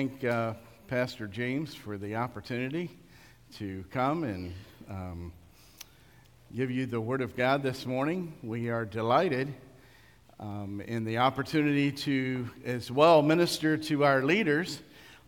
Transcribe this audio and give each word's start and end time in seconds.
thank 0.00 0.24
uh, 0.24 0.54
Pastor 0.88 1.26
James 1.26 1.74
for 1.74 1.98
the 1.98 2.16
opportunity 2.16 2.88
to 3.56 3.84
come 3.90 4.24
and 4.24 4.54
um, 4.88 5.30
give 6.56 6.70
you 6.70 6.86
the 6.86 6.98
Word 6.98 7.20
of 7.20 7.36
God 7.36 7.62
this 7.62 7.84
morning. 7.84 8.32
We 8.42 8.70
are 8.70 8.86
delighted 8.86 9.52
um, 10.38 10.80
in 10.80 11.04
the 11.04 11.18
opportunity 11.18 11.92
to 11.92 12.48
as 12.64 12.90
well 12.90 13.20
minister 13.20 13.76
to 13.76 14.04
our 14.04 14.22
leaders. 14.22 14.80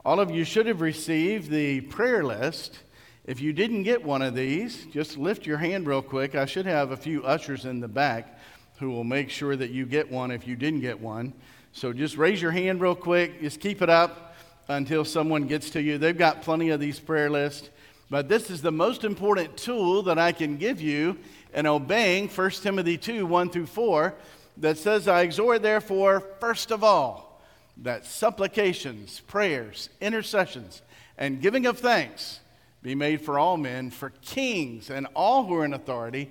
All 0.07 0.21
of 0.21 0.31
you 0.31 0.43
should 0.43 0.65
have 0.65 0.81
received 0.81 1.51
the 1.51 1.83
prayer 1.83 2.25
list. 2.25 2.79
If 3.27 3.43
you 3.43 3.53
didn't 3.53 3.83
get 3.83 4.03
one 4.03 4.23
of 4.23 4.35
these, 4.35 4.87
just 4.87 5.19
lift 5.19 5.45
your 5.45 5.59
hand 5.59 5.87
real 5.87 6.01
quick. 6.01 6.35
I 6.35 6.47
should 6.47 6.65
have 6.65 6.93
a 6.93 6.97
few 6.97 7.23
ushers 7.25 7.67
in 7.67 7.81
the 7.81 7.89
back 7.89 8.39
who 8.79 8.89
will 8.89 9.05
make 9.05 9.29
sure 9.29 9.55
that 9.55 9.69
you 9.69 9.85
get 9.85 10.11
one 10.11 10.31
if 10.31 10.49
you 10.49 10.57
didn't 10.57 10.81
get 10.81 10.99
one. 10.99 11.35
So 11.73 11.93
just 11.93 12.17
raise 12.17 12.41
your 12.41 12.53
hand 12.53 12.81
real 12.81 12.95
quick. 12.95 13.43
Just 13.43 13.61
keep 13.61 13.83
it 13.83 13.91
up 13.91 14.31
until 14.69 15.05
someone 15.05 15.47
gets 15.47 15.71
to 15.71 15.83
you. 15.83 15.99
They've 15.99 16.17
got 16.17 16.43
plenty 16.43 16.71
of 16.71 16.81
these 16.81 17.01
prayer 17.01 17.31
lists. 17.31 17.71
But 18.11 18.29
this 18.29 18.51
is 18.51 18.61
the 18.61 18.73
most 18.73 19.05
important 19.05 19.57
tool 19.57 20.03
that 20.03 20.19
I 20.19 20.33
can 20.33 20.59
give 20.59 20.81
you 20.81 21.19
in 21.55 21.67
obeying 21.67 22.29
1 22.29 22.51
Timothy 22.51 22.99
2 22.99 23.27
1 23.27 23.51
through 23.51 23.67
4 23.67 24.15
that 24.59 24.77
says, 24.77 25.09
I 25.09 25.23
exhort, 25.23 25.63
therefore, 25.63 26.21
first 26.39 26.71
of 26.71 26.85
all, 26.85 27.43
that 27.79 28.05
supplications, 28.05 29.21
prayers, 29.21 29.89
intercessions, 30.01 30.83
and 31.17 31.41
giving 31.41 31.65
of 31.65 31.79
thanks 31.79 32.41
be 32.83 32.95
made 32.95 33.23
for 33.23 33.39
all 33.39 33.57
men, 33.57 33.91
for 33.91 34.11
kings 34.21 34.91
and 34.91 35.07
all 35.15 35.45
who 35.45 35.55
are 35.55 35.65
in 35.65 35.73
authority, 35.73 36.31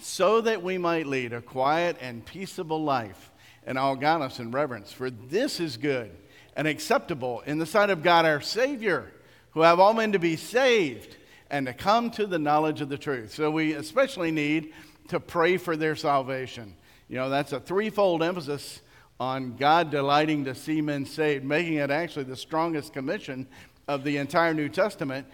so 0.00 0.40
that 0.40 0.62
we 0.62 0.78
might 0.78 1.06
lead 1.06 1.32
a 1.32 1.40
quiet 1.40 1.96
and 2.00 2.24
peaceable 2.24 2.82
life 2.82 3.30
in 3.66 3.76
all 3.76 3.94
godliness 3.94 4.38
and 4.38 4.52
reverence. 4.52 4.90
For 4.90 5.10
this 5.10 5.60
is 5.60 5.76
good 5.76 6.10
and 6.56 6.66
acceptable 6.66 7.42
in 7.46 7.58
the 7.58 7.66
sight 7.66 7.90
of 7.90 8.02
God 8.02 8.24
our 8.24 8.40
Savior, 8.40 9.12
who 9.52 9.62
have 9.62 9.80
all 9.80 9.94
men 9.94 10.12
to 10.12 10.18
be 10.18 10.36
saved 10.36 11.16
and 11.50 11.66
to 11.66 11.72
come 11.72 12.10
to 12.12 12.26
the 12.26 12.38
knowledge 12.38 12.80
of 12.80 12.88
the 12.88 12.98
truth. 12.98 13.34
So 13.34 13.50
we 13.50 13.72
especially 13.72 14.30
need 14.30 14.72
to 15.08 15.18
pray 15.18 15.56
for 15.56 15.76
their 15.76 15.96
salvation. 15.96 16.74
You 17.08 17.16
know, 17.16 17.28
that's 17.28 17.52
a 17.52 17.60
threefold 17.60 18.22
emphasis 18.22 18.80
on 19.18 19.56
God 19.56 19.90
delighting 19.90 20.44
to 20.44 20.54
see 20.54 20.80
men 20.80 21.04
saved, 21.04 21.44
making 21.44 21.74
it 21.74 21.90
actually 21.90 22.24
the 22.24 22.36
strongest 22.36 22.92
commission 22.92 23.46
of 23.88 24.04
the 24.04 24.16
entire 24.18 24.54
New 24.54 24.68
Testament, 24.68 25.26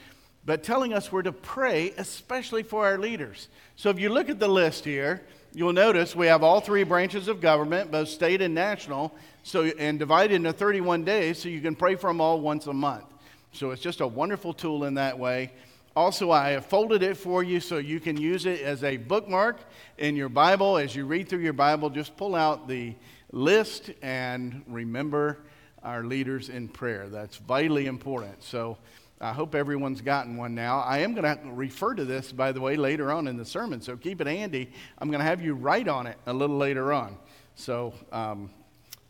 but 0.45 0.63
telling 0.63 0.95
us 0.95 1.13
we're 1.13 1.23
to 1.23 1.33
pray, 1.33 1.93
especially 1.99 2.63
for 2.63 2.87
our 2.87 2.99
leaders. 2.99 3.49
So 3.77 3.91
if 3.91 4.01
you 4.01 4.09
look 4.09 4.31
at 4.31 4.41
the 4.41 4.49
list 4.49 4.85
here, 4.85 5.23
you'll 5.57 5.73
notice 5.73 6.15
we 6.15 6.27
have 6.27 6.43
all 6.43 6.61
three 6.61 6.85
branches 6.85 7.29
of 7.29 7.41
government, 7.41 7.91
both 7.91 8.09
state 8.09 8.43
and 8.43 8.55
national, 8.55 9.15
so, 9.43 9.65
and 9.65 9.99
divided 9.99 10.35
into 10.35 10.53
31 10.53 11.03
days 11.03 11.39
so 11.39 11.49
you 11.49 11.63
can 11.63 11.75
pray 11.75 11.95
for 11.95 12.11
them 12.11 12.21
all 12.21 12.43
once 12.43 12.67
a 12.67 12.75
month. 12.75 13.07
So 13.53 13.71
it's 13.71 13.81
just 13.81 14.03
a 14.03 14.07
wonderful 14.07 14.53
tool 14.53 14.85
in 14.85 14.95
that 14.95 15.19
way. 15.19 15.51
Also, 15.97 16.31
I 16.31 16.51
have 16.51 16.67
folded 16.67 17.03
it 17.03 17.17
for 17.17 17.43
you 17.43 17.59
so 17.59 17.79
you 17.79 18.01
can 18.01 18.19
use 18.19 18.45
it 18.45 18.61
as 18.61 18.85
a 18.85 18.99
bookmark 18.99 19.57
in 19.97 20.15
your 20.15 20.29
Bible. 20.29 20.77
As 20.77 20.95
you 20.95 21.07
read 21.07 21.27
through 21.27 21.41
your 21.41 21.55
Bible, 21.55 21.89
just 21.89 22.19
pull 22.19 22.35
out 22.35 22.69
the 22.69 22.95
list 23.33 23.91
and 24.03 24.63
remember 24.69 25.39
our 25.83 26.05
leaders 26.05 26.51
in 26.51 26.69
prayer. 26.69 27.09
That's 27.09 27.39
vitally 27.39 27.87
important. 27.87 28.43
So 28.43 28.77
I 29.21 29.33
hope 29.33 29.55
everyone's 29.55 30.01
gotten 30.01 30.37
one 30.37 30.55
now. 30.55 30.81
I 30.81 30.99
am 30.99 31.15
going 31.15 31.25
to 31.25 31.51
refer 31.51 31.95
to 31.95 32.05
this, 32.05 32.33
by 32.33 32.53
the 32.53 32.61
way, 32.61 32.77
later 32.77 33.11
on 33.11 33.29
in 33.29 33.37
the 33.37 33.45
sermon, 33.45 33.81
so 33.81 33.97
keep 33.97 34.21
it 34.21 34.27
handy. 34.27 34.71
I'm 34.99 35.09
going 35.09 35.21
to 35.21 35.27
have 35.27 35.41
you 35.41 35.55
write 35.55 35.89
on 35.89 36.07
it 36.07 36.19
a 36.27 36.33
little 36.33 36.59
later 36.59 36.93
on. 36.93 37.17
So 37.55 37.95
um, 38.13 38.51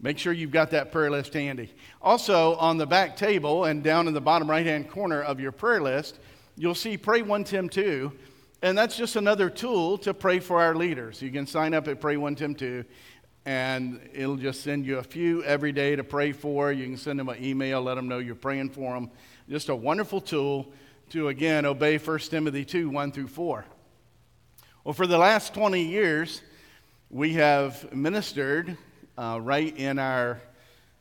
Make 0.00 0.18
sure 0.18 0.32
you've 0.32 0.50
got 0.50 0.70
that 0.72 0.92
prayer 0.92 1.10
list 1.10 1.32
handy. 1.32 1.74
Also, 2.02 2.54
on 2.56 2.76
the 2.76 2.86
back 2.86 3.16
table 3.16 3.64
and 3.64 3.82
down 3.82 4.08
in 4.08 4.14
the 4.14 4.20
bottom 4.20 4.48
right 4.48 4.66
hand 4.66 4.90
corner 4.90 5.22
of 5.22 5.40
your 5.40 5.52
prayer 5.52 5.80
list, 5.80 6.18
you'll 6.56 6.74
see 6.74 6.98
Pray 6.98 7.22
1 7.22 7.44
Tim 7.44 7.68
2. 7.68 8.12
And 8.62 8.76
that's 8.76 8.96
just 8.96 9.16
another 9.16 9.48
tool 9.48 9.96
to 9.98 10.12
pray 10.12 10.38
for 10.38 10.60
our 10.60 10.74
leaders. 10.74 11.22
You 11.22 11.30
can 11.30 11.46
sign 11.46 11.72
up 11.72 11.88
at 11.88 12.00
Pray 12.00 12.16
1 12.16 12.34
Tim 12.36 12.54
2, 12.54 12.84
and 13.44 14.00
it'll 14.12 14.36
just 14.36 14.62
send 14.62 14.84
you 14.84 14.98
a 14.98 15.02
few 15.02 15.42
every 15.44 15.72
day 15.72 15.96
to 15.96 16.04
pray 16.04 16.32
for. 16.32 16.72
You 16.72 16.84
can 16.84 16.96
send 16.96 17.18
them 17.18 17.28
an 17.28 17.42
email, 17.42 17.82
let 17.82 17.94
them 17.94 18.08
know 18.08 18.18
you're 18.18 18.34
praying 18.34 18.70
for 18.70 18.94
them. 18.94 19.10
Just 19.48 19.68
a 19.68 19.76
wonderful 19.76 20.20
tool 20.20 20.66
to, 21.10 21.28
again, 21.28 21.66
obey 21.66 21.98
1 21.98 22.18
Timothy 22.18 22.64
2 22.64 22.90
1 22.90 23.12
through 23.12 23.28
4. 23.28 23.64
Well, 24.82 24.92
for 24.92 25.06
the 25.06 25.18
last 25.18 25.54
20 25.54 25.84
years, 25.84 26.42
we 27.10 27.34
have 27.34 27.92
ministered 27.94 28.76
uh, 29.16 29.38
right 29.40 29.76
in 29.76 30.00
our 30.00 30.40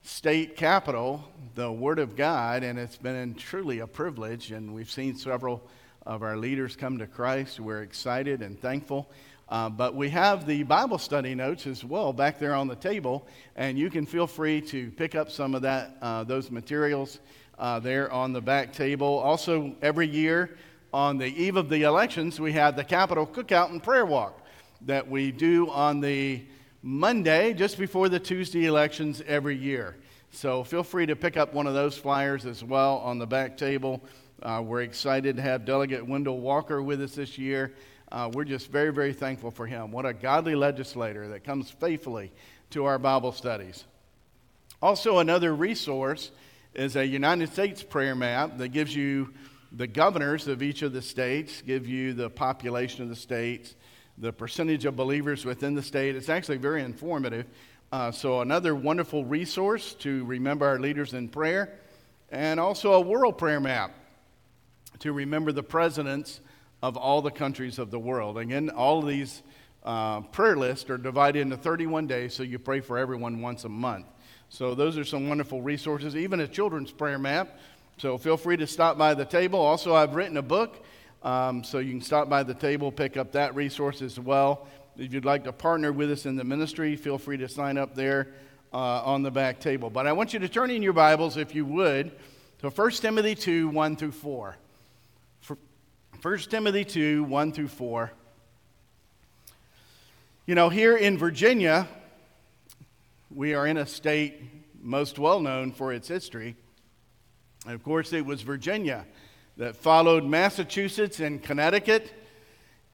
state 0.03 0.57
capital 0.57 1.23
the 1.55 1.71
Word 1.71 1.97
of 1.97 2.15
God, 2.15 2.61
and 2.61 2.77
it's 2.77 2.97
been 2.97 3.33
truly 3.33 3.79
a 3.79 3.87
privilege. 3.87 4.51
And 4.51 4.75
we've 4.75 4.91
seen 4.91 5.15
several 5.15 5.67
of 6.05 6.21
our 6.21 6.37
leaders 6.37 6.75
come 6.75 6.99
to 6.99 7.07
Christ. 7.07 7.59
We're 7.59 7.81
excited 7.81 8.43
and 8.43 8.61
thankful. 8.61 9.09
Uh, 9.47 9.69
but 9.69 9.93
we 9.93 10.09
have 10.09 10.47
the 10.47 10.63
Bible 10.63 10.97
study 10.97 11.35
notes 11.35 11.67
as 11.67 11.83
well 11.83 12.11
back 12.11 12.39
there 12.39 12.55
on 12.55 12.67
the 12.67 12.75
table, 12.75 13.27
and 13.55 13.77
you 13.77 13.91
can 13.91 14.05
feel 14.05 14.25
free 14.25 14.59
to 14.59 14.89
pick 14.91 15.13
up 15.13 15.29
some 15.29 15.53
of 15.53 15.61
that, 15.61 15.97
uh, 16.01 16.23
those 16.23 16.49
materials 16.49 17.19
uh, 17.59 17.79
there 17.79 18.11
on 18.11 18.33
the 18.33 18.41
back 18.41 18.73
table. 18.73 19.19
Also, 19.19 19.75
every 19.81 20.07
year 20.07 20.57
on 20.91 21.17
the 21.17 21.27
eve 21.27 21.57
of 21.57 21.69
the 21.69 21.83
elections, 21.83 22.39
we 22.39 22.53
have 22.53 22.75
the 22.75 22.83
Capitol 22.83 23.27
Cookout 23.27 23.69
and 23.69 23.83
Prayer 23.83 24.05
Walk 24.05 24.41
that 24.81 25.07
we 25.07 25.31
do 25.31 25.69
on 25.69 25.99
the 25.99 26.41
Monday, 26.81 27.53
just 27.53 27.77
before 27.77 28.09
the 28.09 28.19
Tuesday 28.19 28.65
elections 28.65 29.21
every 29.27 29.55
year. 29.55 29.95
So 30.31 30.63
feel 30.63 30.83
free 30.83 31.05
to 31.05 31.15
pick 31.15 31.37
up 31.37 31.53
one 31.53 31.67
of 31.67 31.73
those 31.73 31.97
flyers 31.97 32.45
as 32.45 32.63
well 32.63 32.97
on 32.97 33.19
the 33.19 33.27
back 33.27 33.57
table. 33.57 34.03
Uh, 34.43 34.61
we're 34.65 34.81
excited 34.81 35.37
to 35.37 35.41
have 35.41 35.65
Delegate 35.65 36.05
Wendell 36.05 36.39
Walker 36.39 36.81
with 36.83 37.01
us 37.01 37.15
this 37.15 37.37
year. 37.37 37.73
Uh, 38.15 38.29
we're 38.33 38.45
just 38.45 38.71
very, 38.71 38.93
very 38.93 39.11
thankful 39.11 39.51
for 39.51 39.67
him. 39.67 39.91
What 39.91 40.05
a 40.05 40.13
godly 40.13 40.55
legislator 40.55 41.27
that 41.27 41.43
comes 41.43 41.69
faithfully 41.69 42.31
to 42.69 42.85
our 42.85 42.97
Bible 42.97 43.33
studies. 43.33 43.83
Also, 44.81 45.19
another 45.19 45.53
resource 45.53 46.31
is 46.73 46.95
a 46.95 47.05
United 47.05 47.51
States 47.51 47.83
prayer 47.83 48.15
map 48.15 48.57
that 48.57 48.69
gives 48.69 48.95
you 48.95 49.33
the 49.73 49.85
governors 49.85 50.47
of 50.47 50.63
each 50.63 50.81
of 50.81 50.93
the 50.93 51.01
states, 51.01 51.61
give 51.61 51.85
you 51.85 52.13
the 52.13 52.29
population 52.29 53.03
of 53.03 53.09
the 53.09 53.17
states, 53.17 53.75
the 54.17 54.31
percentage 54.31 54.85
of 54.85 54.95
believers 54.95 55.43
within 55.43 55.75
the 55.75 55.83
state. 55.83 56.15
It's 56.15 56.29
actually 56.29 56.55
very 56.55 56.83
informative. 56.83 57.45
Uh, 57.91 58.11
so, 58.11 58.39
another 58.39 58.75
wonderful 58.75 59.25
resource 59.25 59.93
to 59.95 60.23
remember 60.23 60.65
our 60.65 60.79
leaders 60.79 61.13
in 61.13 61.27
prayer, 61.27 61.79
and 62.31 62.61
also 62.61 62.93
a 62.93 63.01
world 63.01 63.37
prayer 63.37 63.59
map 63.59 63.91
to 64.99 65.11
remember 65.11 65.51
the 65.51 65.63
presidents 65.63 66.39
of 66.85 66.97
all 66.97 67.19
the 67.23 67.31
countries 67.31 67.79
of 67.79 67.89
the 67.89 67.97
world. 67.97 68.37
Again, 68.37 68.69
all 68.69 68.99
of 68.99 69.07
these 69.07 69.41
uh, 69.83 70.21
prayer 70.21 70.55
lists 70.55 70.87
are 70.91 70.99
divided 70.99 71.39
into 71.39 71.57
31 71.57 72.05
days, 72.05 72.35
so 72.35 72.43
you 72.43 72.59
pray 72.59 72.79
for 72.79 72.99
everyone 72.99 73.41
once 73.41 73.63
a 73.63 73.69
month. 73.69 74.05
So, 74.49 74.75
those 74.75 74.95
are 74.95 75.03
some 75.03 75.27
wonderful 75.27 75.63
resources, 75.63 76.15
even 76.15 76.39
a 76.41 76.47
children's 76.47 76.91
prayer 76.91 77.17
map. 77.17 77.57
So, 77.97 78.19
feel 78.19 78.37
free 78.37 78.57
to 78.57 78.67
stop 78.67 78.99
by 78.99 79.15
the 79.15 79.25
table. 79.25 79.59
Also, 79.59 79.95
I've 79.95 80.13
written 80.13 80.37
a 80.37 80.43
book 80.43 80.85
um, 81.23 81.63
so 81.63 81.79
you 81.79 81.89
can 81.89 82.01
stop 82.01 82.29
by 82.29 82.43
the 82.43 82.53
table, 82.53 82.91
pick 82.91 83.17
up 83.17 83.31
that 83.31 83.55
resource 83.55 84.03
as 84.03 84.19
well. 84.19 84.67
If 84.95 85.11
you'd 85.11 85.25
like 85.25 85.43
to 85.45 85.51
partner 85.51 85.91
with 85.91 86.11
us 86.11 86.27
in 86.27 86.35
the 86.35 86.43
ministry, 86.43 86.95
feel 86.95 87.17
free 87.17 87.37
to 87.37 87.49
sign 87.49 87.79
up 87.79 87.95
there 87.95 88.27
uh, 88.71 88.77
on 88.77 89.23
the 89.23 89.31
back 89.31 89.59
table. 89.59 89.89
But 89.89 90.05
I 90.05 90.13
want 90.13 90.33
you 90.33 90.39
to 90.39 90.47
turn 90.47 90.69
in 90.69 90.83
your 90.83 90.93
Bibles, 90.93 91.35
if 91.35 91.55
you 91.55 91.65
would, 91.65 92.11
to 92.59 92.69
1 92.69 92.91
Timothy 92.91 93.33
2 93.33 93.69
1 93.69 93.95
through 93.95 94.11
4. 94.11 94.57
1 96.25 96.39
Timothy 96.49 96.83
2 96.83 97.23
1 97.23 97.51
through 97.51 97.67
4. 97.67 98.11
You 100.47 100.55
know, 100.55 100.69
here 100.69 100.97
in 100.97 101.19
Virginia, 101.19 101.87
we 103.29 103.53
are 103.53 103.67
in 103.67 103.77
a 103.77 103.85
state 103.85 104.41
most 104.81 105.19
well 105.19 105.39
known 105.39 105.71
for 105.71 105.93
its 105.93 106.07
history. 106.07 106.55
And 107.67 107.75
of 107.75 107.83
course, 107.83 108.11
it 108.11 108.25
was 108.25 108.41
Virginia 108.41 109.05
that 109.57 109.75
followed 109.75 110.23
Massachusetts 110.23 111.19
and 111.19 111.43
Connecticut 111.43 112.11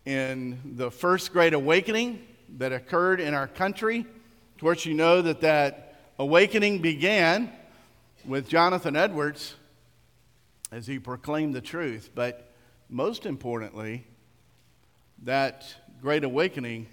in 0.03 0.59
the 0.75 0.91
first 0.91 1.31
great 1.31 1.53
awakening 1.53 2.27
that 2.57 2.73
occurred 2.73 3.21
in 3.21 3.33
our 3.33 3.47
country. 3.47 3.99
Of 3.99 4.59
course, 4.59 4.85
you 4.85 4.93
know 4.93 5.21
that 5.21 5.39
that 5.39 6.01
awakening 6.19 6.79
began 6.79 7.49
with 8.25 8.49
Jonathan 8.49 8.97
Edwards 8.97 9.55
as 10.69 10.85
he 10.85 10.99
proclaimed 10.99 11.55
the 11.55 11.61
truth. 11.61 12.09
But 12.13 12.50
most 12.91 13.25
importantly, 13.25 14.05
that 15.23 15.73
great 16.01 16.23
awakening 16.23 16.87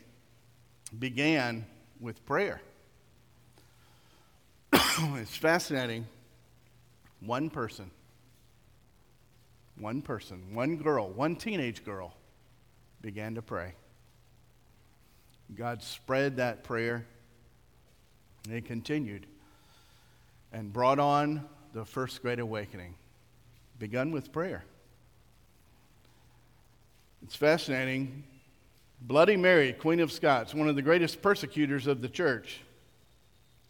began 0.99 1.67
with 2.01 2.25
prayer. 2.25 2.63
it's 4.73 5.37
fascinating. 5.37 6.07
One 7.21 7.51
person 7.51 7.91
one 9.79 10.03
person, 10.03 10.55
one 10.55 10.77
girl, 10.77 11.09
one 11.09 11.37
teenage 11.37 11.85
girl 11.85 12.15
began 13.01 13.35
to 13.37 13.43
pray. 13.43 13.75
God 15.55 15.83
spread 15.83 16.37
that 16.37 16.65
prayer 16.65 17.07
and 18.45 18.55
it 18.55 18.65
continued 18.67 19.27
and 20.53 20.73
brought 20.73 20.99
on 20.99 21.47
the 21.73 21.85
first 21.85 22.23
great 22.23 22.41
awakening, 22.41 22.95
begun 23.79 24.11
with 24.11 24.33
prayer. 24.33 24.65
It's 27.23 27.37
fascinating. 27.37 28.25
Bloody 29.01 29.37
Mary, 29.37 29.73
Queen 29.73 30.01
of 30.01 30.11
Scots, 30.11 30.55
one 30.55 30.69
of 30.69 30.77
the 30.77 30.83
greatest 30.83 31.23
persecutors 31.23 31.87
of 31.87 32.03
the 32.03 32.09
church, 32.09 32.61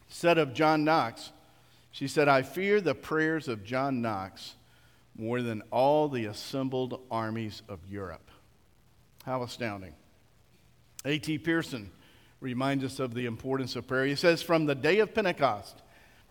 said 0.08 0.38
of 0.38 0.54
John 0.54 0.84
Knox, 0.84 1.32
she 1.90 2.08
said, 2.08 2.28
I 2.28 2.42
fear 2.42 2.80
the 2.80 2.94
prayers 2.94 3.48
of 3.48 3.64
John 3.64 4.00
Knox 4.00 4.54
more 5.16 5.42
than 5.42 5.62
all 5.70 6.08
the 6.08 6.26
assembled 6.26 7.00
armies 7.10 7.62
of 7.68 7.80
Europe. 7.88 8.30
How 9.24 9.42
astounding. 9.42 9.94
A.T. 11.04 11.38
Pierson 11.38 11.90
reminds 12.40 12.84
us 12.84 13.00
of 13.00 13.14
the 13.14 13.26
importance 13.26 13.76
of 13.76 13.86
prayer. 13.86 14.06
He 14.06 14.14
says, 14.14 14.42
From 14.42 14.66
the 14.66 14.74
day 14.74 15.00
of 15.00 15.14
Pentecost, 15.14 15.82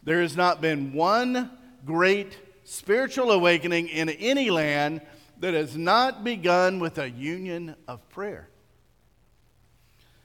there 0.03 0.21
has 0.21 0.37
not 0.37 0.61
been 0.61 0.93
one 0.93 1.51
great 1.85 2.37
spiritual 2.63 3.31
awakening 3.31 3.89
in 3.89 4.09
any 4.09 4.49
land 4.49 5.01
that 5.39 5.53
has 5.53 5.77
not 5.77 6.23
begun 6.23 6.79
with 6.79 6.97
a 6.97 7.09
union 7.09 7.75
of 7.87 8.07
prayer. 8.09 8.49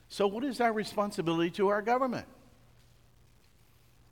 So, 0.08 0.26
what 0.26 0.44
is 0.44 0.60
our 0.60 0.72
responsibility 0.72 1.50
to 1.52 1.68
our 1.68 1.82
government? 1.82 2.26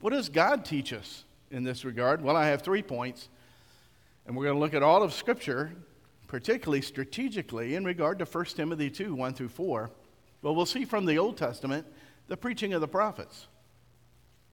What 0.01 0.15
does 0.15 0.29
God 0.29 0.65
teach 0.65 0.93
us 0.93 1.25
in 1.51 1.63
this 1.63 1.85
regard? 1.85 2.23
Well, 2.23 2.37
I 2.37 2.47
have 2.47 2.63
three 2.63 2.83
points, 2.83 3.29
and 4.27 4.35
we're 4.35 4.45
going 4.45 4.57
to 4.57 4.61
look 4.61 4.75
at 4.75 4.83
all 4.83 5.03
of 5.03 5.13
Scripture, 5.13 5.73
particularly 6.27 6.81
strategically, 6.81 7.75
in 7.75 7.85
regard 7.85 8.19
to 8.21 8.25
1 8.25 8.45
Timothy 8.47 8.89
2 8.89 9.15
1 9.15 9.35
through 9.35 9.49
4. 9.49 9.91
But 10.43 10.55
we'll 10.55 10.67
see 10.67 10.87
from 10.87 11.05
the 11.05 11.19
Old 11.19 11.37
Testament 11.37 11.87
the 12.29 12.37
preaching 12.37 12.73
of 12.73 12.81
the 12.81 12.89
prophets. 12.89 13.47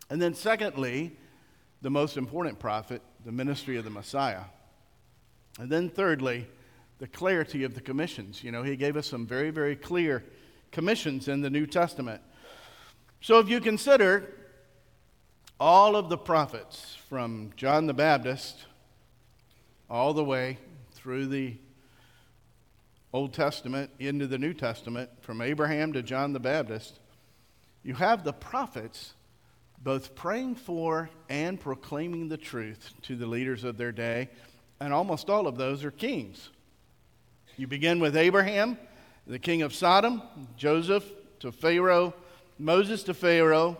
And 0.09 0.21
then, 0.21 0.33
secondly, 0.33 1.15
the 1.81 1.89
most 1.89 2.17
important 2.17 2.59
prophet, 2.59 3.01
the 3.23 3.31
ministry 3.31 3.77
of 3.77 3.83
the 3.83 3.89
Messiah. 3.89 4.43
And 5.57 5.69
then, 5.69 5.89
thirdly, 5.89 6.47
the 6.99 7.07
clarity 7.07 7.63
of 7.63 7.73
the 7.73 7.81
commissions. 7.81 8.43
You 8.43 8.51
know, 8.51 8.63
he 8.63 8.75
gave 8.75 8.97
us 8.97 9.07
some 9.07 9.25
very, 9.25 9.49
very 9.49 9.75
clear 9.75 10.23
commissions 10.71 11.27
in 11.27 11.41
the 11.41 11.49
New 11.49 11.65
Testament. 11.65 12.21
So, 13.21 13.39
if 13.39 13.49
you 13.49 13.59
consider 13.59 14.33
all 15.59 15.95
of 15.95 16.09
the 16.09 16.17
prophets 16.17 16.97
from 17.09 17.51
John 17.55 17.87
the 17.87 17.93
Baptist 17.93 18.65
all 19.89 20.13
the 20.13 20.23
way 20.23 20.57
through 20.91 21.27
the 21.27 21.55
Old 23.13 23.33
Testament 23.33 23.89
into 23.99 24.27
the 24.27 24.37
New 24.37 24.53
Testament, 24.53 25.09
from 25.21 25.41
Abraham 25.41 25.93
to 25.93 26.03
John 26.03 26.33
the 26.33 26.39
Baptist, 26.39 26.99
you 27.83 27.95
have 27.95 28.23
the 28.23 28.33
prophets 28.33 29.13
both 29.81 30.15
praying 30.15 30.55
for 30.55 31.09
and 31.29 31.59
proclaiming 31.59 32.27
the 32.27 32.37
truth 32.37 32.93
to 33.03 33.15
the 33.15 33.25
leaders 33.25 33.63
of 33.63 33.77
their 33.77 33.91
day, 33.91 34.29
and 34.79 34.93
almost 34.93 35.29
all 35.29 35.47
of 35.47 35.57
those 35.57 35.83
are 35.83 35.91
kings. 35.91 36.49
You 37.57 37.67
begin 37.67 37.99
with 37.99 38.15
Abraham, 38.15 38.77
the 39.25 39.39
king 39.39 39.61
of 39.61 39.73
Sodom, 39.73 40.21
Joseph 40.57 41.05
to 41.39 41.51
Pharaoh, 41.51 42.13
Moses 42.59 43.03
to 43.03 43.13
Pharaoh, 43.13 43.77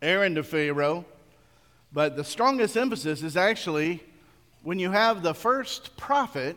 Aaron 0.00 0.34
to 0.34 0.42
Pharaoh. 0.42 1.04
But 1.92 2.16
the 2.16 2.24
strongest 2.24 2.76
emphasis 2.76 3.22
is 3.22 3.36
actually 3.36 4.02
when 4.62 4.78
you 4.78 4.90
have 4.90 5.22
the 5.22 5.34
first 5.34 5.96
prophet 5.96 6.56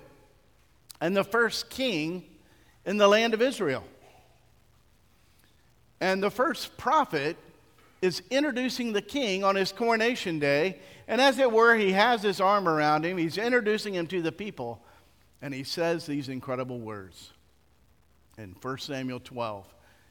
and 1.02 1.16
the 1.16 1.24
first 1.24 1.70
king 1.70 2.24
in 2.86 2.98
the 2.98 3.08
land 3.08 3.34
of 3.34 3.42
Israel. 3.42 3.84
And 6.00 6.24
the 6.24 6.32
first 6.32 6.78
prophet 6.78 7.38
is 8.02 8.22
introducing 8.30 8.94
the 8.94 9.02
king 9.02 9.44
on 9.44 9.56
his 9.56 9.72
coronation 9.72 10.40
day. 10.40 10.80
And 11.08 11.20
as 11.20 11.40
it 11.40 11.52
were, 11.52 11.76
he 11.76 11.92
has 11.94 12.22
his 12.22 12.40
arm 12.40 12.68
around 12.68 13.06
him. 13.06 13.18
He's 13.18 13.38
introducing 13.38 13.96
him 13.96 14.08
to 14.08 14.22
the 14.22 14.32
people. 14.32 14.84
And 15.42 15.54
he 15.54 15.64
says 15.64 16.06
these 16.06 16.30
incredible 16.30 16.80
words 16.80 17.32
in 18.38 18.56
1 18.62 18.78
Samuel 18.80 19.20
12, 19.20 19.66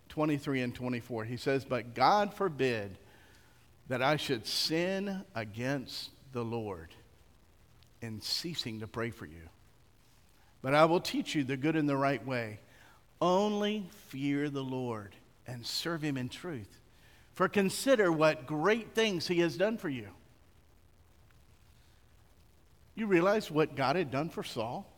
23 0.09 0.63
and 0.63 0.75
24. 0.75 1.25
He 1.25 1.37
says, 1.37 1.65
But 1.65 1.95
God 1.95 2.35
forbid 2.35 2.99
that 3.89 4.03
I 4.03 4.17
should 4.17 4.47
sin 4.47 5.25
against 5.35 6.11
the 6.33 6.45
Lord 6.45 6.95
in 8.01 8.21
ceasing 8.21 8.81
to 8.81 8.87
pray 8.87 9.11
for 9.11 9.27
you. 9.27 9.49
But 10.63 10.75
I 10.75 10.85
will 10.85 11.01
teach 11.01 11.35
you 11.35 11.45
the 11.45 11.57
good 11.57 11.77
and 11.77 11.89
the 11.89 11.97
right 11.97 12.25
way. 12.27 12.61
Only 13.21 13.89
fear 14.09 14.51
the 14.51 14.65
Lord 14.65 15.15
and 15.47 15.65
serve 15.65 16.03
him 16.03 16.17
in 16.17 16.29
truth. 16.29 16.81
For 17.37 17.51
consider 17.51 18.11
what 18.11 18.47
great 18.47 18.95
things 18.95 19.29
he 19.29 19.41
has 19.41 19.59
done 19.59 19.77
for 19.77 19.91
you. 19.91 20.09
You 22.95 23.07
realize 23.07 23.51
what 23.51 23.77
God 23.77 23.95
had 23.95 24.11
done 24.11 24.31
for 24.31 24.43
Saul? 24.43 24.91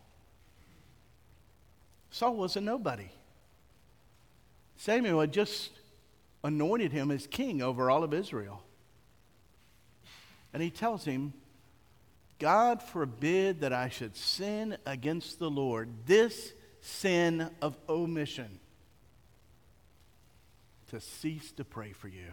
Saul 2.12 2.37
was 2.37 2.56
a 2.56 2.61
nobody. 2.61 3.08
Samuel 4.76 5.20
had 5.20 5.32
just 5.32 5.73
anointed 6.44 6.93
him 6.93 7.11
as 7.11 7.26
king 7.26 7.61
over 7.61 7.90
all 7.90 8.05
of 8.05 8.14
Israel. 8.14 8.62
And 10.52 10.62
he 10.62 10.70
tells 10.70 11.05
him, 11.05 11.32
God 12.38 12.81
forbid 12.81 13.62
that 13.62 13.73
I 13.73 13.88
should 13.88 14.17
sin 14.17 14.76
against 14.87 15.40
the 15.40 15.50
Lord, 15.50 15.88
this 16.06 16.52
sin 16.81 17.50
of 17.61 17.76
omission, 17.88 18.61
to 20.88 21.00
cease 21.00 21.52
to 21.52 21.64
pray 21.64 21.93
for 21.93 22.08
you. 22.08 22.32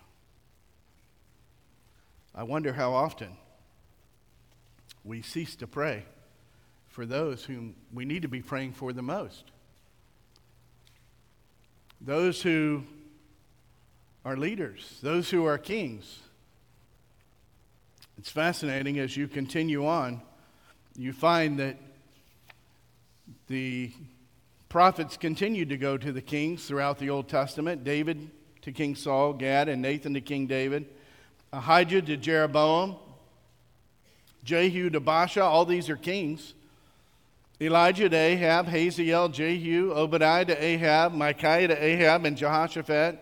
I 2.33 2.43
wonder 2.43 2.73
how 2.73 2.93
often 2.93 3.37
we 5.03 5.21
cease 5.21 5.55
to 5.57 5.67
pray 5.67 6.05
for 6.87 7.05
those 7.05 7.45
whom 7.45 7.75
we 7.93 8.05
need 8.05 8.21
to 8.23 8.27
be 8.27 8.41
praying 8.41 8.73
for 8.73 8.93
the 8.93 9.01
most. 9.01 9.51
Those 12.01 12.41
who 12.41 12.83
are 14.23 14.35
leaders, 14.35 14.99
those 15.01 15.29
who 15.29 15.45
are 15.45 15.57
kings, 15.57 16.19
it's 18.17 18.29
fascinating 18.29 18.99
as 18.99 19.15
you 19.15 19.27
continue 19.27 19.85
on, 19.85 20.21
you 20.97 21.13
find 21.13 21.59
that 21.59 21.77
the 23.47 23.91
prophets 24.69 25.17
continued 25.17 25.69
to 25.69 25.77
go 25.77 25.97
to 25.97 26.11
the 26.11 26.21
kings 26.21 26.65
throughout 26.65 26.99
the 26.99 27.09
Old 27.09 27.27
Testament 27.27 27.83
David 27.83 28.31
to 28.65 28.71
King 28.71 28.95
Saul, 28.95 29.33
Gad 29.33 29.69
and 29.69 29.79
Nathan 29.79 30.15
to 30.15 30.21
King 30.21 30.47
David, 30.47 30.87
Ahijah 31.53 32.01
to 32.01 32.17
Jeroboam, 32.17 32.95
Jehu 34.43 34.89
to 34.89 34.99
Baasha. 34.99 35.43
All 35.43 35.65
these 35.65 35.87
are 35.87 35.95
kings. 35.95 36.55
Elijah 37.61 38.09
to 38.09 38.15
Ahab, 38.15 38.67
Hazael, 38.67 39.29
Jehu, 39.29 39.93
Obadiah 39.93 40.45
to 40.45 40.63
Ahab, 40.63 41.13
Micaiah 41.13 41.67
to 41.67 41.83
Ahab, 41.83 42.25
and 42.25 42.35
Jehoshaphat. 42.35 43.19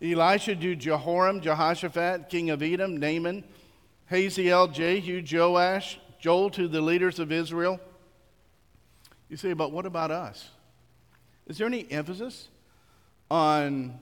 Elisha 0.00 0.54
to 0.54 0.76
Jehoram, 0.76 1.40
Jehoshaphat, 1.40 2.28
king 2.28 2.50
of 2.50 2.62
Edom, 2.62 2.96
Naaman, 2.96 3.42
Hazael, 4.06 4.68
Jehu, 4.68 5.24
Joash, 5.28 5.98
Joel 6.20 6.50
to 6.50 6.68
the 6.68 6.80
leaders 6.80 7.18
of 7.18 7.32
Israel. 7.32 7.80
You 9.28 9.36
say, 9.36 9.54
but 9.54 9.72
what 9.72 9.86
about 9.86 10.12
us? 10.12 10.50
Is 11.48 11.58
there 11.58 11.66
any 11.66 11.90
emphasis 11.90 12.48
on 13.28 13.98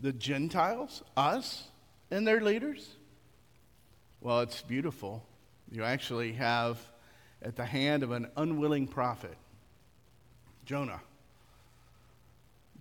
the 0.00 0.12
Gentiles, 0.12 1.02
us, 1.16 1.68
and 2.10 2.26
their 2.26 2.40
leaders? 2.40 2.88
Well, 4.20 4.40
it's 4.40 4.62
beautiful. 4.62 5.24
You 5.70 5.84
actually 5.84 6.32
have 6.32 6.78
at 7.42 7.56
the 7.56 7.64
hand 7.64 8.02
of 8.02 8.10
an 8.10 8.28
unwilling 8.36 8.88
prophet, 8.88 9.36
Jonah, 10.64 11.00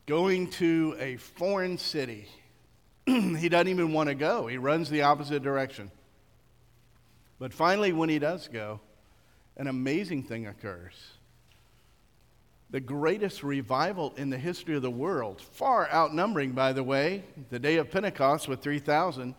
going 0.05 0.49
to 0.51 0.95
a 0.99 1.17
foreign 1.17 1.77
city 1.77 2.27
he 3.37 3.47
doesn't 3.47 3.69
even 3.69 3.93
want 3.93 4.09
to 4.09 4.15
go. 4.15 4.47
He 4.47 4.57
runs 4.57 4.89
the 4.89 5.03
opposite 5.03 5.41
direction. 5.41 5.89
But 7.39 7.53
finally, 7.53 7.93
when 7.93 8.09
he 8.09 8.19
does 8.19 8.49
go, 8.49 8.81
an 9.55 9.67
amazing 9.67 10.23
thing 10.23 10.45
occurs. 10.45 10.93
The 12.69 12.79
greatest 12.81 13.43
revival 13.43 14.13
in 14.17 14.29
the 14.29 14.37
history 14.37 14.75
of 14.75 14.81
the 14.81 14.91
world, 14.91 15.41
far 15.41 15.89
outnumbering, 15.89 16.51
by 16.51 16.73
the 16.73 16.83
way, 16.83 17.23
the 17.49 17.59
day 17.59 17.77
of 17.77 17.89
Pentecost 17.89 18.49
with 18.49 18.61
3,000. 18.61 19.35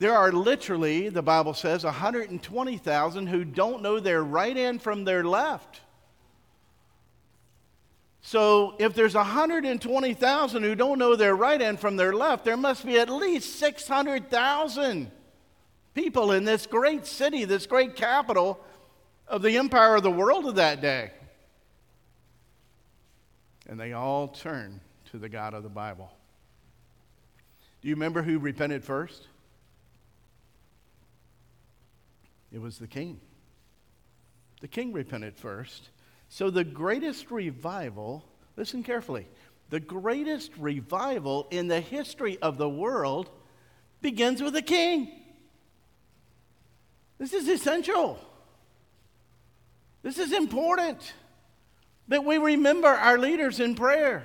There 0.00 0.14
are 0.14 0.32
literally, 0.32 1.08
the 1.08 1.22
Bible 1.22 1.54
says, 1.54 1.84
120,000 1.84 3.26
who 3.26 3.44
don't 3.44 3.82
know 3.82 4.00
their 4.00 4.22
right 4.24 4.56
hand 4.56 4.82
from 4.82 5.04
their 5.04 5.24
left. 5.24 5.80
So 8.20 8.74
if 8.78 8.94
there's 8.94 9.14
120,000 9.14 10.62
who 10.62 10.74
don't 10.74 10.98
know 10.98 11.16
their 11.16 11.36
right 11.36 11.60
hand 11.60 11.80
from 11.80 11.96
their 11.96 12.12
left, 12.12 12.44
there 12.44 12.56
must 12.56 12.84
be 12.84 12.98
at 12.98 13.08
least 13.08 13.58
600,000 13.58 15.10
people 15.94 16.32
in 16.32 16.44
this 16.44 16.66
great 16.66 17.06
city, 17.06 17.44
this 17.44 17.66
great 17.66 17.96
capital 17.96 18.60
of 19.26 19.42
the 19.42 19.56
empire 19.56 19.96
of 19.96 20.02
the 20.02 20.10
world 20.10 20.46
of 20.46 20.56
that 20.56 20.80
day. 20.80 21.12
And 23.68 23.78
they 23.78 23.92
all 23.92 24.28
turn 24.28 24.80
to 25.10 25.18
the 25.18 25.28
God 25.28 25.54
of 25.54 25.62
the 25.62 25.68
Bible. 25.68 26.10
Do 27.80 27.88
you 27.88 27.94
remember 27.94 28.22
who 28.22 28.38
repented 28.38 28.82
first? 28.82 29.28
It 32.52 32.60
was 32.60 32.78
the 32.78 32.86
king. 32.86 33.20
The 34.60 34.68
king 34.68 34.92
repented 34.92 35.36
first. 35.36 35.90
So 36.28 36.50
the 36.50 36.64
greatest 36.64 37.30
revival, 37.30 38.24
listen 38.56 38.82
carefully, 38.82 39.28
the 39.70 39.80
greatest 39.80 40.50
revival 40.58 41.46
in 41.50 41.68
the 41.68 41.80
history 41.80 42.38
of 42.40 42.58
the 42.58 42.68
world 42.68 43.30
begins 44.00 44.42
with 44.42 44.56
a 44.56 44.62
king. 44.62 45.10
This 47.18 47.32
is 47.32 47.48
essential. 47.48 48.18
This 50.02 50.18
is 50.18 50.32
important 50.32 51.12
that 52.08 52.24
we 52.24 52.38
remember 52.38 52.88
our 52.88 53.18
leaders 53.18 53.60
in 53.60 53.74
prayer. 53.74 54.24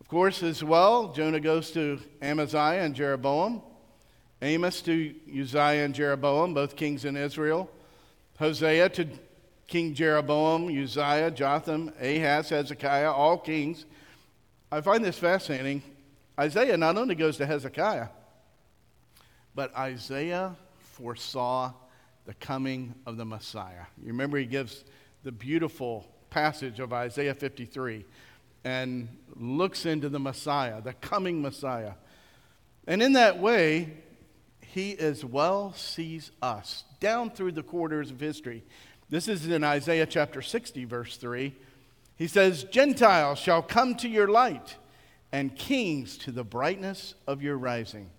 Of 0.00 0.08
course, 0.08 0.42
as 0.42 0.62
well, 0.62 1.12
Jonah 1.12 1.40
goes 1.40 1.72
to 1.72 1.98
Amaziah 2.22 2.82
and 2.82 2.94
Jeroboam, 2.94 3.62
Amos 4.40 4.82
to 4.82 5.14
Uzziah 5.28 5.84
and 5.84 5.94
Jeroboam, 5.94 6.54
both 6.54 6.76
kings 6.76 7.04
in 7.04 7.16
Israel, 7.16 7.70
Hosea 8.38 8.88
to 8.90 9.08
King 9.66 9.94
Jeroboam, 9.94 10.68
Uzziah, 10.68 11.30
Jotham, 11.30 11.92
Ahaz, 12.00 12.50
Hezekiah, 12.50 13.10
all 13.10 13.38
kings. 13.38 13.84
I 14.70 14.80
find 14.80 15.04
this 15.04 15.18
fascinating. 15.18 15.82
Isaiah 16.38 16.76
not 16.76 16.96
only 16.96 17.14
goes 17.14 17.38
to 17.38 17.46
Hezekiah, 17.46 18.08
but 19.54 19.74
Isaiah 19.74 20.54
foresaw 20.78 21.72
the 22.26 22.34
coming 22.34 22.94
of 23.06 23.16
the 23.16 23.24
Messiah. 23.24 23.86
You 24.00 24.08
remember 24.08 24.36
he 24.38 24.44
gives 24.44 24.84
the 25.24 25.32
beautiful 25.32 26.06
passage 26.36 26.80
of 26.80 26.92
Isaiah 26.92 27.32
53 27.32 28.04
and 28.62 29.08
looks 29.36 29.86
into 29.86 30.10
the 30.10 30.18
Messiah, 30.18 30.82
the 30.82 30.92
coming 30.92 31.40
Messiah. 31.40 31.94
And 32.86 33.02
in 33.02 33.14
that 33.14 33.38
way, 33.38 33.94
he 34.60 34.98
as 34.98 35.24
well 35.24 35.72
sees 35.72 36.32
us 36.42 36.84
down 37.00 37.30
through 37.30 37.52
the 37.52 37.62
quarters 37.62 38.10
of 38.10 38.20
history. 38.20 38.64
This 39.08 39.28
is 39.28 39.46
in 39.46 39.64
Isaiah 39.64 40.04
chapter 40.04 40.42
60, 40.42 40.84
verse 40.84 41.16
3. 41.16 41.54
He 42.16 42.26
says, 42.26 42.64
Gentiles 42.64 43.38
shall 43.38 43.62
come 43.62 43.94
to 43.94 44.08
your 44.08 44.28
light, 44.28 44.76
and 45.32 45.56
kings 45.56 46.18
to 46.18 46.32
the 46.32 46.44
brightness 46.44 47.14
of 47.26 47.42
your 47.42 47.56
rising. 47.56 48.10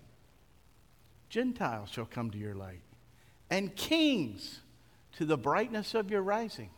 Gentiles 1.28 1.88
shall 1.88 2.06
come 2.06 2.32
to 2.32 2.38
your 2.38 2.56
light, 2.56 2.82
and 3.48 3.76
kings 3.76 4.58
to 5.18 5.24
the 5.24 5.38
brightness 5.38 5.94
of 5.94 6.10
your 6.10 6.22
rising. 6.22 6.70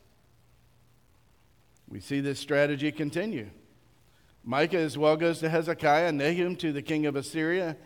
We 1.90 2.00
see 2.00 2.20
this 2.20 2.38
strategy 2.38 2.92
continue. 2.92 3.50
Micah 4.44 4.78
as 4.78 4.97
well 4.97 5.16
goes 5.16 5.40
to 5.40 5.50
Hezekiah, 5.50 6.12
Nahum 6.12 6.56
to 6.56 6.73
the 6.73 6.82
king 6.82 7.04
of 7.06 7.16
Assyria, 7.16 7.76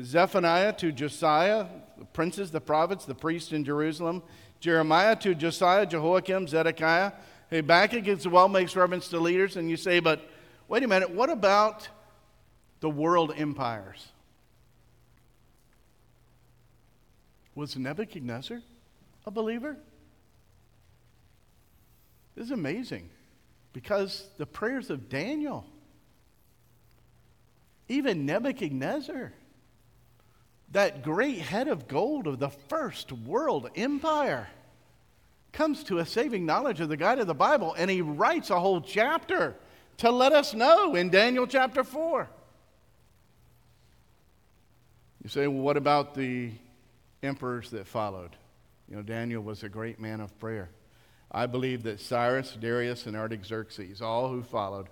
Zephaniah 0.00 0.72
to 0.74 0.90
Josiah, 0.90 1.66
the 1.98 2.06
princes, 2.06 2.50
the 2.50 2.60
prophets, 2.60 3.04
the 3.04 3.14
priests 3.14 3.52
in 3.52 3.64
Jerusalem, 3.64 4.22
Jeremiah 4.58 5.14
to 5.16 5.34
Josiah, 5.34 5.84
Jehoiakim, 5.84 6.48
Zedekiah. 6.48 7.12
Habakkuk 7.50 8.08
as 8.08 8.26
well 8.26 8.48
makes 8.48 8.74
reference 8.74 9.08
to 9.08 9.20
leaders, 9.20 9.56
and 9.56 9.68
you 9.68 9.76
say, 9.76 10.00
but 10.00 10.26
wait 10.66 10.82
a 10.82 10.88
minute, 10.88 11.10
what 11.10 11.28
about 11.28 11.88
the 12.80 12.88
world 12.88 13.34
empires? 13.36 14.08
Was 17.54 17.76
Nebuchadnezzar 17.76 18.62
a 19.26 19.30
believer? 19.30 19.76
This 22.34 22.46
is 22.46 22.50
amazing 22.50 23.10
because 23.72 24.28
the 24.38 24.46
prayers 24.46 24.90
of 24.90 25.08
Daniel, 25.08 25.64
even 27.88 28.26
Nebuchadnezzar, 28.26 29.32
that 30.72 31.02
great 31.02 31.38
head 31.38 31.68
of 31.68 31.88
gold 31.88 32.26
of 32.26 32.38
the 32.38 32.48
first 32.48 33.12
world 33.12 33.68
empire, 33.76 34.48
comes 35.52 35.84
to 35.84 35.98
a 35.98 36.06
saving 36.06 36.46
knowledge 36.46 36.80
of 36.80 36.88
the 36.88 36.96
God 36.96 37.18
of 37.18 37.26
the 37.26 37.34
Bible, 37.34 37.74
and 37.76 37.90
he 37.90 38.00
writes 38.00 38.50
a 38.50 38.58
whole 38.58 38.80
chapter 38.80 39.54
to 39.98 40.10
let 40.10 40.32
us 40.32 40.54
know 40.54 40.94
in 40.94 41.10
Daniel 41.10 41.46
chapter 41.46 41.84
4. 41.84 42.28
You 45.22 45.28
say, 45.28 45.46
well, 45.46 45.62
what 45.62 45.76
about 45.76 46.14
the 46.14 46.50
emperors 47.22 47.70
that 47.70 47.86
followed? 47.86 48.30
You 48.88 48.96
know, 48.96 49.02
Daniel 49.02 49.42
was 49.42 49.62
a 49.62 49.68
great 49.68 50.00
man 50.00 50.20
of 50.20 50.36
prayer. 50.40 50.70
I 51.32 51.46
believe 51.46 51.82
that 51.84 51.98
Cyrus, 51.98 52.56
Darius, 52.60 53.06
and 53.06 53.16
Artaxerxes, 53.16 54.02
all 54.02 54.28
who 54.28 54.42
followed, 54.42 54.88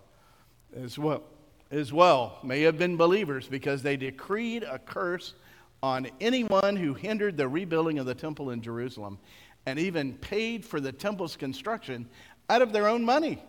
as 0.75 0.99
well, 0.99 1.23
as 1.71 1.93
well 1.93 2.39
may 2.43 2.63
have 2.63 2.79
been 2.79 2.97
believers 2.97 3.47
because 3.47 3.83
they 3.83 3.99
decreed 3.99 4.63
a 4.63 4.79
curse 4.79 5.35
on 5.83 6.09
anyone 6.21 6.77
who 6.77 6.95
hindered 6.95 7.37
the 7.37 7.47
rebuilding 7.47 7.99
of 7.99 8.07
the 8.07 8.15
temple 8.15 8.51
in 8.51 8.63
Jerusalem 8.63 9.19
and 9.67 9.79
even 9.79 10.15
paid 10.15 10.65
for 10.65 10.81
the 10.81 10.93
temple's 10.93 11.37
construction 11.37 12.09
out 12.49 12.63
of 12.63 12.73
their 12.73 12.89
own 12.89 13.05
money. 13.05 13.43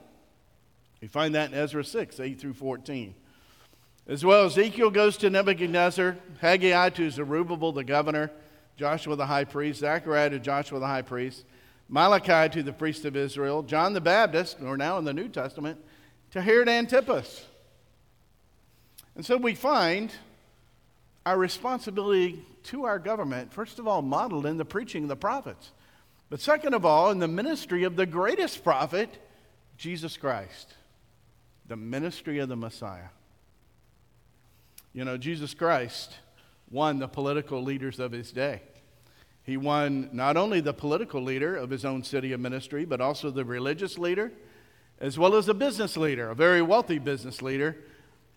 We 1.02 1.08
find 1.08 1.34
that 1.36 1.52
in 1.52 1.58
Ezra 1.58 1.84
6, 1.84 2.20
8 2.20 2.40
through 2.40 2.54
14. 2.54 3.16
As 4.08 4.26
well, 4.26 4.46
Ezekiel 4.46 4.92
goes 4.92 5.16
to 5.18 5.30
Nebuchadnezzar, 5.30 6.18
Haggai 6.40 6.90
to 6.90 7.10
Zerubbabel 7.10 7.72
the 7.72 7.84
governor, 7.84 8.32
Joshua 8.78 9.16
the 9.16 9.26
high 9.26 9.46
priest, 9.46 9.80
Zechariah 9.80 10.32
to 10.32 10.40
Joshua 10.40 10.80
the 10.80 10.88
high 10.88 11.02
priest, 11.02 11.46
Malachi 11.94 12.48
to 12.54 12.64
the 12.64 12.72
priest 12.72 13.04
of 13.04 13.18
Israel, 13.18 13.64
John 13.64 13.92
the 13.92 14.00
Baptist, 14.00 14.58
or 14.64 14.78
now 14.78 14.98
in 14.98 15.04
the 15.04 15.14
New 15.14 15.28
Testament, 15.28 15.78
to 16.32 16.42
Herod 16.42 16.70
Antipas. 16.70 17.46
And 19.14 19.26
so 19.26 19.36
we 19.36 19.56
find 19.56 20.10
our 21.26 21.38
responsibility 21.38 22.46
to 22.64 22.86
our 22.86 22.98
government, 22.98 23.52
first 23.52 23.78
of 23.78 23.90
all, 23.90 24.02
modeled 24.02 24.46
in 24.46 24.56
the 24.56 24.64
preaching 24.64 25.04
of 25.04 25.10
the 25.10 25.18
prophets, 25.18 25.72
but 26.30 26.40
second 26.40 26.74
of 26.74 26.86
all, 26.86 27.12
in 27.12 27.20
the 27.20 27.28
ministry 27.28 27.84
of 27.84 27.98
the 27.98 28.06
greatest 28.06 28.64
prophet, 28.64 29.10
Jesus 29.78 30.16
Christ, 30.16 30.74
the 31.68 31.76
ministry 31.76 32.40
of 32.40 32.48
the 32.48 32.56
Messiah. 32.56 33.10
You 34.94 35.04
know, 35.04 35.18
Jesus 35.18 35.54
Christ 35.54 36.16
won 36.70 37.00
the 37.00 37.08
political 37.10 37.62
leaders 37.62 38.00
of 38.00 38.14
his 38.14 38.32
day. 38.32 38.62
He 39.44 39.58
won 39.58 40.10
not 40.14 40.38
only 40.38 40.62
the 40.62 40.74
political 40.74 41.22
leader 41.22 41.56
of 41.56 41.70
his 41.70 41.84
own 41.84 42.04
city 42.04 42.32
of 42.32 42.40
ministry, 42.40 42.86
but 42.86 43.02
also 43.02 43.32
the 43.32 43.44
religious 43.44 43.98
leader, 43.98 44.32
as 45.00 45.18
well 45.18 45.36
as 45.36 45.48
a 45.50 45.54
business 45.54 45.98
leader, 45.98 46.30
a 46.30 46.36
very 46.36 46.62
wealthy 46.62 47.00
business 47.00 47.42
leader 47.42 47.78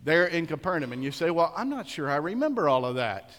there 0.03 0.27
in 0.27 0.47
Capernaum. 0.47 0.93
And 0.93 1.05
you 1.05 1.11
say, 1.11 1.31
Well, 1.31 1.53
I'm 1.57 1.69
not 1.69 1.89
sure 1.89 2.11
I 2.11 2.17
remember 2.17 2.69
all 2.69 2.85
of 2.85 2.97
that. 2.97 3.31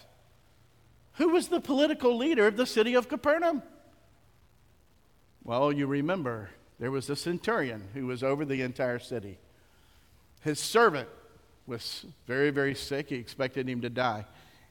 Who 1.14 1.30
was 1.30 1.48
the 1.48 1.60
political 1.60 2.16
leader 2.16 2.46
of 2.46 2.56
the 2.56 2.66
city 2.66 2.94
of 2.94 3.08
Capernaum? 3.08 3.62
Well, 5.42 5.72
you 5.72 5.86
remember 5.86 6.50
there 6.78 6.90
was 6.90 7.08
a 7.08 7.16
centurion 7.16 7.88
who 7.94 8.06
was 8.06 8.22
over 8.22 8.44
the 8.44 8.62
entire 8.62 8.98
city. 8.98 9.38
His 10.42 10.60
servant 10.60 11.08
was 11.66 12.04
very, 12.26 12.50
very 12.50 12.74
sick. 12.74 13.08
He 13.08 13.16
expected 13.16 13.68
him 13.68 13.80
to 13.80 13.90
die. 13.90 14.26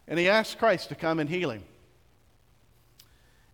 And 0.07 0.19
he 0.19 0.29
asked 0.29 0.59
Christ 0.59 0.89
to 0.89 0.95
come 0.95 1.19
and 1.19 1.29
heal 1.29 1.49
him. 1.49 1.63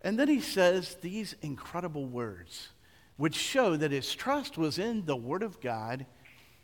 And 0.03 0.17
then 0.17 0.27
he 0.27 0.41
says 0.41 0.95
these 1.01 1.35
incredible 1.41 2.05
words, 2.05 2.69
which 3.17 3.35
show 3.35 3.75
that 3.77 3.91
his 3.91 4.13
trust 4.13 4.57
was 4.57 4.79
in 4.79 5.05
the 5.05 5.15
Word 5.15 5.43
of 5.43 5.61
God 5.61 6.05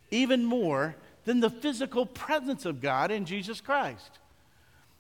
even 0.10 0.44
more 0.46 0.96
than 1.26 1.40
the 1.40 1.50
physical 1.50 2.06
presence 2.06 2.66
of 2.66 2.82
God 2.82 3.12
in 3.12 3.26
Jesus 3.26 3.62
Christ. 3.62 4.20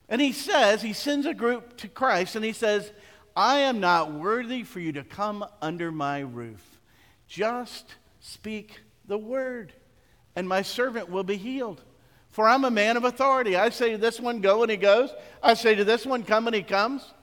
And 0.10 0.22
he 0.22 0.34
says, 0.34 0.82
he 0.82 0.94
sends 0.94 1.26
a 1.26 1.34
group 1.34 1.78
to 1.78 1.88
Christ 1.88 2.36
and 2.36 2.46
he 2.46 2.54
says, 2.54 2.92
I 3.36 3.60
am 3.60 3.80
not 3.80 4.14
worthy 4.14 4.64
for 4.64 4.80
you 4.80 4.92
to 4.94 5.04
come 5.04 5.46
under 5.62 5.92
my 5.92 6.20
roof. 6.20 6.80
Just 7.28 7.96
speak 8.20 8.82
the 9.08 9.18
word, 9.18 9.74
and 10.36 10.48
my 10.48 10.62
servant 10.62 11.10
will 11.10 11.24
be 11.24 11.38
healed. 11.38 11.82
For 12.30 12.48
I'm 12.48 12.66
a 12.66 12.72
man 12.72 12.98
of 12.98 13.04
authority. 13.04 13.56
I 13.56 13.70
say 13.70 13.92
to 13.92 13.98
this 13.98 14.20
one, 14.20 14.42
go, 14.42 14.64
and 14.64 14.72
he 14.72 14.78
goes. 14.78 15.14
I 15.42 15.54
say 15.54 15.76
to 15.76 15.84
this 15.84 16.06
one, 16.06 16.24
come, 16.24 16.48
and 16.48 16.56
he 16.56 16.64
comes. 16.64 17.14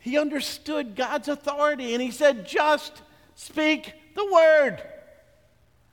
He 0.00 0.18
understood 0.18 0.96
God's 0.96 1.28
authority 1.28 1.92
and 1.92 2.02
he 2.02 2.10
said, 2.10 2.46
just 2.46 3.02
speak 3.34 3.92
the 4.16 4.24
word. 4.32 4.82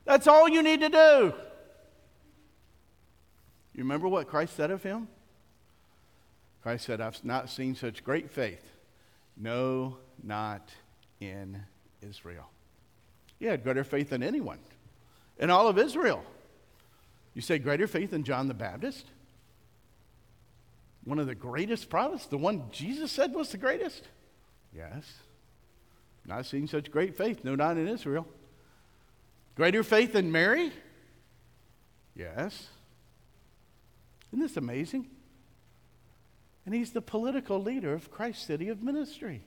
That's 0.05 0.27
all 0.27 0.49
you 0.49 0.63
need 0.63 0.79
to 0.79 0.89
do. 0.89 1.33
You 3.75 3.83
remember 3.83 4.07
what 4.07 4.27
Christ 4.27 4.55
said 4.55 4.71
of 4.71 4.81
him? 4.81 5.07
Christ 6.63 6.85
said, 6.85 6.99
I've 6.99 7.23
not 7.23 7.49
seen 7.49 7.75
such 7.75 8.03
great 8.03 8.31
faith. 8.31 8.63
No, 9.35 9.97
not 10.23 10.69
in 11.19 11.61
Israel. 12.01 12.49
He 13.39 13.45
had 13.45 13.63
greater 13.63 13.83
faith 13.83 14.09
than 14.09 14.23
anyone 14.23 14.59
in 15.37 15.49
all 15.49 15.67
of 15.67 15.77
Israel. 15.77 16.23
You 17.35 17.41
say 17.41 17.59
greater 17.59 17.87
faith 17.87 18.11
than 18.11 18.23
John 18.23 18.47
the 18.47 18.53
Baptist? 18.53 19.05
One 21.07 21.19
of 21.19 21.27
the 21.27 21.35
greatest 21.35 21.89
prophets, 21.89 22.25
the 22.25 22.37
one 22.37 22.63
Jesus 22.69 23.13
said 23.13 23.33
was 23.33 23.49
the 23.49 23.57
greatest? 23.57 24.03
Yes. 24.75 25.05
Not 26.25 26.45
seen 26.45 26.67
such 26.67 26.91
great 26.91 27.15
faith, 27.15 27.45
no, 27.45 27.55
not 27.55 27.77
in 27.77 27.87
Israel. 27.87 28.27
Greater 29.55 29.83
faith 29.83 30.11
than 30.11 30.33
Mary? 30.33 30.73
Yes. 32.13 32.67
Isn't 34.33 34.41
this 34.41 34.57
amazing? 34.57 35.07
And 36.65 36.75
he's 36.75 36.91
the 36.91 37.01
political 37.01 37.63
leader 37.63 37.93
of 37.93 38.11
Christ 38.11 38.45
City 38.45 38.67
of 38.67 38.83
Ministry. 38.83 39.41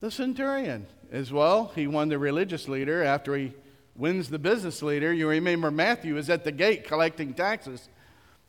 The 0.00 0.10
centurion 0.10 0.88
as 1.12 1.32
well. 1.32 1.70
He 1.76 1.86
won 1.86 2.08
the 2.08 2.18
religious 2.18 2.66
leader 2.66 3.04
after 3.04 3.36
he 3.36 3.54
wins 3.94 4.28
the 4.28 4.40
business 4.40 4.82
leader. 4.82 5.12
You 5.12 5.28
remember 5.28 5.70
Matthew 5.70 6.16
is 6.16 6.28
at 6.28 6.42
the 6.42 6.50
gate 6.50 6.82
collecting 6.82 7.32
taxes. 7.32 7.88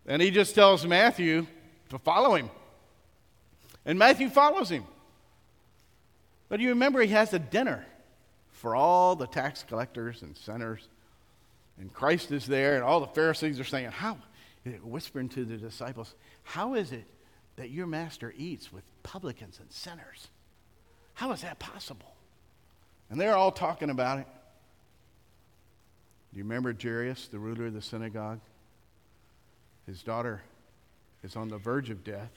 And 0.06 0.22
he 0.22 0.32
just 0.32 0.54
tells 0.56 0.86
Matthew 0.86 1.48
to 1.90 2.00
follow 2.00 2.36
him. 2.36 2.50
And 3.86 3.98
Matthew 3.98 4.30
follows 4.30 4.70
him. 4.70 4.86
But 6.50 6.60
you 6.60 6.70
remember 6.70 7.02
he 7.02 7.08
has 7.10 7.34
a 7.34 7.40
dinner 7.40 7.86
for 8.52 8.76
all 8.76 9.16
the 9.16 9.28
tax 9.28 9.64
collectors 9.64 10.22
and 10.22 10.38
sinners. 10.38 10.88
And 11.80 11.92
Christ 11.94 12.32
is 12.32 12.46
there, 12.46 12.76
and 12.76 12.84
all 12.84 13.00
the 13.00 13.08
Pharisees 13.08 13.60
are 13.60 13.66
saying, 13.66 13.92
How? 13.92 14.18
Whispering 14.84 15.30
to 15.30 15.44
the 15.44 15.58
disciples, 15.58 16.14
How 16.44 16.76
is 16.76 16.92
it 16.92 17.06
that 17.56 17.72
your 17.72 17.88
master 17.88 18.34
eats 18.38 18.72
with 18.72 18.84
publicans 19.04 19.60
and 19.60 19.72
sinners? 19.72 20.28
How 21.16 21.32
is 21.32 21.42
that 21.42 21.60
possible? 21.60 22.14
And 23.10 23.20
they're 23.20 23.36
all 23.36 23.52
talking 23.52 23.90
about 23.90 24.20
it. 24.20 24.28
Do 26.32 26.38
you 26.38 26.44
remember 26.44 26.76
Jairus, 26.80 27.28
the 27.28 27.40
ruler 27.40 27.68
of 27.68 27.74
the 27.74 27.82
synagogue? 27.82 28.40
His 29.86 30.04
daughter 30.04 30.42
is 31.24 31.36
on 31.36 31.50
the 31.50 31.58
verge 31.58 31.90
of 31.90 32.04
death. 32.04 32.32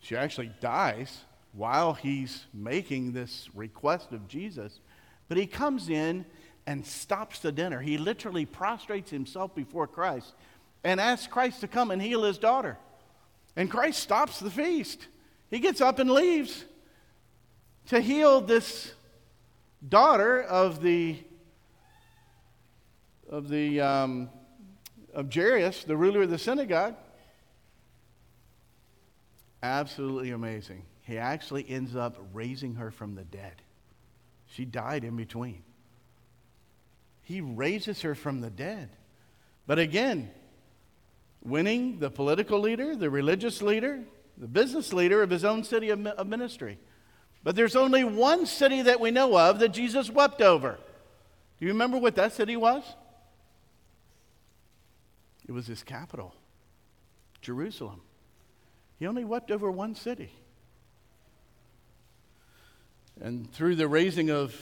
She 0.00 0.16
actually 0.16 0.52
dies 0.60 1.24
while 1.52 1.94
he's 1.94 2.46
making 2.54 3.12
this 3.12 3.48
request 3.54 4.12
of 4.12 4.28
Jesus. 4.28 4.80
But 5.28 5.38
he 5.38 5.46
comes 5.46 5.88
in 5.88 6.24
and 6.66 6.84
stops 6.86 7.40
the 7.40 7.52
dinner. 7.52 7.80
He 7.80 7.98
literally 7.98 8.46
prostrates 8.46 9.10
himself 9.10 9.54
before 9.54 9.86
Christ 9.86 10.34
and 10.84 11.00
asks 11.00 11.26
Christ 11.26 11.60
to 11.60 11.68
come 11.68 11.90
and 11.90 12.00
heal 12.00 12.22
his 12.22 12.38
daughter. 12.38 12.78
And 13.56 13.70
Christ 13.70 14.00
stops 14.00 14.38
the 14.38 14.50
feast. 14.50 15.06
He 15.50 15.58
gets 15.58 15.80
up 15.80 15.98
and 15.98 16.10
leaves 16.10 16.64
to 17.86 18.00
heal 18.00 18.40
this 18.40 18.92
daughter 19.86 20.42
of 20.42 20.82
the 20.82 21.18
of 23.30 23.48
the 23.48 23.80
um, 23.80 24.30
of 25.14 25.32
Jairus, 25.32 25.84
the 25.84 25.96
ruler 25.96 26.22
of 26.22 26.30
the 26.30 26.38
synagogue. 26.38 26.94
Absolutely 29.62 30.30
amazing. 30.30 30.82
He 31.02 31.18
actually 31.18 31.68
ends 31.68 31.96
up 31.96 32.16
raising 32.32 32.74
her 32.76 32.90
from 32.90 33.14
the 33.14 33.24
dead. 33.24 33.62
She 34.46 34.64
died 34.64 35.04
in 35.04 35.16
between. 35.16 35.62
He 37.22 37.40
raises 37.40 38.02
her 38.02 38.14
from 38.14 38.40
the 38.40 38.50
dead. 38.50 38.90
But 39.66 39.78
again, 39.78 40.30
winning 41.42 41.98
the 41.98 42.10
political 42.10 42.60
leader, 42.60 42.96
the 42.96 43.10
religious 43.10 43.60
leader, 43.60 44.00
the 44.36 44.48
business 44.48 44.92
leader 44.92 45.22
of 45.22 45.30
his 45.30 45.44
own 45.44 45.64
city 45.64 45.90
of 45.90 46.26
ministry. 46.26 46.78
But 47.42 47.56
there's 47.56 47.76
only 47.76 48.04
one 48.04 48.46
city 48.46 48.82
that 48.82 49.00
we 49.00 49.10
know 49.10 49.36
of 49.36 49.58
that 49.58 49.70
Jesus 49.70 50.10
wept 50.10 50.40
over. 50.40 50.78
Do 51.58 51.66
you 51.66 51.72
remember 51.72 51.98
what 51.98 52.14
that 52.16 52.32
city 52.32 52.56
was? 52.56 52.84
It 55.48 55.52
was 55.52 55.66
his 55.66 55.82
capital, 55.82 56.34
Jerusalem. 57.40 58.02
He 58.98 59.06
only 59.06 59.24
wept 59.24 59.50
over 59.50 59.70
one 59.70 59.94
city. 59.94 60.30
And 63.20 63.50
through 63.52 63.76
the 63.76 63.88
raising 63.88 64.30
of 64.30 64.54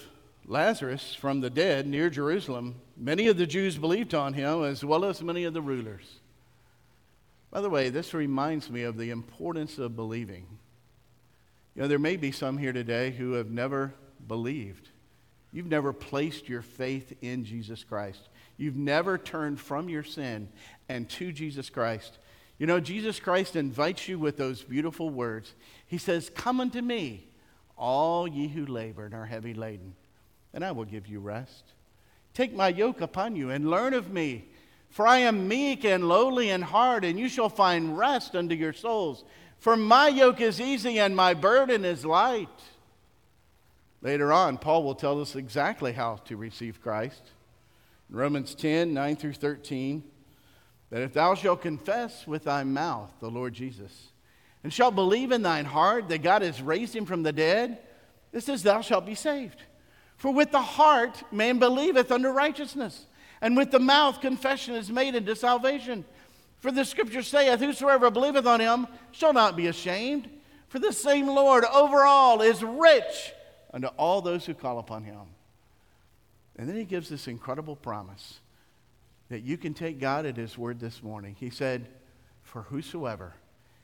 Lazarus 0.47 1.15
from 1.15 1.41
the 1.41 1.51
dead 1.51 1.87
near 1.87 2.09
Jerusalem, 2.09 2.77
many 2.97 3.27
of 3.27 3.37
the 3.37 3.47
Jews 3.47 3.77
believed 3.77 4.15
on 4.15 4.33
him, 4.33 4.63
as 4.63 4.85
well 4.85 5.05
as 5.05 5.21
many 5.23 5.45
of 5.45 5.53
the 5.53 5.61
rulers. 5.61 6.21
By 7.51 7.61
the 7.61 7.71
way, 7.71 7.89
this 7.89 8.15
reminds 8.15 8.71
me 8.71 8.83
of 8.83 8.97
the 8.97 9.11
importance 9.11 9.79
of 9.79 9.97
believing. 9.97 10.47
You 11.75 11.83
know, 11.83 11.89
there 11.89 11.99
may 11.99 12.17
be 12.17 12.31
some 12.31 12.59
here 12.59 12.73
today 12.73 13.11
who 13.11 13.33
have 13.33 13.51
never 13.51 13.93
believed. 14.27 14.89
You've 15.53 15.67
never 15.67 15.93
placed 15.93 16.49
your 16.49 16.63
faith 16.63 17.13
in 17.23 17.45
Jesus 17.45 17.83
Christ. 17.83 18.29
You've 18.57 18.77
never 18.77 19.19
turned 19.19 19.61
from 19.61 19.89
your 19.89 20.03
sin 20.03 20.49
and 20.89 21.09
to 21.11 21.33
Jesus 21.33 21.69
Christ. 21.71 22.19
You 22.59 22.67
know, 22.67 22.81
Jesus 22.81 23.21
Christ 23.21 23.55
invites 23.55 24.09
you 24.09 24.19
with 24.19 24.37
those 24.37 24.63
beautiful 24.63 25.11
words. 25.11 25.55
He 25.87 25.99
says, 25.99 26.31
Come 26.35 26.61
unto 26.61 26.81
me, 26.81 27.27
all 27.77 28.27
ye 28.27 28.49
who 28.49 28.65
labor 28.65 29.05
and 29.05 29.15
are 29.15 29.27
heavy 29.27 29.53
laden, 29.53 29.95
and 30.55 30.65
I 30.65 30.73
will 30.73 30.87
give 30.87 31.07
you 31.07 31.21
rest. 31.21 31.65
Take 32.33 32.55
my 32.55 32.69
yoke 32.69 33.01
upon 33.01 33.37
you 33.37 33.51
and 33.51 33.71
learn 33.71 33.93
of 33.93 34.11
me, 34.11 34.47
for 34.89 35.07
I 35.07 35.19
am 35.19 35.49
meek 35.49 35.85
and 35.85 36.09
lowly 36.09 36.49
in 36.49 36.63
heart, 36.63 37.05
and 37.05 37.19
you 37.19 37.29
shall 37.29 37.51
find 37.51 37.99
rest 37.99 38.35
unto 38.35 38.55
your 38.55 38.73
souls. 38.73 39.25
For 39.59 39.77
my 39.77 40.09
yoke 40.09 40.41
is 40.41 40.61
easy 40.61 40.99
and 40.99 41.17
my 41.17 41.35
burden 41.35 41.85
is 41.85 42.05
light. 42.05 42.49
Later 44.03 44.33
on, 44.33 44.59
Paul 44.59 44.85
will 44.85 44.95
tell 44.95 45.21
us 45.21 45.35
exactly 45.35 45.93
how 45.93 46.17
to 46.27 46.37
receive 46.37 46.83
Christ. 46.83 47.23
Romans 48.11 48.55
10 48.55 48.95
9 48.95 49.17
through 49.17 49.33
13, 49.35 50.03
that 50.91 51.03
if 51.03 51.13
thou 51.13 51.35
shalt 51.35 51.63
confess 51.63 52.27
with 52.27 52.45
thy 52.45 52.65
mouth 52.65 53.13
the 53.21 53.31
Lord 53.31 53.55
Jesus, 53.55 54.13
and 54.63 54.73
shalt 54.73 54.95
believe 54.95 55.33
in 55.33 55.43
thine 55.43 55.65
heart 55.65 56.09
that 56.09 56.23
God 56.23 56.43
has 56.43 56.63
raised 56.63 56.95
him 56.95 57.07
from 57.07 57.23
the 57.23 57.33
dead, 57.33 57.79
it 58.33 58.43
says, 58.43 58.63
Thou 58.63 58.81
shalt 58.81 59.07
be 59.07 59.15
saved. 59.15 59.63
For 60.17 60.33
with 60.33 60.51
the 60.51 60.63
heart 60.63 61.23
man 61.33 61.59
believeth 61.59 62.11
unto 62.11 62.29
righteousness, 62.29 63.07
and 63.41 63.57
with 63.57 63.71
the 63.71 63.79
mouth 63.79 64.21
confession 64.21 64.75
is 64.75 64.91
made 64.91 65.15
unto 65.15 65.35
salvation. 65.35 66.05
For 66.59 66.73
the 66.73 66.85
scripture 66.85 67.23
saith, 67.23 67.61
Whosoever 67.61 68.11
believeth 68.11 68.47
on 68.47 68.61
him 68.61 68.87
shall 69.13 69.33
not 69.33 69.57
be 69.57 69.67
ashamed. 69.67 70.29
For 70.69 70.79
the 70.79 70.93
same 70.93 71.27
Lord 71.27 71.65
over 71.65 72.05
all 72.05 72.41
is 72.41 72.63
rich 72.63 73.33
unto 73.73 73.89
all 73.89 74.21
those 74.21 74.47
who 74.47 74.55
call 74.55 74.79
upon 74.79 75.05
him. 75.05 75.21
And 76.57 76.69
then 76.69 76.77
he 76.77 76.85
gives 76.85 77.09
this 77.09 77.29
incredible 77.29 77.77
promise 77.77 78.41
that 79.29 79.43
you 79.43 79.57
can 79.57 79.75
take 79.75 80.01
God 80.01 80.25
at 80.27 80.37
his 80.37 80.57
word 80.57 80.81
this 80.81 81.03
morning. 81.03 81.37
He 81.39 81.51
said, 81.51 81.89
For 82.43 82.63
whosoever 82.63 83.35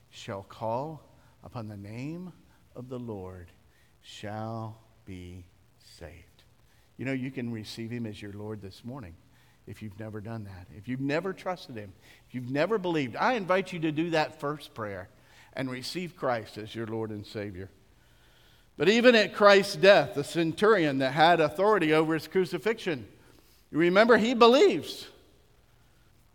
shall 0.09 0.43
call 0.43 1.03
upon 1.43 1.67
the 1.67 1.77
name 1.77 2.33
of 2.75 2.89
the 2.89 2.99
Lord 2.99 3.51
shall 4.01 4.79
be 5.05 5.45
saved. 5.97 6.43
You 6.97 7.05
know, 7.05 7.13
you 7.13 7.31
can 7.31 7.51
receive 7.51 7.91
him 7.91 8.05
as 8.05 8.21
your 8.21 8.33
Lord 8.33 8.61
this 8.61 8.83
morning 8.83 9.15
if 9.67 9.81
you've 9.81 9.99
never 9.99 10.21
done 10.21 10.45
that. 10.45 10.67
If 10.75 10.87
you've 10.87 10.99
never 10.99 11.33
trusted 11.33 11.75
him, 11.75 11.93
if 12.27 12.35
you've 12.35 12.49
never 12.49 12.77
believed, 12.77 13.15
I 13.15 13.33
invite 13.33 13.73
you 13.73 13.79
to 13.79 13.91
do 13.91 14.11
that 14.11 14.39
first 14.39 14.73
prayer 14.73 15.09
and 15.53 15.69
receive 15.69 16.15
Christ 16.15 16.57
as 16.57 16.73
your 16.73 16.87
Lord 16.87 17.11
and 17.11 17.25
Savior. 17.25 17.69
But 18.77 18.89
even 18.89 19.15
at 19.15 19.35
Christ's 19.35 19.75
death, 19.75 20.15
the 20.15 20.23
centurion 20.23 20.97
that 20.99 21.11
had 21.11 21.39
authority 21.39 21.93
over 21.93 22.15
his 22.15 22.27
crucifixion, 22.27 23.07
you 23.71 23.77
remember 23.77 24.17
he 24.17 24.33
believes. 24.33 25.07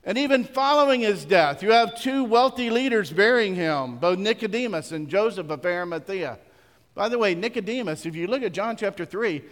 And 0.04 0.16
even 0.16 0.44
following 0.44 1.00
his 1.00 1.24
death, 1.24 1.62
you 1.62 1.72
have 1.72 2.00
two 2.00 2.24
wealthy 2.24 2.70
leaders 2.70 3.12
burying 3.12 3.56
him, 3.56 3.98
both 3.98 4.18
Nicodemus 4.18 4.92
and 4.92 5.08
Joseph 5.08 5.50
of 5.50 5.66
Arimathea. 5.66 6.38
By 6.94 7.08
the 7.08 7.18
way, 7.18 7.34
Nicodemus, 7.34 8.06
if 8.06 8.14
you 8.14 8.26
look 8.26 8.42
at 8.42 8.52
John 8.52 8.76
chapter 8.76 9.04
3, 9.04 9.42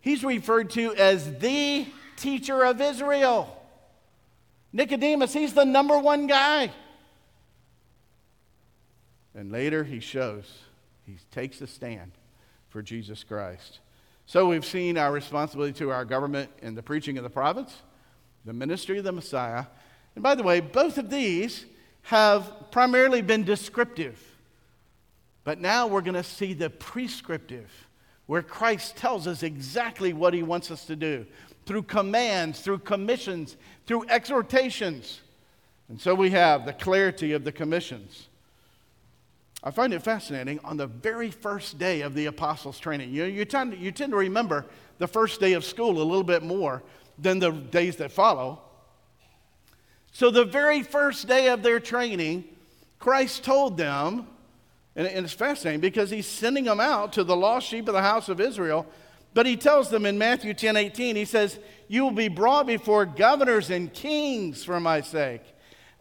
he's 0.00 0.22
referred 0.22 0.70
to 0.70 0.94
as 0.94 1.38
the 1.38 1.86
teacher 2.16 2.64
of 2.64 2.80
Israel. 2.80 3.52
Nicodemus, 4.72 5.32
he's 5.32 5.54
the 5.54 5.64
number 5.64 5.98
one 5.98 6.26
guy. 6.26 6.70
And 9.34 9.50
later 9.50 9.84
he 9.84 10.00
shows, 10.00 10.50
he 11.04 11.16
takes 11.30 11.60
a 11.62 11.66
stand 11.66 12.12
for 12.76 12.82
Jesus 12.82 13.24
Christ. 13.24 13.78
So 14.26 14.48
we've 14.48 14.62
seen 14.62 14.98
our 14.98 15.10
responsibility 15.10 15.72
to 15.78 15.90
our 15.90 16.04
government 16.04 16.50
in 16.60 16.74
the 16.74 16.82
preaching 16.82 17.16
of 17.16 17.24
the 17.24 17.30
prophets, 17.30 17.74
the 18.44 18.52
ministry 18.52 18.98
of 18.98 19.04
the 19.04 19.12
Messiah. 19.12 19.64
And 20.14 20.22
by 20.22 20.34
the 20.34 20.42
way, 20.42 20.60
both 20.60 20.98
of 20.98 21.08
these 21.08 21.64
have 22.02 22.70
primarily 22.70 23.22
been 23.22 23.44
descriptive. 23.44 24.22
But 25.42 25.58
now 25.58 25.86
we're 25.86 26.02
going 26.02 26.16
to 26.16 26.22
see 26.22 26.52
the 26.52 26.68
prescriptive, 26.68 27.70
where 28.26 28.42
Christ 28.42 28.94
tells 28.94 29.26
us 29.26 29.42
exactly 29.42 30.12
what 30.12 30.34
he 30.34 30.42
wants 30.42 30.70
us 30.70 30.84
to 30.84 30.96
do 30.96 31.24
through 31.64 31.84
commands, 31.84 32.60
through 32.60 32.80
commissions, 32.80 33.56
through 33.86 34.06
exhortations. 34.10 35.22
And 35.88 35.98
so 35.98 36.14
we 36.14 36.28
have 36.32 36.66
the 36.66 36.74
clarity 36.74 37.32
of 37.32 37.42
the 37.42 37.52
commissions. 37.52 38.28
I 39.66 39.72
find 39.72 39.92
it 39.92 40.00
fascinating 40.00 40.60
on 40.62 40.76
the 40.76 40.86
very 40.86 41.32
first 41.32 41.76
day 41.76 42.02
of 42.02 42.14
the 42.14 42.26
apostles' 42.26 42.78
training. 42.78 43.12
You, 43.12 43.24
you, 43.24 43.44
tend, 43.44 43.72
to, 43.72 43.76
you 43.76 43.90
tend 43.90 44.12
to 44.12 44.16
remember 44.16 44.64
the 44.98 45.08
first 45.08 45.40
day 45.40 45.54
of 45.54 45.64
school 45.64 46.00
a 46.00 46.04
little 46.04 46.22
bit 46.22 46.44
more 46.44 46.84
than 47.18 47.40
the 47.40 47.50
days 47.50 47.96
that 47.96 48.12
follow. 48.12 48.60
So, 50.12 50.30
the 50.30 50.44
very 50.44 50.84
first 50.84 51.26
day 51.26 51.48
of 51.48 51.64
their 51.64 51.80
training, 51.80 52.44
Christ 53.00 53.42
told 53.42 53.76
them, 53.76 54.28
and, 54.94 55.04
and 55.04 55.24
it's 55.24 55.34
fascinating 55.34 55.80
because 55.80 56.10
he's 56.10 56.28
sending 56.28 56.62
them 56.62 56.78
out 56.78 57.12
to 57.14 57.24
the 57.24 57.34
lost 57.34 57.66
sheep 57.66 57.88
of 57.88 57.94
the 57.94 58.02
house 58.02 58.28
of 58.28 58.40
Israel. 58.40 58.86
But 59.34 59.46
he 59.46 59.56
tells 59.56 59.90
them 59.90 60.06
in 60.06 60.16
Matthew 60.16 60.54
10 60.54 60.76
18, 60.76 61.16
he 61.16 61.24
says, 61.24 61.58
You 61.88 62.04
will 62.04 62.12
be 62.12 62.28
brought 62.28 62.68
before 62.68 63.04
governors 63.04 63.70
and 63.70 63.92
kings 63.92 64.62
for 64.62 64.78
my 64.78 65.00
sake 65.00 65.42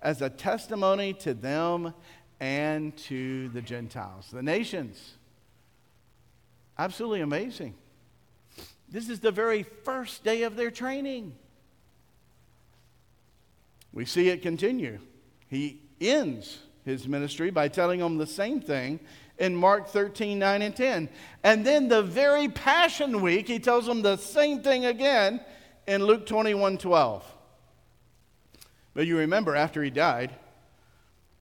as 0.06 0.22
a 0.22 0.30
testimony 0.30 1.14
to 1.14 1.34
them 1.34 1.92
and 2.40 2.96
to 2.98 3.50
the 3.50 3.62
Gentiles, 3.62 4.30
the 4.32 4.44
nations. 4.44 5.14
Absolutely 6.78 7.22
amazing. 7.22 7.76
This 8.90 9.10
is 9.10 9.20
the 9.20 9.32
very 9.32 9.64
first 9.64 10.24
day 10.24 10.44
of 10.44 10.56
their 10.56 10.72
training. 10.72 11.34
We 13.94 14.06
see 14.06 14.30
it 14.30 14.42
continue. 14.42 15.00
He 15.48 15.82
ends 16.02 16.60
his 16.84 17.08
ministry 17.08 17.50
by 17.50 17.70
telling 17.70 18.00
them 18.00 18.18
the 18.18 18.28
same 18.28 18.60
thing 18.60 19.00
in 19.38 19.56
Mark 19.56 19.88
13, 19.88 20.38
9, 20.38 20.62
and 20.62 20.76
10. 20.76 21.10
And 21.44 21.66
then 21.66 21.88
the 21.88 22.04
very 22.04 22.48
Passion 22.50 23.22
Week, 23.22 23.48
he 23.48 23.60
tells 23.60 23.86
them 23.86 24.02
the 24.02 24.18
same 24.18 24.62
thing 24.62 24.86
again 24.86 25.42
in 25.88 26.04
Luke 26.04 26.26
21, 26.26 26.78
12. 26.78 27.36
But 28.94 29.08
you 29.08 29.18
remember, 29.18 29.56
after 29.56 29.84
he 29.84 29.90
died 29.90 30.32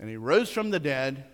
and 0.04 0.10
he 0.10 0.18
rose 0.18 0.50
from 0.50 0.68
the 0.68 0.78
dead, 0.78 1.24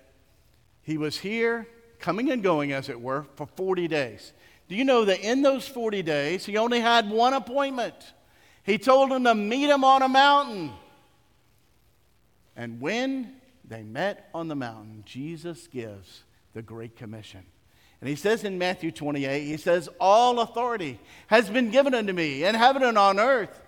he 0.83 0.97
was 0.97 1.19
here, 1.19 1.67
coming 1.99 2.31
and 2.31 2.41
going, 2.41 2.71
as 2.71 2.89
it 2.89 3.01
were, 3.01 3.27
for 3.35 3.45
40 3.45 3.89
days. 3.89 4.33
Do 4.69 4.77
you 4.77 4.85
know 4.85 5.05
that 5.07 5.29
in 5.29 5.43
those 5.43 5.67
40 5.67 6.05
days, 6.05 6.47
he 6.47 6.57
only 6.57 6.79
had 6.79 7.11
one 7.11 7.33
appointment? 7.33 7.97
He 8.63 8.79
told 8.79 9.11
them 9.11 9.25
to 9.25 9.35
meet 9.35 9.69
him 9.69 9.83
on 9.83 10.03
a 10.03 10.09
mountain. 10.09 10.71
And 12.55 12.81
when 12.81 13.41
they 13.65 13.83
met 13.83 14.31
on 14.33 14.47
the 14.47 14.55
mountain, 14.55 15.03
Jesus 15.05 15.67
gives 15.67 16.23
the 16.55 16.63
Great 16.63 16.95
Commission. 16.95 17.43
And 18.01 18.09
he 18.09 18.15
says 18.15 18.45
in 18.45 18.57
Matthew 18.57 18.93
28, 18.93 19.49
he 19.49 19.57
says, 19.57 19.89
All 19.99 20.39
authority 20.39 21.01
has 21.27 21.51
been 21.51 21.73
given 21.73 21.93
unto 21.93 22.13
me 22.13 22.45
in 22.45 22.55
heaven 22.55 22.85
and 22.85 22.97
on 22.97 23.19
earth. 23.19 23.63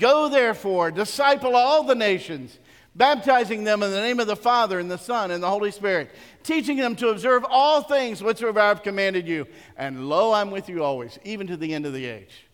Go 0.00 0.28
therefore, 0.28 0.90
disciple 0.90 1.54
all 1.54 1.84
the 1.84 1.94
nations, 1.94 2.58
baptizing 2.98 3.64
them 3.64 3.82
in 3.82 3.90
the 3.92 4.00
name 4.00 4.20
of 4.20 4.26
the 4.26 4.36
Father 4.36 4.78
and 4.78 4.90
the 4.90 4.98
Son 4.98 5.30
and 5.30 5.42
the 5.42 5.48
Holy 5.48 5.70
Spirit, 5.70 6.10
teaching 6.42 6.76
them 6.76 6.96
to 6.96 7.08
observe 7.08 7.44
all 7.48 7.80
things 7.80 8.22
whatsoever 8.22 8.60
I 8.60 8.68
have 8.68 8.82
commanded 8.82 9.26
you. 9.26 9.46
And 9.76 10.08
lo, 10.08 10.32
I'm 10.32 10.50
with 10.50 10.68
you 10.68 10.82
always, 10.82 11.18
even 11.24 11.46
to 11.46 11.56
the 11.56 11.72
end 11.72 11.86
of 11.86 11.94
the 11.94 12.04
age. 12.04 12.46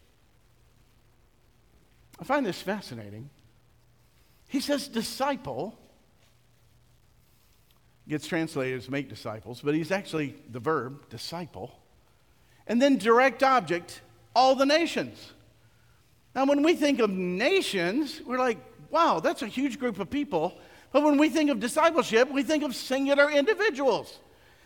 I 2.21 2.25
find 2.25 2.47
this 2.47 2.61
fascinating. 2.61 3.31
He 4.47 4.61
says, 4.61 4.87
disciple 4.87 5.77
gets 8.07 8.27
translated 8.27 8.79
as 8.79 8.91
make 8.91 9.09
disciples, 9.09 9.63
but 9.63 9.75
he's 9.75 9.91
actually 9.91 10.37
the 10.53 10.61
verb, 10.61 11.09
disciple. 11.09 11.75
And 12.67 12.81
then 12.81 12.99
direct 12.99 13.43
object, 13.43 14.03
all 14.37 14.55
the 14.55 14.67
nations. 14.67 15.33
Now, 16.35 16.45
when 16.45 16.63
we 16.63 16.75
think 16.75 17.01
of 17.01 17.11
nations, 17.11 18.21
we're 18.27 18.39
like, 18.39 18.59
wow, 18.95 19.19
that's 19.19 19.43
a 19.43 19.49
huge 19.49 19.81
group 19.81 19.99
of 19.99 20.09
people. 20.09 20.57
But 20.93 21.03
when 21.03 21.19
we 21.19 21.29
think 21.29 21.51
of 21.51 21.59
discipleship, 21.59 22.31
we 22.31 22.45
think 22.45 22.63
of 22.63 22.77
singular 22.77 23.29
individuals. 23.29 24.21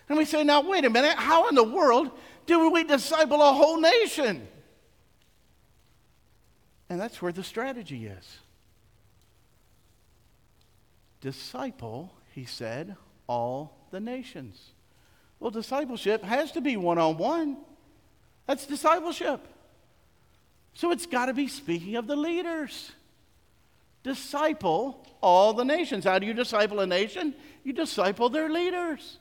And 0.06 0.18
we 0.18 0.26
say, 0.26 0.44
now, 0.44 0.60
wait 0.60 0.84
a 0.84 0.90
minute, 0.90 1.16
how 1.16 1.48
in 1.48 1.54
the 1.54 1.64
world 1.64 2.10
do 2.46 2.68
we 2.68 2.84
disciple 2.84 3.40
a 3.40 3.52
whole 3.54 3.80
nation? 3.80 4.46
And 6.90 7.00
that's 7.00 7.22
where 7.22 7.32
the 7.32 7.42
strategy 7.42 8.06
is. 8.06 8.38
Disciple, 11.22 12.12
he 12.34 12.44
said, 12.44 12.96
all 13.26 13.78
the 13.90 14.00
nations. 14.00 14.60
Well, 15.40 15.50
discipleship 15.50 16.22
has 16.22 16.52
to 16.52 16.60
be 16.60 16.76
one 16.76 16.98
on 16.98 17.16
one. 17.16 17.56
That's 18.46 18.66
discipleship. 18.66 19.40
So 20.74 20.90
it's 20.90 21.06
got 21.06 21.26
to 21.26 21.34
be 21.34 21.48
speaking 21.48 21.96
of 21.96 22.06
the 22.06 22.16
leaders. 22.16 22.92
Disciple 24.02 25.04
all 25.20 25.52
the 25.52 25.64
nations. 25.64 26.04
How 26.04 26.18
do 26.18 26.26
you 26.26 26.34
disciple 26.34 26.80
a 26.80 26.86
nation? 26.86 27.34
You 27.64 27.72
disciple 27.72 28.28
their 28.28 28.48
leaders. 28.48 29.18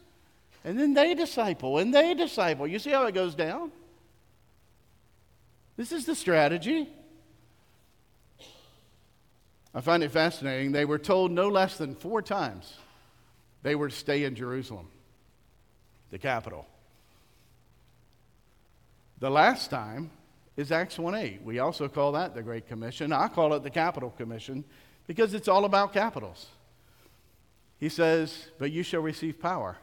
And 0.63 0.77
then 0.79 0.93
they 0.93 1.13
disciple, 1.13 1.77
and 1.77 1.93
they 1.93 2.13
disciple. 2.13 2.67
You 2.67 2.79
see 2.79 2.91
how 2.91 3.05
it 3.05 3.13
goes 3.13 3.35
down? 3.35 3.71
This 5.77 5.91
is 5.91 6.05
the 6.05 6.15
strategy. 6.15 6.89
I 9.73 9.81
find 9.81 10.03
it 10.03 10.11
fascinating. 10.11 10.71
They 10.71 10.85
were 10.85 10.97
told 10.97 11.31
no 11.31 11.49
less 11.49 11.77
than 11.77 11.95
four 11.95 12.21
times 12.21 12.73
they 13.63 13.75
were 13.75 13.89
to 13.89 13.95
stay 13.95 14.23
in 14.23 14.33
Jerusalem, 14.35 14.87
the 16.09 16.17
capital. 16.17 16.65
The 19.19 19.29
last 19.29 19.69
time 19.69 20.09
is 20.57 20.71
Acts 20.71 20.97
1 20.97 21.15
8. 21.15 21.43
We 21.43 21.59
also 21.59 21.87
call 21.87 22.11
that 22.13 22.33
the 22.35 22.41
Great 22.41 22.67
Commission. 22.67 23.13
I 23.13 23.27
call 23.27 23.53
it 23.53 23.63
the 23.63 23.69
Capital 23.69 24.09
Commission 24.09 24.65
because 25.05 25.33
it's 25.33 25.47
all 25.47 25.65
about 25.65 25.93
capitals. 25.93 26.47
He 27.79 27.89
says, 27.89 28.49
But 28.57 28.71
you 28.71 28.83
shall 28.83 29.01
receive 29.01 29.39
power. 29.39 29.77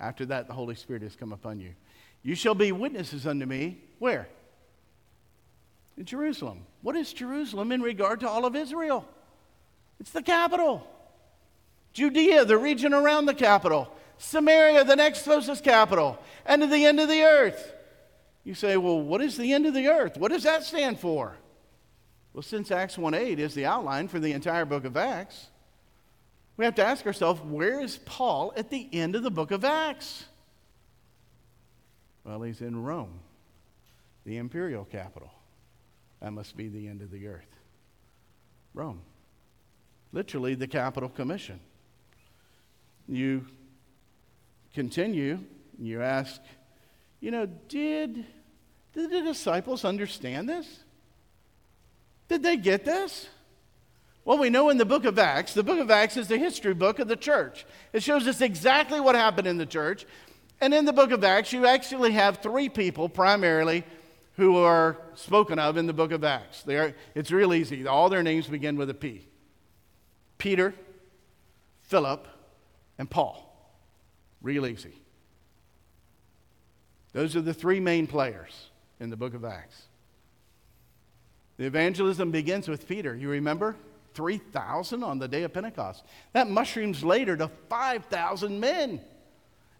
After 0.00 0.24
that, 0.26 0.46
the 0.46 0.54
Holy 0.54 0.74
Spirit 0.74 1.02
has 1.02 1.14
come 1.14 1.32
upon 1.32 1.60
you. 1.60 1.74
You 2.22 2.34
shall 2.34 2.54
be 2.54 2.72
witnesses 2.72 3.26
unto 3.26 3.46
me. 3.46 3.78
Where? 3.98 4.28
In 5.96 6.04
Jerusalem. 6.04 6.64
What 6.82 6.96
is 6.96 7.12
Jerusalem 7.12 7.70
in 7.70 7.82
regard 7.82 8.20
to 8.20 8.28
all 8.28 8.46
of 8.46 8.56
Israel? 8.56 9.04
It's 10.00 10.10
the 10.10 10.22
capital. 10.22 10.86
Judea, 11.92 12.44
the 12.44 12.56
region 12.56 12.94
around 12.94 13.26
the 13.26 13.34
capital. 13.34 13.92
Samaria, 14.18 14.84
the 14.84 14.96
next 14.96 15.22
closest 15.22 15.64
capital. 15.64 16.18
And 16.46 16.62
to 16.62 16.68
the 16.68 16.86
end 16.86 17.00
of 17.00 17.08
the 17.08 17.22
earth. 17.22 17.74
You 18.48 18.54
say, 18.54 18.78
well, 18.78 18.98
what 18.98 19.20
is 19.20 19.36
the 19.36 19.52
end 19.52 19.66
of 19.66 19.74
the 19.74 19.88
earth? 19.88 20.16
What 20.16 20.32
does 20.32 20.44
that 20.44 20.64
stand 20.64 20.98
for? 20.98 21.36
Well, 22.32 22.42
since 22.42 22.70
Acts 22.70 22.96
1 22.96 23.12
8 23.12 23.38
is 23.38 23.52
the 23.52 23.66
outline 23.66 24.08
for 24.08 24.18
the 24.18 24.32
entire 24.32 24.64
book 24.64 24.86
of 24.86 24.96
Acts, 24.96 25.48
we 26.56 26.64
have 26.64 26.74
to 26.76 26.82
ask 26.82 27.04
ourselves, 27.04 27.42
where 27.42 27.78
is 27.78 27.98
Paul 28.06 28.54
at 28.56 28.70
the 28.70 28.88
end 28.90 29.14
of 29.16 29.22
the 29.22 29.30
book 29.30 29.50
of 29.50 29.66
Acts? 29.66 30.24
Well, 32.24 32.40
he's 32.40 32.62
in 32.62 32.82
Rome, 32.82 33.20
the 34.24 34.38
imperial 34.38 34.86
capital. 34.86 35.30
That 36.22 36.32
must 36.32 36.56
be 36.56 36.68
the 36.68 36.88
end 36.88 37.02
of 37.02 37.10
the 37.10 37.26
earth. 37.26 37.54
Rome. 38.72 39.02
Literally, 40.10 40.54
the 40.54 40.68
capital 40.68 41.10
commission. 41.10 41.60
You 43.06 43.44
continue, 44.72 45.40
you 45.78 46.00
ask, 46.00 46.40
you 47.20 47.30
know, 47.30 47.44
did, 47.44 48.24
did 48.98 49.10
the 49.10 49.22
disciples 49.22 49.84
understand 49.84 50.48
this? 50.48 50.66
Did 52.28 52.42
they 52.42 52.56
get 52.56 52.84
this? 52.84 53.28
Well, 54.24 54.38
we 54.38 54.50
know 54.50 54.68
in 54.68 54.76
the 54.76 54.84
book 54.84 55.06
of 55.06 55.18
Acts, 55.18 55.54
the 55.54 55.62
book 55.62 55.78
of 55.78 55.90
Acts 55.90 56.18
is 56.18 56.28
the 56.28 56.36
history 56.36 56.74
book 56.74 56.98
of 56.98 57.08
the 57.08 57.16
church. 57.16 57.64
It 57.94 58.02
shows 58.02 58.26
us 58.26 58.42
exactly 58.42 59.00
what 59.00 59.14
happened 59.14 59.46
in 59.46 59.56
the 59.56 59.64
church. 59.64 60.04
And 60.60 60.74
in 60.74 60.84
the 60.84 60.92
book 60.92 61.12
of 61.12 61.24
Acts, 61.24 61.52
you 61.52 61.64
actually 61.64 62.12
have 62.12 62.38
three 62.38 62.68
people 62.68 63.08
primarily 63.08 63.84
who 64.36 64.56
are 64.58 64.98
spoken 65.14 65.58
of 65.58 65.76
in 65.76 65.86
the 65.86 65.92
book 65.92 66.12
of 66.12 66.24
Acts. 66.24 66.62
They 66.62 66.76
are, 66.76 66.94
it's 67.14 67.30
real 67.30 67.54
easy. 67.54 67.86
All 67.86 68.10
their 68.10 68.22
names 68.22 68.48
begin 68.48 68.76
with 68.76 68.90
a 68.90 68.94
P 68.94 69.26
Peter, 70.36 70.74
Philip, 71.82 72.28
and 72.98 73.08
Paul. 73.08 73.44
Real 74.42 74.66
easy. 74.66 74.94
Those 77.12 77.34
are 77.34 77.40
the 77.40 77.54
three 77.54 77.80
main 77.80 78.06
players 78.06 78.67
in 79.00 79.10
the 79.10 79.16
book 79.16 79.34
of 79.34 79.44
Acts. 79.44 79.82
The 81.56 81.66
evangelism 81.66 82.30
begins 82.30 82.68
with 82.68 82.88
Peter. 82.88 83.14
You 83.14 83.30
remember? 83.30 83.76
3,000 84.14 85.04
on 85.04 85.18
the 85.18 85.28
day 85.28 85.42
of 85.42 85.52
Pentecost. 85.52 86.04
That 86.32 86.48
mushrooms 86.48 87.04
later 87.04 87.36
to 87.36 87.48
5,000 87.68 88.58
men. 88.58 89.00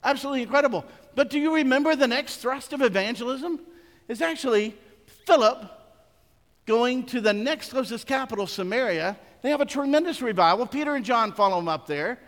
Absolutely 0.05 0.43
incredible. 0.43 0.85
But 1.15 1.31
do 1.31 1.39
you 1.39 1.55
remember 1.55 1.97
the 1.97 2.07
next 2.07 2.37
thrust 2.37 2.73
of 2.73 2.83
evangelism? 2.83 3.61
Is 4.07 4.23
actually 4.23 4.77
Philip 5.27 5.71
going 6.67 7.05
to 7.07 7.21
the 7.21 7.33
next 7.33 7.71
closest 7.71 8.07
capital, 8.07 8.47
Samaria. 8.47 9.19
They 9.43 9.51
have 9.51 9.61
a 9.61 9.67
tremendous 9.67 10.23
revival. 10.23 10.67
Peter 10.67 10.95
and 10.95 11.05
John 11.05 11.33
follow 11.33 11.59
him 11.59 11.69
up 11.69 11.87
there. 11.87 12.19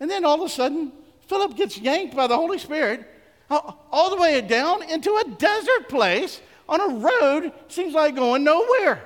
And 0.00 0.10
then 0.10 0.24
all 0.24 0.34
of 0.34 0.46
a 0.46 0.48
sudden, 0.48 0.92
Philip 1.28 1.56
gets 1.56 1.78
yanked 1.78 2.14
by 2.14 2.26
the 2.26 2.36
Holy 2.36 2.58
Spirit 2.58 3.08
all 3.52 4.10
the 4.10 4.20
way 4.20 4.40
down 4.40 4.82
into 4.88 5.10
a 5.14 5.30
desert 5.38 5.88
place 5.88 6.40
on 6.68 6.80
a 6.80 6.94
road, 6.94 7.52
seems 7.68 7.94
like 7.94 8.16
going 8.16 8.44
nowhere. 8.44 9.02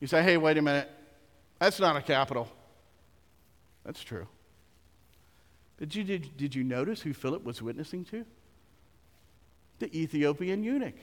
You 0.00 0.06
say, 0.06 0.22
hey, 0.22 0.36
wait 0.36 0.58
a 0.58 0.62
minute. 0.62 0.90
That's 1.58 1.80
not 1.80 1.96
a 1.96 2.02
capital. 2.02 2.48
That's 3.84 4.02
true. 4.02 4.26
Did 5.78 5.94
you, 5.94 6.04
did, 6.04 6.36
did 6.36 6.54
you 6.54 6.64
notice 6.64 7.00
who 7.00 7.12
Philip 7.12 7.44
was 7.44 7.62
witnessing 7.62 8.04
to? 8.06 8.24
The 9.78 9.96
Ethiopian 9.96 10.62
eunuch, 10.62 10.96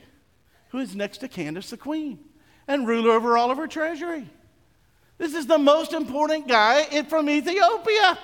who 0.70 0.78
is 0.78 0.94
next 0.94 1.18
to 1.18 1.28
Candace 1.28 1.70
the 1.70 1.76
queen 1.76 2.18
and 2.68 2.86
ruler 2.86 3.12
over 3.12 3.38
all 3.38 3.50
of 3.50 3.58
her 3.58 3.66
treasury. 3.66 4.28
This 5.18 5.34
is 5.34 5.46
the 5.46 5.58
most 5.58 5.94
important 5.94 6.46
guy 6.46 7.02
from 7.04 7.30
Ethiopia. 7.30 8.18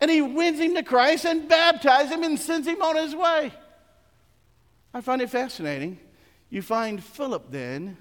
And 0.00 0.10
he 0.10 0.20
wins 0.20 0.58
him 0.60 0.74
to 0.74 0.82
Christ 0.82 1.24
and 1.24 1.48
baptizes 1.48 2.12
him 2.12 2.22
and 2.22 2.38
sends 2.38 2.66
him 2.66 2.82
on 2.82 2.96
his 2.96 3.14
way. 3.14 3.52
I 4.92 5.00
find 5.00 5.22
it 5.22 5.30
fascinating. 5.30 5.98
You 6.50 6.62
find 6.62 7.02
Philip 7.02 7.50
then 7.50 7.96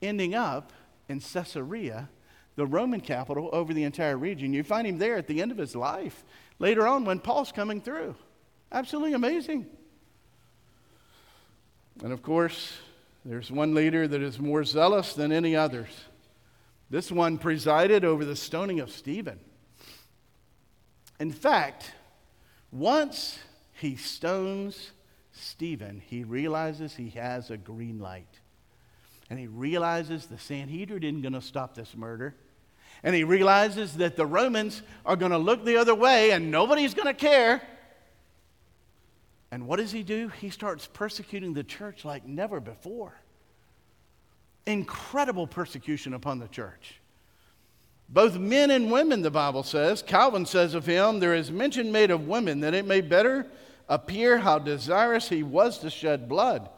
ending 0.00 0.34
up 0.34 0.72
in 1.08 1.20
Caesarea, 1.20 2.08
the 2.56 2.66
Roman 2.66 3.00
capital 3.00 3.50
over 3.52 3.74
the 3.74 3.84
entire 3.84 4.16
region. 4.16 4.52
You 4.52 4.62
find 4.62 4.86
him 4.86 4.98
there 4.98 5.16
at 5.16 5.26
the 5.26 5.42
end 5.42 5.52
of 5.52 5.58
his 5.58 5.76
life, 5.76 6.24
later 6.58 6.86
on 6.86 7.04
when 7.04 7.18
Paul's 7.18 7.52
coming 7.52 7.80
through. 7.80 8.14
Absolutely 8.72 9.12
amazing. 9.12 9.66
And 12.02 12.12
of 12.12 12.22
course, 12.22 12.78
there's 13.24 13.50
one 13.50 13.74
leader 13.74 14.06
that 14.06 14.22
is 14.22 14.38
more 14.38 14.64
zealous 14.64 15.14
than 15.14 15.32
any 15.32 15.56
others. 15.56 15.88
This 16.90 17.10
one 17.10 17.38
presided 17.38 18.04
over 18.04 18.24
the 18.24 18.36
stoning 18.36 18.80
of 18.80 18.90
Stephen. 18.90 19.40
In 21.18 21.30
fact, 21.30 21.92
once 22.70 23.38
he 23.72 23.96
stones 23.96 24.92
Stephen, 25.32 26.02
he 26.06 26.24
realizes 26.24 26.94
he 26.94 27.10
has 27.10 27.50
a 27.50 27.56
green 27.56 27.98
light. 27.98 28.40
And 29.28 29.38
he 29.38 29.46
realizes 29.46 30.26
the 30.26 30.38
Sanhedrin 30.38 31.02
isn't 31.02 31.22
going 31.22 31.32
to 31.32 31.40
stop 31.40 31.74
this 31.74 31.96
murder. 31.96 32.34
And 33.02 33.14
he 33.14 33.24
realizes 33.24 33.96
that 33.96 34.16
the 34.16 34.26
Romans 34.26 34.82
are 35.04 35.16
going 35.16 35.32
to 35.32 35.38
look 35.38 35.64
the 35.64 35.76
other 35.76 35.94
way 35.94 36.30
and 36.30 36.50
nobody's 36.50 36.94
going 36.94 37.08
to 37.08 37.14
care. 37.14 37.62
And 39.50 39.66
what 39.66 39.76
does 39.76 39.92
he 39.92 40.02
do? 40.02 40.28
He 40.28 40.50
starts 40.50 40.86
persecuting 40.86 41.54
the 41.54 41.64
church 41.64 42.04
like 42.04 42.26
never 42.26 42.60
before. 42.60 43.14
Incredible 44.66 45.46
persecution 45.46 46.14
upon 46.14 46.38
the 46.38 46.48
church. 46.48 47.00
Both 48.08 48.38
men 48.38 48.70
and 48.70 48.90
women, 48.90 49.22
the 49.22 49.30
Bible 49.30 49.62
says. 49.62 50.02
Calvin 50.02 50.46
says 50.46 50.74
of 50.74 50.86
him, 50.86 51.18
there 51.18 51.34
is 51.34 51.50
mention 51.50 51.90
made 51.90 52.10
of 52.10 52.28
women 52.28 52.60
that 52.60 52.74
it 52.74 52.86
may 52.86 53.00
better 53.00 53.46
appear 53.88 54.38
how 54.38 54.58
desirous 54.58 55.28
he 55.28 55.42
was 55.42 55.78
to 55.78 55.90
shed 55.90 56.28
blood, 56.28 56.68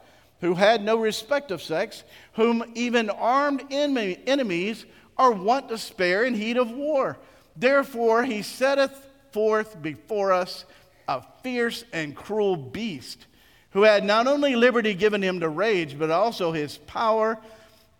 who 0.41 0.55
had 0.55 0.83
no 0.83 0.97
respect 0.97 1.51
of 1.51 1.61
sex, 1.61 2.03
whom 2.33 2.63
even 2.75 3.09
armed 3.09 3.63
enemies 3.71 4.85
are 5.17 5.31
wont 5.31 5.69
to 5.69 5.77
spare 5.77 6.23
in 6.23 6.33
heat 6.33 6.57
of 6.57 6.71
war. 6.71 7.17
Therefore 7.55 8.23
he 8.23 8.41
setteth 8.41 9.07
forth 9.31 9.81
before 9.81 10.33
us 10.33 10.65
a 11.07 11.23
fierce 11.43 11.83
and 11.93 12.15
cruel 12.15 12.55
beast, 12.55 13.25
who 13.71 13.83
had 13.83 14.03
not 14.03 14.27
only 14.27 14.55
liberty 14.55 14.93
given 14.93 15.21
him 15.21 15.39
to 15.41 15.49
rage, 15.49 15.97
but 15.97 16.09
also 16.09 16.51
his 16.51 16.77
power 16.79 17.37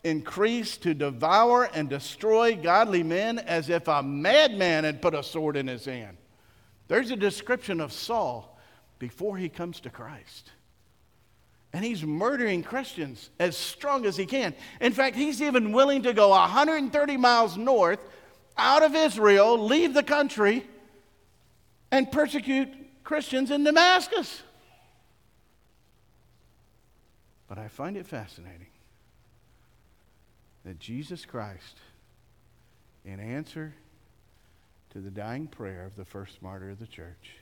increased 0.04 0.84
to 0.84 0.94
devour 0.94 1.66
and 1.74 1.90
destroy 1.90 2.56
godly 2.56 3.04
men 3.04 3.40
as 3.40 3.70
if 3.70 3.88
a 3.88 4.02
madman 4.02 4.84
had 4.84 5.02
put 5.02 5.14
a 5.14 5.24
sword 5.24 5.58
in 5.58 5.68
his 5.68 5.86
hand. 5.86 6.18
There's 6.88 7.12
a 7.12 7.16
description 7.16 7.82
of 7.82 7.92
Saul 7.92 8.58
before 8.98 9.38
he 9.38 9.50
comes 9.50 9.80
to 9.82 9.90
Christ. 9.90 10.52
And 11.72 11.86
he's 11.86 12.04
murdering 12.04 12.64
Christians 12.64 13.30
as 13.40 13.56
strong 13.56 14.06
as 14.06 14.18
he 14.18 14.26
can. 14.26 14.56
In 14.82 14.92
fact, 14.92 15.16
he's 15.16 15.42
even 15.42 15.72
willing 15.72 16.04
to 16.04 16.14
go 16.14 16.30
130 16.30 17.18
miles 17.18 17.58
north 17.58 18.00
out 18.58 18.82
of 18.82 18.96
Israel, 18.96 19.66
leave 19.66 19.94
the 19.94 20.04
country, 20.04 20.66
and 21.92 22.12
persecute 22.12 22.70
Christians 23.04 23.52
in 23.52 23.64
Damascus. 23.64 24.42
But 27.48 27.58
I 27.58 27.68
find 27.68 27.98
it 27.98 28.08
fascinating 28.08 28.69
that 30.70 30.78
Jesus 30.78 31.26
Christ, 31.26 31.80
in 33.04 33.20
answer 33.20 33.74
to 34.92 35.00
the 35.00 35.10
dying 35.10 35.48
prayer 35.48 35.84
of 35.84 35.96
the 35.96 36.06
first 36.06 36.44
martyr 36.44 36.70
of 36.70 36.78
the 36.78 36.86
church, 36.86 37.38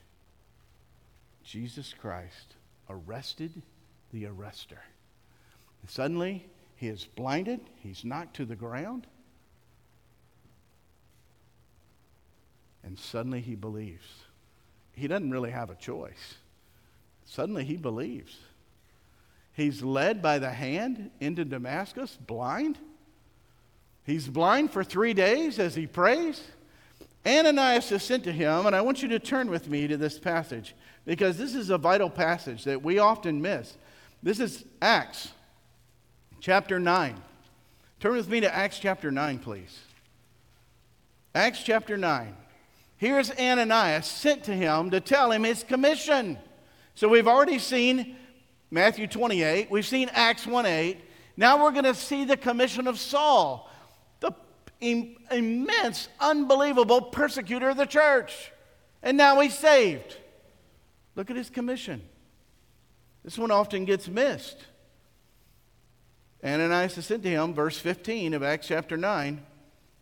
Jesus 1.43 1.93
Christ 1.93 2.55
arrested 2.89 3.51
the 4.13 4.27
arrester. 4.27 4.79
And 5.81 5.91
suddenly, 5.91 6.45
he 6.77 6.87
is 6.87 7.03
blinded, 7.03 7.59
he's 7.83 8.05
knocked 8.05 8.37
to 8.37 8.45
the 8.45 8.55
ground, 8.55 9.07
and 12.81 12.97
suddenly 12.97 13.41
he 13.41 13.55
believes. 13.55 14.07
He 14.93 15.09
doesn't 15.09 15.31
really 15.31 15.51
have 15.51 15.69
a 15.69 15.75
choice. 15.75 16.35
Suddenly, 17.25 17.65
he 17.65 17.75
believes. 17.75 18.37
He's 19.51 19.83
led 19.83 20.21
by 20.21 20.39
the 20.39 20.51
hand 20.51 21.11
into 21.19 21.43
Damascus, 21.43 22.17
blind. 22.25 22.77
He's 24.07 24.29
blind 24.29 24.71
for 24.71 24.85
three 24.85 25.13
days 25.13 25.59
as 25.59 25.75
he 25.75 25.85
prays. 25.85 26.41
Ananias 27.25 27.91
is 27.91 28.01
sent 28.01 28.23
to 28.23 28.31
him, 28.31 28.65
and 28.65 28.73
I 28.73 28.79
want 28.79 29.03
you 29.03 29.09
to 29.09 29.19
turn 29.19 29.49
with 29.49 29.67
me 29.67 29.85
to 29.85 29.97
this 29.97 30.17
passage 30.17 30.73
because 31.05 31.37
this 31.37 31.53
is 31.53 31.69
a 31.69 31.77
vital 31.77 32.09
passage 32.09 32.63
that 32.63 32.81
we 32.81 32.99
often 32.99 33.41
miss. 33.41 33.75
This 34.23 34.39
is 34.39 34.63
Acts 34.81 35.31
chapter 36.39 36.79
9. 36.79 37.21
Turn 37.99 38.13
with 38.13 38.29
me 38.29 38.39
to 38.39 38.55
Acts 38.55 38.79
chapter 38.79 39.11
9, 39.11 39.39
please. 39.39 39.77
Acts 41.35 41.61
chapter 41.61 41.97
9. 41.97 42.33
Here's 42.95 43.29
Ananias 43.31 44.05
sent 44.05 44.45
to 44.45 44.53
him 44.53 44.89
to 44.91 45.01
tell 45.01 45.33
him 45.33 45.43
his 45.43 45.63
commission. 45.63 46.37
So 46.95 47.09
we've 47.09 47.27
already 47.27 47.59
seen 47.59 48.15
Matthew 48.71 49.05
28, 49.05 49.69
we've 49.69 49.85
seen 49.85 50.09
Acts 50.13 50.47
1 50.47 50.65
8. 50.65 50.97
Now 51.35 51.61
we're 51.61 51.71
going 51.71 51.83
to 51.83 51.93
see 51.93 52.23
the 52.23 52.37
commission 52.37 52.87
of 52.87 52.97
Saul 52.97 53.66
immense, 54.79 56.07
unbelievable 56.19 57.01
persecutor 57.01 57.69
of 57.69 57.77
the 57.77 57.85
church. 57.85 58.51
And 59.01 59.17
now 59.17 59.39
he's 59.39 59.57
saved. 59.57 60.17
Look 61.15 61.29
at 61.29 61.35
his 61.35 61.49
commission. 61.49 62.01
This 63.23 63.37
one 63.37 63.51
often 63.51 63.85
gets 63.85 64.07
missed. 64.07 64.65
Ananias 66.43 66.93
said 67.05 67.23
to 67.23 67.29
him, 67.29 67.53
verse 67.53 67.79
15 67.79 68.33
of 68.33 68.43
Acts 68.43 68.67
chapter 68.67 68.95
9, 68.95 69.43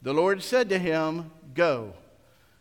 the 0.01 0.13
Lord 0.13 0.43
said 0.43 0.69
to 0.69 0.77
him, 0.77 1.31
Go, 1.53 1.93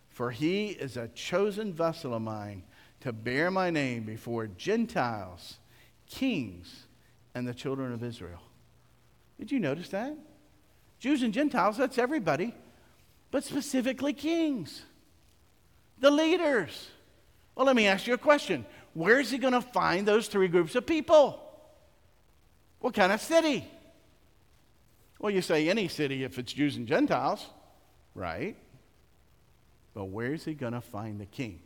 for 0.09 0.31
he 0.31 0.68
is 0.68 0.96
a 0.96 1.09
chosen 1.09 1.72
vessel 1.72 2.14
of 2.14 2.22
mine 2.22 2.62
to 3.00 3.12
bear 3.12 3.50
my 3.50 3.70
name 3.70 4.05
before 4.05 4.46
Gentiles, 4.46 5.59
kings, 6.07 6.87
and 7.35 7.46
the 7.46 7.53
children 7.53 7.92
of 7.92 8.03
Israel. 8.03 8.40
Did 9.38 9.50
you 9.50 9.59
notice 9.61 9.88
that? 9.90 10.16
Jews 11.05 11.23
and 11.23 11.35
Gentiles, 11.35 11.77
that's 11.77 11.99
everybody, 11.99 12.55
but 13.31 13.45
specifically 13.45 14.14
kings, 14.14 14.87
the 15.99 16.11
leaders. 16.11 16.88
Well, 17.55 17.67
let 17.67 17.77
me 17.77 17.87
ask 17.87 18.07
you 18.07 18.14
a 18.14 18.19
question. 18.19 18.64
Where 18.95 19.21
is 19.21 19.31
he 19.31 19.37
going 19.37 19.53
to 19.53 19.61
find 19.61 20.09
those 20.09 20.29
three 20.29 20.49
groups 20.49 20.75
of 20.77 20.87
people? 20.87 21.47
What 22.81 22.95
kind 22.95 23.12
of 23.12 23.21
city? 23.21 23.69
Well, 25.19 25.31
you 25.31 25.43
say 25.43 25.69
any 25.69 25.88
city 25.88 26.25
if 26.25 26.38
it's 26.38 26.55
Jews 26.55 26.77
and 26.77 26.88
Gentiles, 26.88 27.47
right? 28.14 28.57
But 29.93 30.07
where 30.07 30.33
is 30.33 30.47
he 30.47 30.55
going 30.55 30.73
to 30.73 30.81
find 30.81 31.21
the 31.21 31.27
king? 31.27 31.61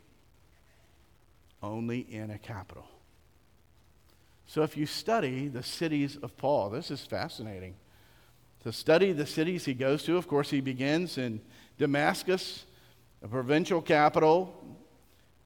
Only 1.63 1.99
in 1.99 2.29
a 2.29 2.37
capital. 2.37 2.87
So 4.47 4.63
if 4.63 4.75
you 4.75 4.85
study 4.85 5.47
the 5.47 5.63
cities 5.63 6.17
of 6.21 6.35
Paul, 6.35 6.71
this 6.71 6.91
is 6.91 7.05
fascinating 7.05 7.75
to 8.63 8.71
study 8.71 9.11
the 9.11 9.25
cities 9.25 9.65
he 9.65 9.73
goes 9.73 10.03
to. 10.03 10.17
Of 10.17 10.27
course, 10.27 10.49
he 10.49 10.61
begins 10.61 11.17
in 11.17 11.41
Damascus, 11.77 12.65
a 13.23 13.27
provincial 13.27 13.81
capital. 13.81 14.53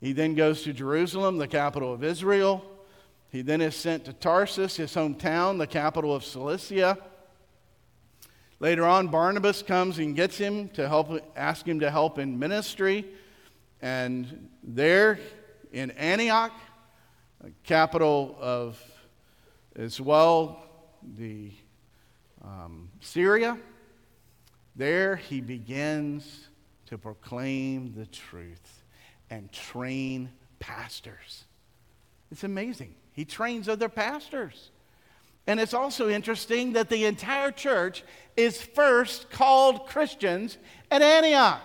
He 0.01 0.13
then 0.13 0.35
goes 0.35 0.63
to 0.63 0.73
Jerusalem, 0.73 1.37
the 1.37 1.47
capital 1.47 1.93
of 1.93 2.03
Israel. 2.03 2.63
He 3.31 3.41
then 3.41 3.61
is 3.61 3.75
sent 3.75 4.05
to 4.05 4.13
Tarsus, 4.13 4.75
his 4.75 4.93
hometown, 4.93 5.57
the 5.57 5.67
capital 5.67 6.13
of 6.15 6.23
Cilicia. 6.23 6.97
Later 8.59 8.85
on, 8.85 9.07
Barnabas 9.07 9.61
comes 9.61 9.97
and 9.99 10.15
gets 10.15 10.37
him 10.37 10.69
to 10.69 10.87
help, 10.87 11.11
ask 11.35 11.67
him 11.67 11.79
to 11.81 11.91
help 11.91 12.19
in 12.19 12.39
ministry. 12.39 13.05
And 13.81 14.49
there 14.63 15.19
in 15.71 15.91
Antioch, 15.91 16.53
capital 17.63 18.37
of 18.39 18.81
as 19.75 19.99
well, 19.99 20.63
the 21.17 21.51
um, 22.43 22.89
Syria. 22.99 23.57
There 24.75 25.15
he 25.15 25.41
begins 25.41 26.49
to 26.87 26.97
proclaim 26.97 27.93
the 27.95 28.05
truth 28.07 28.83
and 29.29 29.51
train 29.51 30.29
pastors. 30.59 31.45
It's 32.31 32.43
amazing. 32.43 32.95
He 33.13 33.25
trains 33.25 33.69
other 33.69 33.89
pastors. 33.89 34.71
And 35.45 35.59
it's 35.59 35.73
also 35.73 36.09
interesting 36.09 36.73
that 36.73 36.89
the 36.89 37.05
entire 37.05 37.51
church 37.51 38.03
is 38.37 38.61
first 38.61 39.29
called 39.29 39.87
Christians 39.87 40.57
at 40.89 41.01
Antioch. 41.01 41.61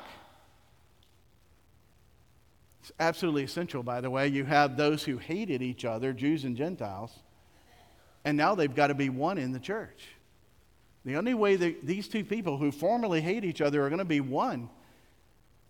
It's 2.83 2.93
absolutely 2.99 3.45
essential, 3.45 3.83
by 3.83 4.01
the 4.01 4.11
way. 4.11 4.29
You 4.29 4.45
have 4.45 4.77
those 4.77 5.05
who 5.05 5.19
hated 5.19 5.62
each 5.62 5.85
other, 5.85 6.12
Jews 6.12 6.45
and 6.45 6.57
Gentiles, 6.57 7.12
and 8.25 8.37
now 8.37 8.55
they've 8.55 8.75
got 8.75 8.88
to 8.88 8.95
be 8.95 9.11
one 9.11 9.38
in 9.38 9.53
the 9.53 9.61
church. 9.61 10.09
The 11.09 11.16
only 11.16 11.33
way 11.33 11.57
that 11.57 11.87
these 11.87 12.07
two 12.07 12.23
people 12.23 12.59
who 12.59 12.71
formerly 12.71 13.23
hate 13.23 13.42
each 13.42 13.62
other 13.62 13.83
are 13.83 13.88
going 13.88 13.99
to 13.99 14.05
be 14.05 14.21
one 14.21 14.68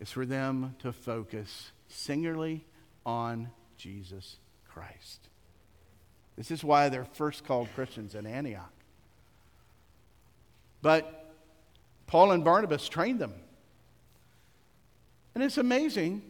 is 0.00 0.10
for 0.10 0.26
them 0.26 0.74
to 0.80 0.92
focus 0.92 1.70
singularly 1.86 2.64
on 3.06 3.48
Jesus 3.76 4.38
Christ. 4.68 5.28
This 6.36 6.50
is 6.50 6.64
why 6.64 6.88
they're 6.88 7.04
first 7.04 7.44
called 7.44 7.68
Christians 7.76 8.16
in 8.16 8.26
Antioch. 8.26 8.72
But 10.82 11.32
Paul 12.08 12.32
and 12.32 12.42
Barnabas 12.42 12.88
trained 12.88 13.20
them. 13.20 13.34
And 15.36 15.44
it's 15.44 15.56
amazing. 15.56 16.20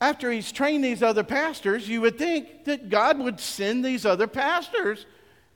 After 0.00 0.30
he's 0.30 0.52
trained 0.52 0.82
these 0.82 1.02
other 1.02 1.22
pastors, 1.22 1.86
you 1.86 2.00
would 2.00 2.16
think 2.16 2.64
that 2.64 2.88
God 2.88 3.18
would 3.18 3.40
send 3.40 3.84
these 3.84 4.06
other 4.06 4.26
pastors 4.26 5.04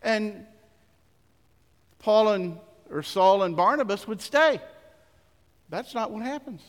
and 0.02 0.44
Paul 2.00 2.32
and 2.32 2.58
or 2.90 3.02
Saul 3.02 3.44
and 3.44 3.56
Barnabas 3.56 4.08
would 4.08 4.20
stay. 4.20 4.60
That's 5.68 5.94
not 5.94 6.10
what 6.10 6.22
happens. 6.22 6.60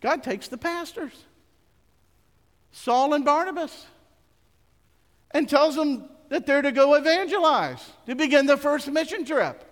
God 0.00 0.22
takes 0.22 0.48
the 0.48 0.58
pastors, 0.58 1.12
Saul 2.70 3.14
and 3.14 3.24
Barnabas, 3.24 3.86
and 5.32 5.48
tells 5.48 5.74
them 5.74 6.08
that 6.28 6.46
they're 6.46 6.62
to 6.62 6.72
go 6.72 6.94
evangelize, 6.94 7.84
to 8.06 8.14
begin 8.14 8.46
the 8.46 8.56
first 8.56 8.90
mission 8.90 9.24
trip. 9.24 9.64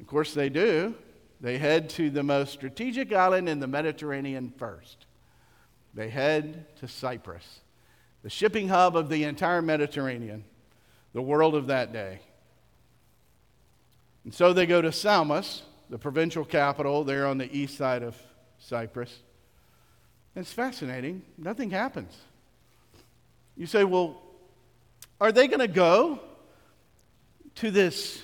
Of 0.00 0.06
course, 0.06 0.34
they 0.34 0.48
do. 0.48 0.94
They 1.40 1.58
head 1.58 1.90
to 1.90 2.10
the 2.10 2.22
most 2.22 2.52
strategic 2.52 3.12
island 3.12 3.48
in 3.48 3.60
the 3.60 3.66
Mediterranean 3.66 4.52
first. 4.56 5.06
They 5.94 6.08
head 6.08 6.66
to 6.76 6.88
Cyprus, 6.88 7.60
the 8.22 8.30
shipping 8.30 8.68
hub 8.68 8.96
of 8.96 9.08
the 9.08 9.24
entire 9.24 9.62
Mediterranean, 9.62 10.44
the 11.12 11.22
world 11.22 11.54
of 11.54 11.68
that 11.68 11.92
day. 11.92 12.20
And 14.28 14.34
so 14.34 14.52
they 14.52 14.66
go 14.66 14.82
to 14.82 14.92
Salamis, 14.92 15.62
the 15.88 15.96
provincial 15.96 16.44
capital 16.44 17.02
there 17.02 17.26
on 17.26 17.38
the 17.38 17.50
east 17.50 17.78
side 17.78 18.02
of 18.02 18.14
Cyprus. 18.58 19.20
It's 20.36 20.52
fascinating. 20.52 21.22
Nothing 21.38 21.70
happens. 21.70 22.14
You 23.56 23.64
say, 23.64 23.84
well, 23.84 24.20
are 25.18 25.32
they 25.32 25.48
going 25.48 25.60
to 25.60 25.66
go 25.66 26.20
to 27.54 27.70
this 27.70 28.22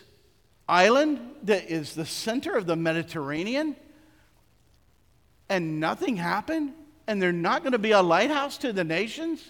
island 0.69 1.21
that 1.45 1.71
is 1.71 1.95
the 1.95 2.05
center 2.05 2.55
of 2.55 2.67
the 2.67 2.77
Mediterranean 2.77 3.75
and 5.49 5.81
nothing 5.81 6.19
happened? 6.19 6.75
And 7.07 7.23
they're 7.23 7.33
not 7.33 7.63
going 7.63 7.73
to 7.73 7.79
be 7.79 7.93
a 7.93 8.03
lighthouse 8.03 8.59
to 8.59 8.75
the 8.75 8.85
nations? 8.85 9.43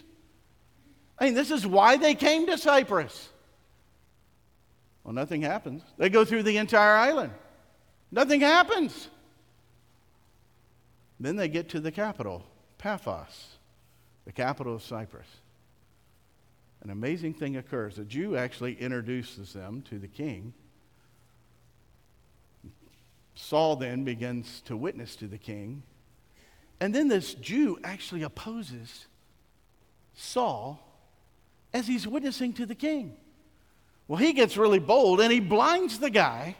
I 1.19 1.25
mean, 1.25 1.35
this 1.35 1.51
is 1.51 1.67
why 1.67 1.97
they 1.97 2.14
came 2.14 2.47
to 2.47 2.57
Cyprus. 2.57 3.31
Well, 5.05 5.12
nothing 5.12 5.43
happens. 5.43 5.83
They 5.99 6.09
go 6.09 6.25
through 6.25 6.45
the 6.45 6.57
entire 6.57 6.97
island. 6.97 7.33
Nothing 8.11 8.40
happens. 8.40 9.09
Then 11.21 11.37
they 11.37 11.49
get 11.49 11.69
to 11.71 11.81
the 11.81 11.93
capital, 11.93 12.45
Paphos, 12.79 13.59
the 14.25 14.33
capital 14.33 14.75
of 14.75 14.83
Cyprus. 14.83 15.29
An 16.83 16.90
amazing 16.90 17.35
thing 17.35 17.57
occurs. 17.57 17.99
A 17.99 18.05
Jew 18.05 18.37
actually 18.37 18.75
introduces 18.75 19.53
them 19.53 19.83
to 19.90 19.99
the 19.99 20.09
king. 20.09 20.53
Saul 23.35 23.77
then 23.77 24.05
begins 24.05 24.62
to 24.67 24.77
witness 24.77 25.17
to 25.17 25.27
the 25.27 25.38
king. 25.38 25.83
And 26.81 26.95
then 26.95 27.09
this 27.09 27.35
Jew 27.35 27.79
actually 27.83 28.23
opposes 28.23 29.07
Saul 30.14 30.81
as 31.73 31.87
he's 31.87 32.07
witnessing 32.07 32.53
to 32.55 32.67
the 32.67 32.75
king. 32.75 33.17
Well, 34.07 34.19
he 34.19 34.33
gets 34.33 34.57
really 34.57 34.79
bold 34.79 35.21
and 35.21 35.33
he 35.33 35.40
blinds 35.40 35.99
the 35.99 36.11
guy. 36.11 36.57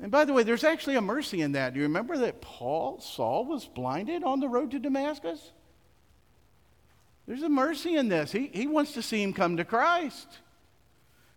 And 0.00 0.10
by 0.10 0.24
the 0.24 0.32
way, 0.32 0.42
there's 0.42 0.64
actually 0.64 0.96
a 0.96 1.00
mercy 1.00 1.40
in 1.42 1.52
that. 1.52 1.74
Do 1.74 1.80
you 1.80 1.84
remember 1.84 2.18
that 2.18 2.40
Paul, 2.40 3.00
Saul, 3.00 3.44
was 3.44 3.66
blinded 3.66 4.24
on 4.24 4.40
the 4.40 4.48
road 4.48 4.72
to 4.72 4.78
Damascus? 4.78 5.52
There's 7.26 7.42
a 7.42 7.48
mercy 7.48 7.96
in 7.96 8.08
this. 8.08 8.32
He, 8.32 8.50
he 8.52 8.66
wants 8.66 8.94
to 8.94 9.02
see 9.02 9.22
him 9.22 9.32
come 9.32 9.56
to 9.56 9.64
Christ. 9.64 10.26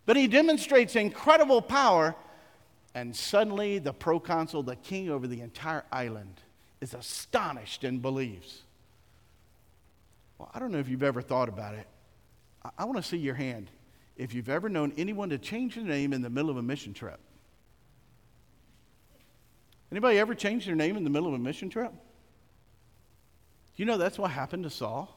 But 0.04 0.16
he 0.16 0.26
demonstrates 0.26 0.96
incredible 0.96 1.62
power, 1.62 2.16
and 2.94 3.14
suddenly 3.14 3.78
the 3.78 3.92
proconsul, 3.92 4.64
the 4.64 4.76
king 4.76 5.10
over 5.10 5.28
the 5.28 5.40
entire 5.40 5.84
island, 5.92 6.40
is 6.80 6.92
astonished 6.92 7.84
and 7.84 8.02
believes. 8.02 8.62
Well, 10.38 10.50
I 10.52 10.58
don't 10.58 10.72
know 10.72 10.78
if 10.78 10.88
you've 10.88 11.02
ever 11.02 11.22
thought 11.22 11.48
about 11.48 11.74
it. 11.74 11.86
I, 12.64 12.70
I 12.78 12.84
want 12.84 12.96
to 12.96 13.02
see 13.02 13.16
your 13.16 13.34
hand 13.34 13.70
if 14.16 14.34
you've 14.34 14.48
ever 14.48 14.68
known 14.68 14.92
anyone 14.96 15.28
to 15.30 15.38
change 15.38 15.74
their 15.74 15.84
name 15.84 16.12
in 16.12 16.22
the 16.22 16.30
middle 16.30 16.50
of 16.50 16.56
a 16.56 16.62
mission 16.62 16.94
trip. 16.94 17.20
Anybody 19.90 20.18
ever 20.18 20.34
change 20.34 20.66
their 20.66 20.74
name 20.74 20.96
in 20.96 21.04
the 21.04 21.10
middle 21.10 21.28
of 21.28 21.34
a 21.34 21.38
mission 21.38 21.70
trip? 21.70 21.92
You 23.76 23.84
know 23.84 23.98
that's 23.98 24.18
what 24.18 24.30
happened 24.30 24.64
to 24.64 24.70
Saul. 24.70 25.14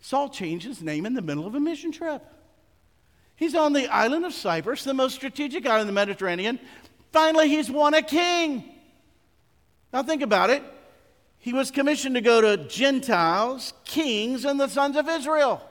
Saul 0.00 0.28
changed 0.28 0.66
his 0.66 0.82
name 0.82 1.06
in 1.06 1.14
the 1.14 1.22
middle 1.22 1.46
of 1.46 1.54
a 1.54 1.60
mission 1.60 1.90
trip. 1.90 2.22
He's 3.34 3.54
on 3.54 3.72
the 3.72 3.88
island 3.88 4.24
of 4.24 4.32
Cyprus, 4.32 4.84
the 4.84 4.94
most 4.94 5.14
strategic 5.14 5.66
island 5.66 5.82
in 5.82 5.86
the 5.88 5.92
Mediterranean. 5.92 6.60
Finally, 7.12 7.48
he's 7.48 7.70
won 7.70 7.94
a 7.94 8.02
king. 8.02 8.64
Now, 9.92 10.02
think 10.02 10.22
about 10.22 10.50
it. 10.50 10.62
He 11.38 11.52
was 11.52 11.70
commissioned 11.70 12.14
to 12.16 12.20
go 12.20 12.40
to 12.40 12.68
Gentiles, 12.68 13.72
kings, 13.84 14.44
and 14.44 14.58
the 14.58 14.68
sons 14.68 14.96
of 14.96 15.08
Israel. 15.08 15.65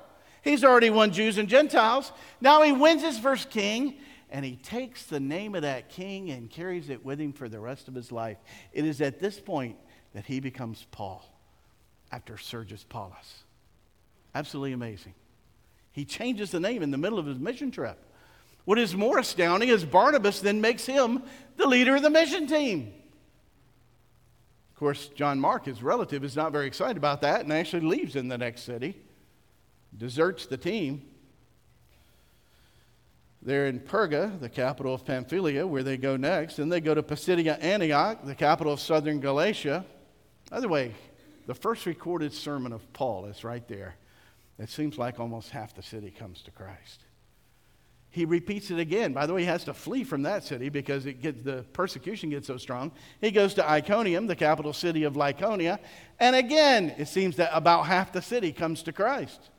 He's 0.46 0.64
already 0.64 0.92
won 0.92 1.12
Jews 1.12 1.40
and 1.40 1.50
Gentiles. 1.50 2.12
Now 2.40 2.62
he 2.62 2.72
wins 2.72 3.02
his 3.02 3.18
first 3.18 3.50
king, 3.50 3.96
and 4.30 4.46
he 4.46 4.56
takes 4.58 5.08
the 5.08 5.20
name 5.20 5.56
of 5.56 5.64
that 5.64 5.90
king 5.90 6.30
and 6.30 6.52
carries 6.52 6.92
it 6.92 7.04
with 7.04 7.20
him 7.20 7.34
for 7.34 7.50
the 7.50 7.60
rest 7.60 7.88
of 7.88 7.96
his 7.96 8.12
life. 8.12 8.38
It 8.72 8.86
is 8.86 9.02
at 9.02 9.20
this 9.20 9.40
point 9.40 9.76
that 10.14 10.28
he 10.28 10.40
becomes 10.40 10.86
Paul 10.92 11.26
after 12.12 12.38
Sergius 12.38 12.86
Paulus. 12.88 13.44
Absolutely 14.36 14.74
amazing. 14.74 15.16
He 15.92 16.06
changes 16.06 16.52
the 16.52 16.60
name 16.60 16.84
in 16.84 16.92
the 16.92 16.98
middle 16.98 17.18
of 17.18 17.26
his 17.26 17.40
mission 17.40 17.72
trip. 17.72 17.98
What 18.66 18.78
is 18.78 18.96
more 18.96 19.18
astounding 19.18 19.70
is 19.70 19.84
Barnabas 19.84 20.42
then 20.42 20.62
makes 20.62 20.86
him 20.86 21.24
the 21.58 21.66
leader 21.66 21.96
of 21.96 22.04
the 22.04 22.12
mission 22.12 22.46
team. 22.46 22.94
Of 24.74 24.80
course, 24.80 25.08
John 25.08 25.40
Mark, 25.40 25.66
his 25.66 25.82
relative, 25.82 26.24
is 26.24 26.36
not 26.36 26.52
very 26.52 26.68
excited 26.68 26.98
about 26.98 27.22
that 27.22 27.42
and 27.42 27.52
actually 27.52 27.88
leaves 27.88 28.16
in 28.16 28.28
the 28.28 28.38
next 28.38 28.62
city 28.62 29.02
deserts 29.98 30.46
the 30.46 30.58
team. 30.58 31.04
They're 33.42 33.68
in 33.68 33.80
Perga, 33.80 34.40
the 34.40 34.50
capital 34.50 34.94
of 34.94 35.06
Pamphylia, 35.06 35.68
where 35.68 35.84
they 35.84 35.98
go 35.98 36.18
next. 36.18 36.56
Then 36.56 36.70
they 36.70 36.82
go 36.82 36.96
to 36.96 37.04
Pisidia 37.04 37.58
Antioch, 37.60 38.26
the 38.26 38.34
capital 38.34 38.74
of 38.74 38.80
southern 38.80 39.20
Galatia. 39.20 39.86
By 40.50 40.60
the 40.60 40.68
way, 40.68 40.96
the 41.46 41.54
first 41.54 41.86
recorded 41.86 42.34
sermon 42.34 42.74
of 42.74 42.92
Paul 42.94 43.26
is 43.26 43.44
right 43.44 43.68
there. 43.68 43.96
It 44.58 44.70
seems 44.70 44.98
like 44.98 45.20
almost 45.20 45.52
half 45.52 45.76
the 45.76 45.84
city 45.84 46.10
comes 46.10 46.42
to 46.44 46.52
Christ. 46.52 47.04
He 48.10 48.24
repeats 48.24 48.72
it 48.72 48.80
again. 48.80 49.12
By 49.12 49.26
the 49.26 49.34
way, 49.34 49.42
he 49.42 49.48
has 49.48 49.66
to 49.66 49.74
flee 49.74 50.06
from 50.06 50.22
that 50.22 50.44
city 50.44 50.70
because 50.70 51.06
it 51.06 51.22
gets, 51.22 51.44
the 51.44 51.66
persecution 51.74 52.30
gets 52.30 52.48
so 52.48 52.56
strong. 52.56 52.94
He 53.20 53.30
goes 53.30 53.54
to 53.56 53.70
Iconium, 53.70 54.26
the 54.26 54.38
capital 54.38 54.72
city 54.72 55.04
of 55.04 55.16
Lycaonia, 55.16 55.80
and 56.20 56.36
again, 56.36 56.96
it 56.98 57.10
seems 57.10 57.36
that 57.36 57.50
about 57.52 57.88
half 57.88 58.14
the 58.14 58.22
city 58.22 58.54
comes 58.54 58.84
to 58.84 58.94
Christ. 58.94 59.50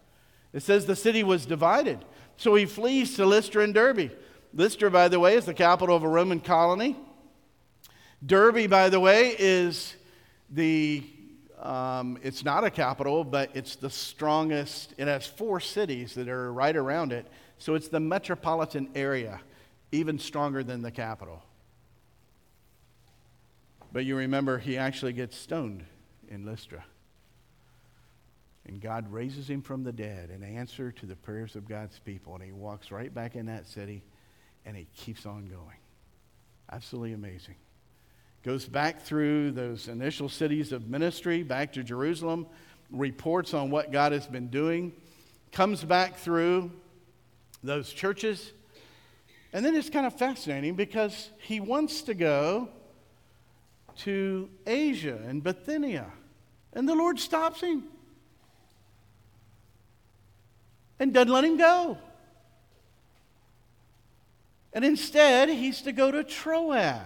It 0.57 0.63
says 0.63 0.87
the 0.87 0.97
city 0.97 1.23
was 1.23 1.45
divided. 1.45 1.99
So 2.39 2.55
he 2.55 2.65
flees 2.65 3.15
to 3.17 3.27
Lystra 3.27 3.63
and 3.63 3.75
Derbe. 3.75 4.11
Lystra, 4.55 4.91
by 4.91 5.09
the 5.09 5.21
way, 5.21 5.35
is 5.35 5.45
the 5.45 5.53
capital 5.53 5.95
of 5.95 6.03
a 6.03 6.09
Roman 6.09 6.41
colony. 6.41 6.97
Derbe, 8.25 8.67
by 8.67 8.89
the 8.89 8.99
way, 8.99 9.37
is 9.39 9.95
the, 10.49 11.05
um, 11.61 12.19
it's 12.23 12.43
not 12.43 12.65
a 12.65 12.71
capital, 12.71 13.23
but 13.23 13.51
it's 13.53 13.77
the 13.77 13.91
strongest. 13.91 14.95
It 14.97 15.09
has 15.09 15.27
four 15.27 15.61
cities 15.61 16.15
that 16.15 16.27
are 16.27 16.51
right 16.51 16.75
around 16.75 17.13
it. 17.13 17.27
So 17.59 17.75
it's 17.75 17.89
the 17.89 18.01
metropolitan 18.01 18.89
area, 18.95 19.43
even 19.93 20.19
stronger 20.19 20.65
than 20.65 20.81
the 20.81 20.91
capital. 20.91 21.43
But 23.93 24.07
you 24.07 24.17
remember, 24.17 24.57
he 24.57 24.79
actually 24.79 25.13
gets 25.13 25.37
stoned 25.37 25.85
in 26.31 26.47
Lystra. 26.47 26.83
And 28.67 28.81
God 28.81 29.13
raises 29.13 29.49
him 29.49 29.63
from 29.63 29.85
the 29.85 29.93
dead 29.93 30.31
in 30.31 30.43
answer 30.43 30.91
to 30.93 31.07
the 31.07 31.15
prayers 31.15 31.55
of 31.55 31.69
God's 31.69 31.99
people. 32.01 32.35
And 32.35 32.43
he 32.43 32.53
walks 32.53 32.91
right 32.91 33.15
back 33.15 33.37
in 33.37 33.47
that 33.47 33.67
city 33.67 34.03
and 34.65 34.77
he 34.77 34.87
keeps 34.97 35.25
on 35.25 35.47
going. 35.47 35.77
Absolutely 36.71 37.13
amazing. 37.13 37.55
Goes 38.43 38.67
back 38.67 39.03
through 39.03 39.53
those 39.53 39.87
initial 39.87 40.29
cities 40.29 40.73
of 40.73 40.89
ministry, 40.89 41.45
back 41.45 41.73
to 41.75 41.85
Jerusalem, 41.85 42.47
reports 42.91 43.55
on 43.55 43.71
what 43.71 43.93
God 43.93 44.13
has 44.13 44.27
been 44.27 44.49
doing, 44.49 44.93
comes 45.53 45.85
back 45.85 46.17
through 46.17 46.71
those 47.63 47.93
churches. 47.93 48.53
And 49.53 49.65
then 49.65 49.75
it's 49.77 49.91
kind 49.91 50.07
of 50.07 50.19
fascinating 50.19 50.75
because 50.75 51.31
he 51.39 51.61
wants 51.61 52.03
to 52.03 52.15
go 52.15 52.69
to 53.99 54.49
Asia 54.67 55.19
and 55.27 55.43
Bithynia. 55.43 56.07
And 56.73 56.89
the 56.89 56.95
Lord 56.95 57.19
stops 57.19 57.61
him. 57.61 57.85
And 60.99 61.13
doesn't 61.13 61.33
let 61.33 61.45
him 61.45 61.57
go. 61.57 61.99
And 64.73 64.85
instead, 64.85 65.49
he's 65.49 65.83
to 65.83 65.93
go 65.93 66.11
to 66.11 66.23
Troas. 66.23 67.01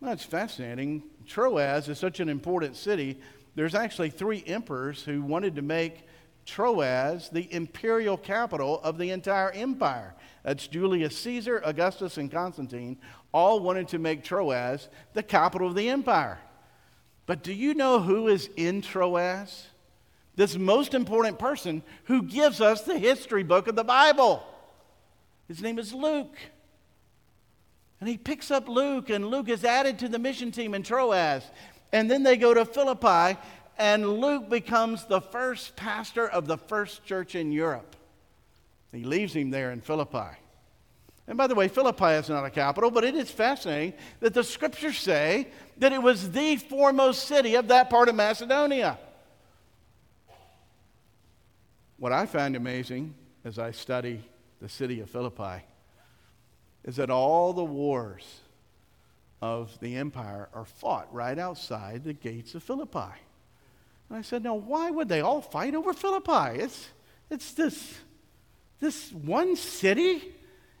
Well, 0.00 0.10
that's 0.10 0.24
fascinating. 0.24 1.04
Troas 1.26 1.88
is 1.88 1.98
such 1.98 2.20
an 2.20 2.28
important 2.28 2.76
city. 2.76 3.20
There's 3.54 3.74
actually 3.74 4.10
three 4.10 4.42
emperors 4.46 5.02
who 5.02 5.22
wanted 5.22 5.54
to 5.56 5.62
make 5.62 6.06
Troas 6.46 7.28
the 7.30 7.52
imperial 7.52 8.16
capital 8.16 8.80
of 8.82 8.98
the 8.98 9.10
entire 9.10 9.50
empire. 9.52 10.14
That's 10.42 10.66
Julius 10.66 11.16
Caesar, 11.18 11.62
Augustus, 11.64 12.18
and 12.18 12.30
Constantine 12.30 12.98
all 13.32 13.60
wanted 13.60 13.88
to 13.88 13.98
make 13.98 14.24
Troas 14.24 14.88
the 15.14 15.22
capital 15.22 15.68
of 15.68 15.74
the 15.74 15.88
empire. 15.88 16.38
But 17.26 17.42
do 17.42 17.52
you 17.52 17.74
know 17.74 18.00
who 18.00 18.28
is 18.28 18.50
in 18.56 18.82
Troas? 18.82 19.66
This 20.36 20.56
most 20.56 20.94
important 20.94 21.38
person 21.38 21.82
who 22.04 22.22
gives 22.22 22.60
us 22.60 22.82
the 22.82 22.98
history 22.98 23.42
book 23.42 23.68
of 23.68 23.76
the 23.76 23.84
Bible. 23.84 24.42
His 25.46 25.62
name 25.62 25.78
is 25.78 25.92
Luke. 25.92 26.36
And 28.00 28.08
he 28.08 28.18
picks 28.18 28.50
up 28.50 28.68
Luke, 28.68 29.10
and 29.10 29.28
Luke 29.28 29.48
is 29.48 29.64
added 29.64 29.98
to 30.00 30.08
the 30.08 30.18
mission 30.18 30.50
team 30.50 30.74
in 30.74 30.82
Troas. 30.82 31.44
And 31.92 32.10
then 32.10 32.22
they 32.22 32.36
go 32.36 32.52
to 32.52 32.64
Philippi, 32.64 33.38
and 33.78 34.20
Luke 34.20 34.48
becomes 34.48 35.04
the 35.04 35.20
first 35.20 35.76
pastor 35.76 36.28
of 36.28 36.46
the 36.46 36.58
first 36.58 37.04
church 37.04 37.34
in 37.34 37.52
Europe. 37.52 37.96
He 38.92 39.04
leaves 39.04 39.34
him 39.34 39.50
there 39.50 39.70
in 39.72 39.80
Philippi. 39.80 40.36
And 41.26 41.38
by 41.38 41.46
the 41.46 41.54
way, 41.54 41.68
Philippi 41.68 42.12
is 42.14 42.28
not 42.28 42.44
a 42.44 42.50
capital, 42.50 42.90
but 42.90 43.04
it 43.04 43.14
is 43.14 43.30
fascinating 43.30 43.94
that 44.20 44.34
the 44.34 44.44
scriptures 44.44 44.98
say 44.98 45.48
that 45.78 45.92
it 45.92 46.02
was 46.02 46.30
the 46.32 46.56
foremost 46.56 47.26
city 47.26 47.54
of 47.54 47.68
that 47.68 47.88
part 47.88 48.08
of 48.08 48.14
Macedonia. 48.14 48.98
What 51.98 52.12
I 52.12 52.26
find 52.26 52.56
amazing 52.56 53.14
as 53.44 53.58
I 53.58 53.70
study 53.70 54.22
the 54.60 54.68
city 54.68 55.00
of 55.00 55.10
Philippi 55.10 55.64
is 56.84 56.96
that 56.96 57.10
all 57.10 57.52
the 57.52 57.64
wars 57.64 58.40
of 59.40 59.78
the 59.80 59.96
empire 59.96 60.48
are 60.54 60.64
fought 60.64 61.12
right 61.12 61.38
outside 61.38 62.04
the 62.04 62.12
gates 62.12 62.54
of 62.54 62.62
Philippi. 62.62 63.12
And 64.08 64.18
I 64.18 64.22
said, 64.22 64.42
now, 64.42 64.54
why 64.54 64.90
would 64.90 65.08
they 65.08 65.20
all 65.20 65.40
fight 65.40 65.74
over 65.74 65.92
Philippi? 65.92 66.60
It's, 66.60 66.88
it's 67.30 67.52
this, 67.52 67.94
this 68.80 69.12
one 69.12 69.56
city. 69.56 70.34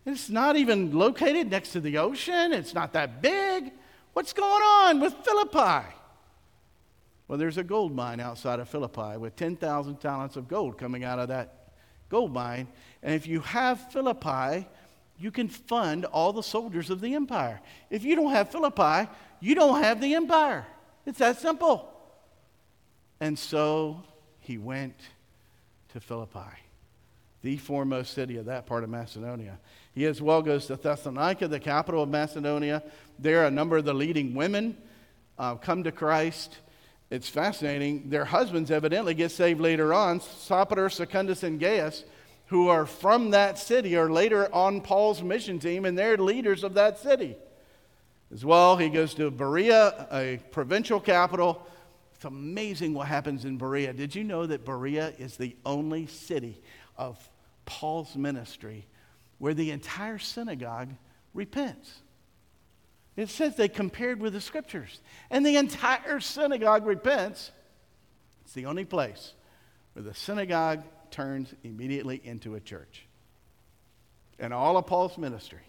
It's 0.04 0.28
not 0.28 0.56
even 0.56 0.98
located 0.98 1.50
next 1.50 1.72
to 1.72 1.80
the 1.80 1.98
ocean. 1.98 2.52
It's 2.52 2.74
not 2.74 2.92
that 2.94 3.22
big. 3.22 3.72
What's 4.12 4.32
going 4.32 4.62
on 4.62 5.00
with 5.00 5.14
Philippi? 5.24 5.86
Well, 7.26 7.38
there's 7.38 7.58
a 7.58 7.64
gold 7.64 7.94
mine 7.94 8.20
outside 8.20 8.60
of 8.60 8.68
Philippi 8.68 9.16
with 9.16 9.36
10,000 9.36 9.96
talents 9.96 10.36
of 10.36 10.46
gold 10.46 10.76
coming 10.76 11.04
out 11.04 11.18
of 11.18 11.28
that 11.28 11.70
gold 12.08 12.32
mine. 12.32 12.68
And 13.02 13.14
if 13.14 13.26
you 13.26 13.40
have 13.40 13.92
Philippi, 13.92 14.68
you 15.18 15.30
can 15.30 15.48
fund 15.48 16.04
all 16.04 16.32
the 16.32 16.42
soldiers 16.42 16.90
of 16.90 17.00
the 17.00 17.14
empire. 17.14 17.60
If 17.88 18.04
you 18.04 18.14
don't 18.16 18.32
have 18.32 18.50
Philippi, 18.50 19.08
you 19.40 19.54
don't 19.54 19.82
have 19.82 20.00
the 20.00 20.14
empire. 20.14 20.66
It's 21.06 21.18
that 21.18 21.38
simple. 21.38 21.90
And 23.20 23.38
so 23.38 24.02
he 24.40 24.58
went 24.58 24.96
to 25.92 26.00
Philippi, 26.00 26.40
the 27.42 27.56
foremost 27.56 28.12
city 28.12 28.36
of 28.36 28.46
that 28.46 28.66
part 28.66 28.84
of 28.84 28.90
Macedonia. 28.90 29.58
He 29.94 30.04
as 30.06 30.20
well 30.20 30.42
goes 30.42 30.66
to 30.66 30.76
Thessalonica, 30.76 31.48
the 31.48 31.60
capital 31.60 32.02
of 32.02 32.08
Macedonia. 32.08 32.82
There, 33.18 33.46
a 33.46 33.50
number 33.50 33.76
of 33.76 33.84
the 33.84 33.94
leading 33.94 34.34
women 34.34 34.76
uh, 35.38 35.54
come 35.54 35.84
to 35.84 35.92
Christ. 35.92 36.58
It's 37.10 37.28
fascinating. 37.28 38.08
Their 38.10 38.24
husbands 38.24 38.70
evidently 38.70 39.14
get 39.14 39.30
saved 39.30 39.60
later 39.60 39.94
on. 39.94 40.20
Sopater, 40.20 40.90
Secundus, 40.90 41.42
and 41.42 41.60
Gaius 41.60 42.04
who 42.46 42.68
are 42.68 42.86
from 42.86 43.30
that 43.30 43.58
city 43.58 43.96
are 43.96 44.10
later 44.10 44.52
on 44.54 44.80
Paul's 44.80 45.22
mission 45.22 45.58
team, 45.58 45.84
and 45.84 45.96
they're 45.96 46.18
leaders 46.18 46.62
of 46.62 46.74
that 46.74 46.98
city. 46.98 47.36
As 48.32 48.44
well, 48.44 48.76
he 48.76 48.88
goes 48.88 49.14
to 49.14 49.30
Berea, 49.30 50.06
a 50.12 50.40
provincial 50.50 51.00
capital. 51.00 51.66
It's 52.14 52.24
amazing 52.24 52.94
what 52.94 53.08
happens 53.08 53.44
in 53.44 53.56
Berea. 53.56 53.92
Did 53.92 54.14
you 54.14 54.24
know 54.24 54.46
that 54.46 54.64
Berea 54.64 55.14
is 55.18 55.36
the 55.36 55.56
only 55.64 56.06
city 56.06 56.60
of 56.96 57.16
Paul's 57.64 58.14
ministry 58.16 58.86
where 59.38 59.54
the 59.54 59.70
entire 59.70 60.18
synagogue 60.18 60.90
repents? 61.32 62.02
It 63.16 63.28
says 63.28 63.54
they 63.54 63.68
compared 63.68 64.20
with 64.20 64.32
the 64.32 64.40
scriptures, 64.40 65.00
and 65.30 65.46
the 65.46 65.56
entire 65.56 66.20
synagogue 66.20 66.84
repents. 66.84 67.52
It's 68.44 68.54
the 68.54 68.66
only 68.66 68.84
place 68.84 69.34
where 69.92 70.02
the 70.02 70.14
synagogue 70.14 70.82
turns 71.10 71.54
immediately 71.62 72.20
into 72.24 72.56
a 72.56 72.60
church. 72.60 73.06
And 74.38 74.52
all 74.52 74.76
of 74.76 74.86
Paul's 74.86 75.16
ministry 75.16 75.62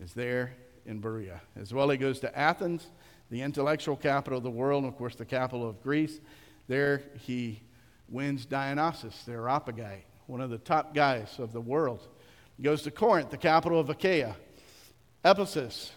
is 0.00 0.14
there 0.14 0.54
in 0.86 1.00
Berea. 1.00 1.40
As 1.56 1.74
well, 1.74 1.90
he 1.90 1.96
goes 1.96 2.20
to 2.20 2.38
Athens, 2.38 2.86
the 3.30 3.42
intellectual 3.42 3.96
capital 3.96 4.36
of 4.36 4.44
the 4.44 4.50
world, 4.50 4.84
and 4.84 4.92
of 4.92 4.96
course, 4.96 5.16
the 5.16 5.24
capital 5.24 5.68
of 5.68 5.82
Greece. 5.82 6.20
There, 6.68 7.02
he 7.20 7.60
wins 8.08 8.46
Dionysius, 8.46 9.24
the 9.24 9.32
Areopagite, 9.32 10.04
one 10.26 10.40
of 10.40 10.50
the 10.50 10.58
top 10.58 10.94
guys 10.94 11.38
of 11.38 11.52
the 11.52 11.60
world. 11.60 12.06
He 12.56 12.62
goes 12.62 12.82
to 12.82 12.92
Corinth, 12.92 13.30
the 13.30 13.38
capital 13.38 13.80
of 13.80 13.90
Achaia, 13.90 14.36
Ephesus, 15.24 15.92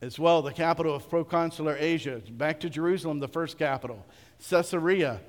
as 0.00 0.18
well, 0.18 0.42
the 0.42 0.52
capital 0.52 0.94
of 0.94 1.08
proconsular 1.08 1.76
Asia, 1.78 2.20
back 2.30 2.60
to 2.60 2.70
Jerusalem, 2.70 3.18
the 3.18 3.28
first 3.28 3.58
capital, 3.58 4.04
Caesarea, 4.50 5.20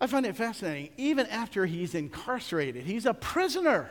I 0.00 0.06
find 0.06 0.24
it 0.26 0.36
fascinating. 0.36 0.90
Even 0.96 1.26
after 1.26 1.66
he's 1.66 1.94
incarcerated, 1.94 2.84
he's 2.84 3.04
a 3.04 3.14
prisoner. 3.14 3.90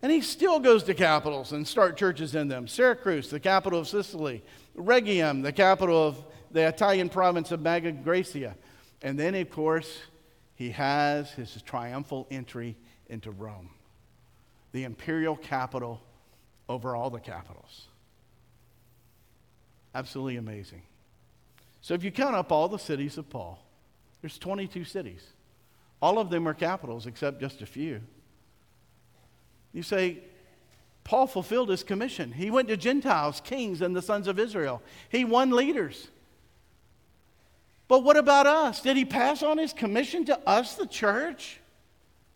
And 0.00 0.12
he 0.12 0.20
still 0.20 0.60
goes 0.60 0.84
to 0.84 0.94
capitals 0.94 1.52
and 1.52 1.66
start 1.66 1.96
churches 1.96 2.36
in 2.36 2.46
them. 2.46 2.68
Syracuse, 2.68 3.28
the 3.28 3.40
capital 3.40 3.80
of 3.80 3.88
Sicily. 3.88 4.44
Rhegium, 4.76 5.42
the 5.42 5.52
capital 5.52 6.06
of 6.06 6.24
the 6.52 6.68
Italian 6.68 7.08
province 7.08 7.50
of 7.50 7.60
Magna 7.60 7.92
Graecia. 7.92 8.54
And 9.02 9.18
then, 9.18 9.34
of 9.34 9.50
course, 9.50 9.98
he 10.54 10.70
has 10.70 11.32
his 11.32 11.60
triumphal 11.62 12.28
entry 12.30 12.76
into 13.08 13.32
Rome, 13.32 13.70
the 14.72 14.84
imperial 14.84 15.36
capital 15.36 16.00
over 16.68 16.94
all 16.94 17.10
the 17.10 17.20
capitals. 17.20 17.87
Absolutely 19.98 20.36
amazing. 20.36 20.82
So, 21.80 21.92
if 21.92 22.04
you 22.04 22.12
count 22.12 22.36
up 22.36 22.52
all 22.52 22.68
the 22.68 22.78
cities 22.78 23.18
of 23.18 23.28
Paul, 23.28 23.58
there's 24.22 24.38
22 24.38 24.84
cities. 24.84 25.26
All 26.00 26.20
of 26.20 26.30
them 26.30 26.46
are 26.46 26.54
capitals 26.54 27.08
except 27.08 27.40
just 27.40 27.62
a 27.62 27.66
few. 27.66 28.00
You 29.72 29.82
say, 29.82 30.18
Paul 31.02 31.26
fulfilled 31.26 31.68
his 31.68 31.82
commission. 31.82 32.30
He 32.30 32.48
went 32.48 32.68
to 32.68 32.76
Gentiles, 32.76 33.40
kings, 33.40 33.82
and 33.82 33.96
the 33.96 34.00
sons 34.00 34.28
of 34.28 34.38
Israel. 34.38 34.82
He 35.08 35.24
won 35.24 35.50
leaders. 35.50 36.06
But 37.88 38.04
what 38.04 38.16
about 38.16 38.46
us? 38.46 38.80
Did 38.80 38.96
he 38.96 39.04
pass 39.04 39.42
on 39.42 39.58
his 39.58 39.72
commission 39.72 40.24
to 40.26 40.38
us, 40.48 40.76
the 40.76 40.86
church? 40.86 41.58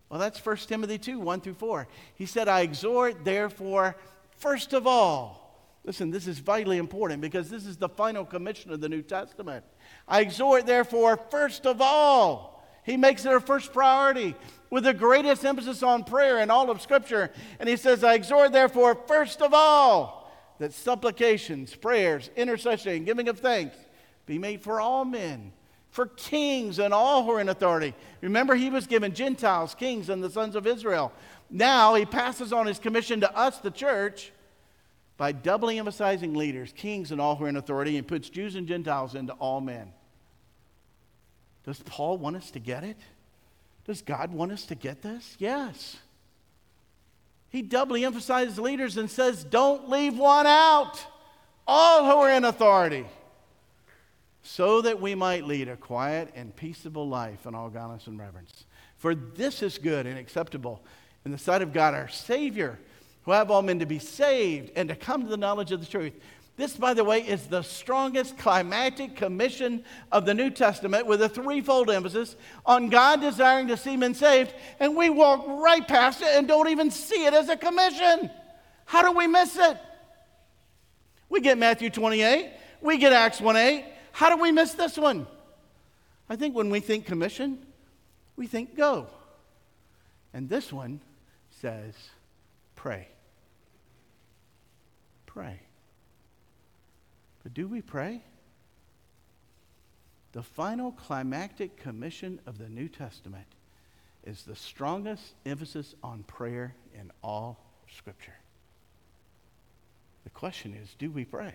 Well, 0.09 0.19
that's 0.19 0.45
1 0.45 0.57
Timothy 0.57 0.99
2 0.99 1.21
1 1.21 1.41
through 1.41 1.55
4. 1.55 1.87
He 2.17 2.27
said, 2.27 2.49
I 2.49 2.63
exhort, 2.63 3.25
therefore, 3.25 3.95
first 4.39 4.73
of 4.73 4.89
all. 4.89 5.42
Listen, 5.85 6.11
this 6.11 6.29
is 6.29 6.39
vitally 6.39 6.79
important 6.79 7.21
because 7.21 7.51
this 7.51 7.67
is 7.67 7.77
the 7.77 7.89
final 7.89 8.25
commission 8.25 8.73
of 8.73 8.81
the 8.81 8.89
New 8.89 9.03
Testament. 9.03 9.65
I 10.07 10.21
exhort, 10.21 10.65
therefore, 10.65 11.17
first 11.31 11.67
of 11.67 11.81
all, 11.81 12.65
he 12.85 12.97
makes 12.97 13.25
it 13.25 13.33
a 13.33 13.41
first 13.41 13.73
priority 13.73 14.35
with 14.71 14.85
the 14.85 14.95
greatest 14.95 15.45
emphasis 15.45 15.83
on 15.83 16.05
prayer 16.05 16.39
in 16.41 16.51
all 16.51 16.71
of 16.71 16.81
Scripture. 16.81 17.31
And 17.59 17.69
he 17.69 17.77
says, 17.77 18.05
I 18.05 18.15
exhort, 18.15 18.53
therefore, 18.53 18.95
first 19.07 19.43
of 19.43 19.53
all, 19.53 20.33
that 20.59 20.73
supplications, 20.73 21.75
prayers, 21.75 22.31
intercession, 22.37 22.93
and 22.93 23.07
giving 23.07 23.29
of 23.29 23.41
thanks 23.41 23.77
be 24.27 24.39
made 24.39 24.63
for 24.63 24.81
all 24.81 25.05
men, 25.05 25.53
for 25.91 26.07
kings 26.07 26.79
and 26.79 26.95
all 26.95 27.25
who 27.25 27.33
are 27.33 27.41
in 27.41 27.49
authority. 27.49 27.93
Remember, 28.21 28.55
he 28.55 28.71
was 28.71 28.87
given 28.87 29.15
Gentiles, 29.15 29.75
kings, 29.75 30.09
and 30.09 30.23
the 30.23 30.31
sons 30.31 30.55
of 30.55 30.67
Israel. 30.67 31.13
Now 31.51 31.95
he 31.95 32.07
passes 32.07 32.53
on 32.53 32.67
his 32.67 32.79
commission 32.79 33.21
to 33.21 33.37
us, 33.37 33.59
the 33.59 33.71
church 33.73 34.33
by 35.23 35.31
doubly 35.31 35.79
emphasizing 35.79 36.35
leaders, 36.35 36.73
kings, 36.75 37.13
and 37.13 37.21
all 37.21 37.37
who 37.37 37.45
are 37.45 37.49
in 37.49 37.55
authority, 37.55 37.97
and 37.97 38.09
puts 38.09 38.29
Jews 38.29 38.57
and 38.57 38.67
Gentiles 38.67 39.15
into 39.15 39.33
all 39.35 39.61
men. 39.61 39.93
Does 41.65 41.79
Paul 41.79 42.19
want 42.19 42.35
us 42.35 42.51
to 42.51 42.59
get 42.59 42.83
it? 42.83 42.97
Does 43.87 44.03
God 44.03 44.33
want 44.33 44.51
us 44.51 44.65
to 44.65 44.75
get 44.75 45.01
this? 45.01 45.37
Yes. 45.39 45.97
He 47.51 47.63
doubly 47.63 48.05
emphasizes 48.05 48.59
leaders 48.59 48.97
and 48.97 49.09
says, 49.09 49.45
Don't 49.45 49.89
leave 49.89 50.19
one 50.19 50.49
out, 50.49 51.07
all 51.69 52.05
who 52.05 52.17
are 52.23 52.31
in 52.31 52.45
authority, 52.45 53.07
so 54.43 54.81
that 54.81 55.01
we 55.01 55.15
might 55.15 55.47
lead 55.47 55.69
a 55.69 55.77
quiet 55.77 56.33
and 56.35 56.57
peaceable 56.57 57.09
life 57.09 57.47
in 57.47 57.55
all 57.55 57.71
godliness 57.71 58.09
and 58.09 58.19
reverence. 58.19 58.65
For 58.97 59.15
this 59.15 59.63
is 59.63 59.79
good 59.79 60.05
and 60.05 60.19
acceptable 60.19 60.83
in 61.25 61.31
the 61.31 61.39
sight 61.39 61.63
of 61.63 61.73
God 61.73 61.95
our 61.95 62.09
Savior 62.09 62.81
who 63.23 63.33
have 63.33 63.51
all 63.51 63.63
men 63.63 63.79
to 63.79 63.87
be 63.87 63.99
saved 63.99 64.73
and 64.77 64.89
to 64.89 64.97
come 64.97 65.23
to 65.23 65.29
the 65.29 65.37
knowledge 65.37 65.73
of 65.73 65.81
the 65.81 65.87
truth. 65.87 66.13
This, 66.57 66.77
by 66.77 66.93
the 66.93 67.05
way, 67.05 67.21
is 67.21 67.47
the 67.47 67.63
strongest 67.63 68.37
climatic 68.37 69.17
commission 69.17 69.85
of 70.11 70.27
the 70.27 70.35
New 70.35 70.51
Testament 70.51 71.07
with 71.07 71.23
a 71.23 71.29
threefold 71.29 71.91
emphasis 71.91 72.37
on 72.67 72.91
God 72.91 73.21
desiring 73.23 73.69
to 73.69 73.77
see 73.77 73.97
men 73.97 74.15
saved, 74.15 74.53
and 74.79 74.95
we 74.95 75.09
walk 75.09 75.45
right 75.47 75.87
past 75.87 76.21
it 76.21 76.29
and 76.37 76.47
don't 76.47 76.69
even 76.69 76.91
see 76.91 77.25
it 77.25 77.33
as 77.33 77.49
a 77.49 77.57
commission. 77.57 78.31
How 78.85 79.03
do 79.03 79.17
we 79.17 79.27
miss 79.27 79.57
it? 79.57 79.79
We 81.31 81.41
get 81.41 81.57
Matthew 81.57 81.89
28, 81.89 82.51
we 82.83 82.99
get 82.99 83.15
Acts 83.15 83.41
1 83.41 83.57
8. 83.57 83.87
How 84.13 84.29
do 84.29 84.43
we 84.43 84.53
miss 84.53 84.75
this 84.75 84.99
one? 84.99 85.27
I 86.29 86.37
think 86.37 86.55
when 86.55 86.69
we 86.69 86.81
think 86.81 87.07
commission, 87.07 87.59
we 88.37 88.47
think 88.47 88.77
go. 88.77 89.07
And 90.35 90.49
this 90.49 90.71
one 90.71 91.01
says 91.61 91.95
pray. 92.77 93.09
Pray. 95.33 95.61
But 97.43 97.55
do 97.55 97.67
we 97.67 97.81
pray? 97.81 98.23
The 100.33 100.43
final 100.43 100.93
climactic 100.93 101.77
commission 101.77 102.41
of 102.47 102.59
the 102.59 102.69
New 102.69 102.89
Testament 102.89 103.47
is 104.25 104.43
the 104.43 104.57
strongest 104.57 105.35
emphasis 105.45 105.95
on 106.03 106.23
prayer 106.25 106.75
in 106.95 107.11
all 107.23 107.59
Scripture. 107.97 108.35
The 110.25 110.31
question 110.31 110.75
is 110.75 110.95
do 110.99 111.11
we 111.11 111.25
pray? 111.25 111.55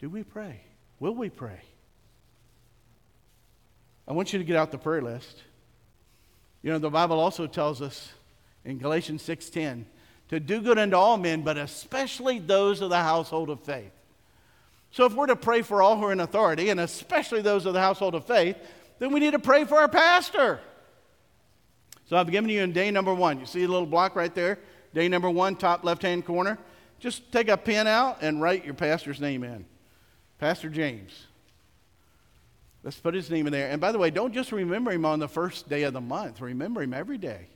Do 0.00 0.08
we 0.08 0.22
pray? 0.22 0.60
Will 0.98 1.14
we 1.14 1.30
pray? 1.30 1.60
I 4.06 4.12
want 4.12 4.32
you 4.32 4.38
to 4.38 4.44
get 4.44 4.56
out 4.56 4.70
the 4.70 4.78
prayer 4.78 5.02
list. 5.02 5.42
You 6.62 6.72
know, 6.72 6.78
the 6.78 6.90
Bible 6.90 7.18
also 7.18 7.46
tells 7.46 7.80
us 7.80 8.12
in 8.64 8.78
Galatians 8.78 9.22
6:10 9.22 9.86
to 10.30 10.38
do 10.38 10.60
good 10.60 10.78
unto 10.78 10.96
all 10.96 11.16
men, 11.16 11.42
but 11.42 11.56
especially 11.56 12.38
those 12.38 12.80
of 12.80 12.88
the 12.88 12.96
household 12.96 13.50
of 13.50 13.60
faith. 13.60 13.90
So 14.92 15.04
if 15.04 15.12
we're 15.12 15.26
to 15.26 15.36
pray 15.36 15.62
for 15.62 15.82
all 15.82 15.96
who 15.96 16.04
are 16.04 16.12
in 16.12 16.20
authority, 16.20 16.70
and 16.70 16.80
especially 16.80 17.42
those 17.42 17.66
of 17.66 17.74
the 17.74 17.80
household 17.80 18.14
of 18.14 18.24
faith, 18.26 18.56
then 19.00 19.12
we 19.12 19.18
need 19.18 19.32
to 19.32 19.40
pray 19.40 19.64
for 19.64 19.76
our 19.76 19.88
pastor. 19.88 20.60
So 22.08 22.16
I've 22.16 22.30
given 22.30 22.48
you 22.48 22.62
in 22.62 22.72
day 22.72 22.92
number 22.92 23.12
one. 23.12 23.40
You 23.40 23.46
see 23.46 23.64
a 23.64 23.68
little 23.68 23.86
block 23.86 24.14
right 24.14 24.34
there? 24.34 24.60
Day 24.94 25.08
number 25.08 25.28
one, 25.28 25.56
top 25.56 25.82
left 25.84 26.02
hand 26.02 26.24
corner. 26.24 26.58
Just 27.00 27.32
take 27.32 27.48
a 27.48 27.56
pen 27.56 27.88
out 27.88 28.18
and 28.20 28.40
write 28.40 28.64
your 28.64 28.74
pastor's 28.74 29.20
name 29.20 29.42
in 29.42 29.64
Pastor 30.38 30.68
James. 30.68 31.26
Let's 32.84 32.98
put 32.98 33.14
his 33.14 33.30
name 33.30 33.46
in 33.48 33.52
there. 33.52 33.70
And 33.70 33.80
by 33.80 33.90
the 33.90 33.98
way, 33.98 34.10
don't 34.10 34.32
just 34.32 34.52
remember 34.52 34.92
him 34.92 35.04
on 35.04 35.18
the 35.18 35.28
first 35.28 35.68
day 35.68 35.82
of 35.82 35.92
the 35.92 36.00
month, 36.00 36.40
remember 36.40 36.82
him 36.82 36.94
every 36.94 37.18
day 37.18 37.48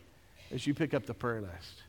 as 0.51 0.67
you 0.67 0.75
pick 0.75 0.93
up 0.93 1.07
the 1.07 1.15
prayer 1.15 1.41
list. 1.41 1.83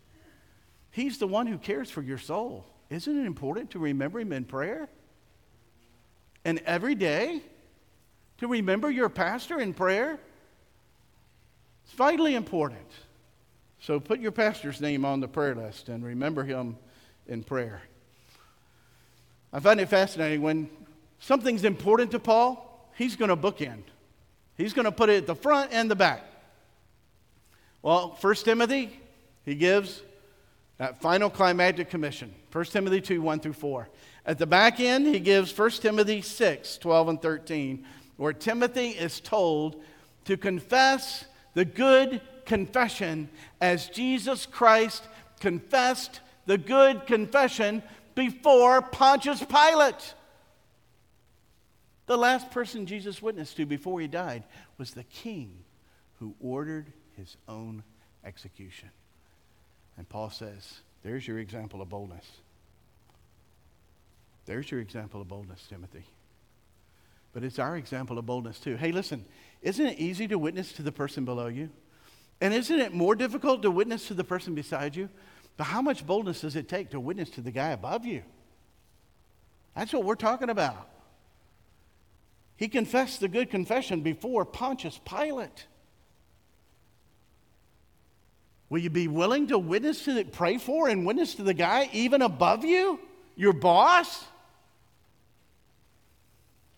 He's 0.96 1.18
the 1.18 1.28
one 1.28 1.46
who 1.46 1.58
cares 1.58 1.92
for 1.92 2.02
your 2.02 2.18
soul. 2.18 2.66
Isn't 2.90 3.20
it 3.20 3.26
important 3.26 3.72
to 3.72 3.80
remember 3.80 4.18
him 4.18 4.32
in 4.32 4.46
prayer? 4.46 4.88
And 6.46 6.60
every 6.60 6.96
day 6.96 7.42
to 8.38 8.48
remember 8.48 8.90
your 8.90 9.10
pastor 9.10 9.60
in 9.60 9.74
prayer? 9.74 10.18
It's 11.84 11.94
vitally 11.96 12.34
important. 12.34 12.90
So 13.82 14.00
put 14.00 14.22
your 14.22 14.32
pastor's 14.32 14.80
name 14.80 15.04
on 15.04 15.20
the 15.20 15.28
prayer 15.28 15.54
list 15.54 15.90
and 15.90 16.02
remember 16.02 16.46
him 16.46 16.78
in 17.28 17.44
prayer. 17.44 17.82
I 19.52 19.60
find 19.60 19.82
it 19.82 19.90
fascinating 19.90 20.42
when 20.42 20.70
something's 21.20 21.66
important 21.66 22.12
to 22.12 22.20
Paul, 22.20 22.90
he's 22.96 23.18
going 23.18 23.28
to 23.28 23.36
bookend. 23.36 23.84
He's 24.56 24.72
going 24.72 24.86
to 24.86 24.94
put 24.94 25.10
it 25.10 25.18
at 25.18 25.28
the 25.28 25.36
front 25.36 25.74
and 25.74 25.92
the 25.92 25.96
back. 25.98 26.24
Well, 27.82 28.18
1 28.22 28.36
Timothy, 28.36 28.98
he 29.44 29.56
gives 29.56 30.02
that 30.78 31.02
final 31.02 31.30
climactic 31.30 31.90
commission. 31.90 32.34
1 32.52 32.66
Timothy 32.66 33.02
2 33.02 33.22
1 33.22 33.40
through 33.40 33.54
4. 33.54 33.90
At 34.26 34.38
the 34.40 34.48
back 34.48 34.80
end, 34.80 35.08
he 35.08 35.20
gives 35.20 35.58
1 35.58 35.70
Timothy 35.72 36.22
6 36.22 36.78
12 36.78 37.08
and 37.10 37.22
13, 37.22 37.86
where 38.18 38.34
Timothy 38.34 38.90
is 38.90 39.20
told 39.20 39.82
to 40.26 40.38
confess 40.38 41.26
the 41.54 41.66
good 41.66 42.22
confession 42.46 43.30
as 43.62 43.88
Jesus 43.90 44.46
Christ 44.46 45.04
confessed 45.40 46.22
the 46.46 46.58
good 46.58 47.06
confession 47.08 47.82
before 48.14 48.82
Pontius 48.82 49.44
Pilate. 49.44 50.14
The 52.06 52.18
last 52.18 52.52
person 52.52 52.86
Jesus 52.86 53.22
witnessed 53.22 53.58
to 53.58 53.66
before 53.66 54.00
he 54.00 54.08
died 54.08 54.44
was 54.78 54.92
the 54.92 55.04
king 55.04 55.64
who 56.20 56.36
ordered 56.40 56.94
his 57.18 57.36
own 57.48 57.84
execution. 58.24 58.90
And 59.98 60.08
Paul 60.08 60.30
says, 60.30 60.80
There's 61.04 61.28
your 61.28 61.40
example 61.40 61.82
of 61.82 61.90
boldness. 61.90 62.26
There's 64.46 64.70
your 64.70 64.80
example 64.80 65.22
of 65.22 65.28
boldness, 65.28 65.66
Timothy. 65.68 66.06
But 67.34 67.44
it's 67.44 67.60
our 67.60 67.76
example 67.76 68.18
of 68.18 68.26
boldness 68.26 68.60
too. 68.60 68.76
Hey, 68.76 68.92
listen, 68.92 69.26
isn't 69.62 69.86
it 69.86 70.00
easy 70.00 70.28
to 70.28 70.38
witness 70.38 70.72
to 70.74 70.84
the 70.84 70.92
person 70.92 71.26
below 71.26 71.48
you? 71.48 71.70
And 72.40 72.54
isn't 72.54 72.80
it 72.80 72.94
more 72.94 73.16
difficult 73.16 73.62
to 73.64 73.72
witness 73.72 74.08
to 74.08 74.14
the 74.14 74.24
person 74.24 74.56
beside 74.56 74.96
you? 74.96 75.10
But 75.58 75.66
how 75.66 75.82
much 75.82 76.06
boldness 76.06 76.42
does 76.42 76.56
it 76.56 76.70
take 76.70 76.92
to 76.92 77.00
witness 77.00 77.30
to 77.32 77.42
the 77.42 77.52
guy 77.52 77.70
above 77.70 78.06
you? 78.06 78.24
That's 79.76 79.92
what 79.92 80.04
we're 80.04 80.16
talking 80.16 80.50
about. 80.50 80.90
He 82.58 82.68
confessed 82.68 83.20
the 83.20 83.28
good 83.28 83.50
confession 83.50 84.02
before 84.02 84.46
Pontius 84.46 85.00
Pilate. 85.04 85.68
Will 88.70 88.80
you 88.80 88.90
be 88.90 89.08
willing 89.08 89.48
to 89.48 89.58
witness 89.58 90.04
to 90.06 90.14
the, 90.14 90.24
pray 90.24 90.58
for 90.58 90.90
and 90.90 91.06
witness 91.06 91.36
to 91.36 91.44
the 91.44 91.54
guy 91.54 91.90
even 91.94 92.22
above 92.22 92.66
you? 92.66 93.00
Your 93.36 93.54
boss? 93.54 94.26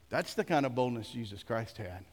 That's 0.09 0.33
the 0.33 0.43
kind 0.43 0.65
of 0.65 0.75
boldness 0.75 1.09
Jesus 1.09 1.43
Christ 1.43 1.77
had. 1.77 2.03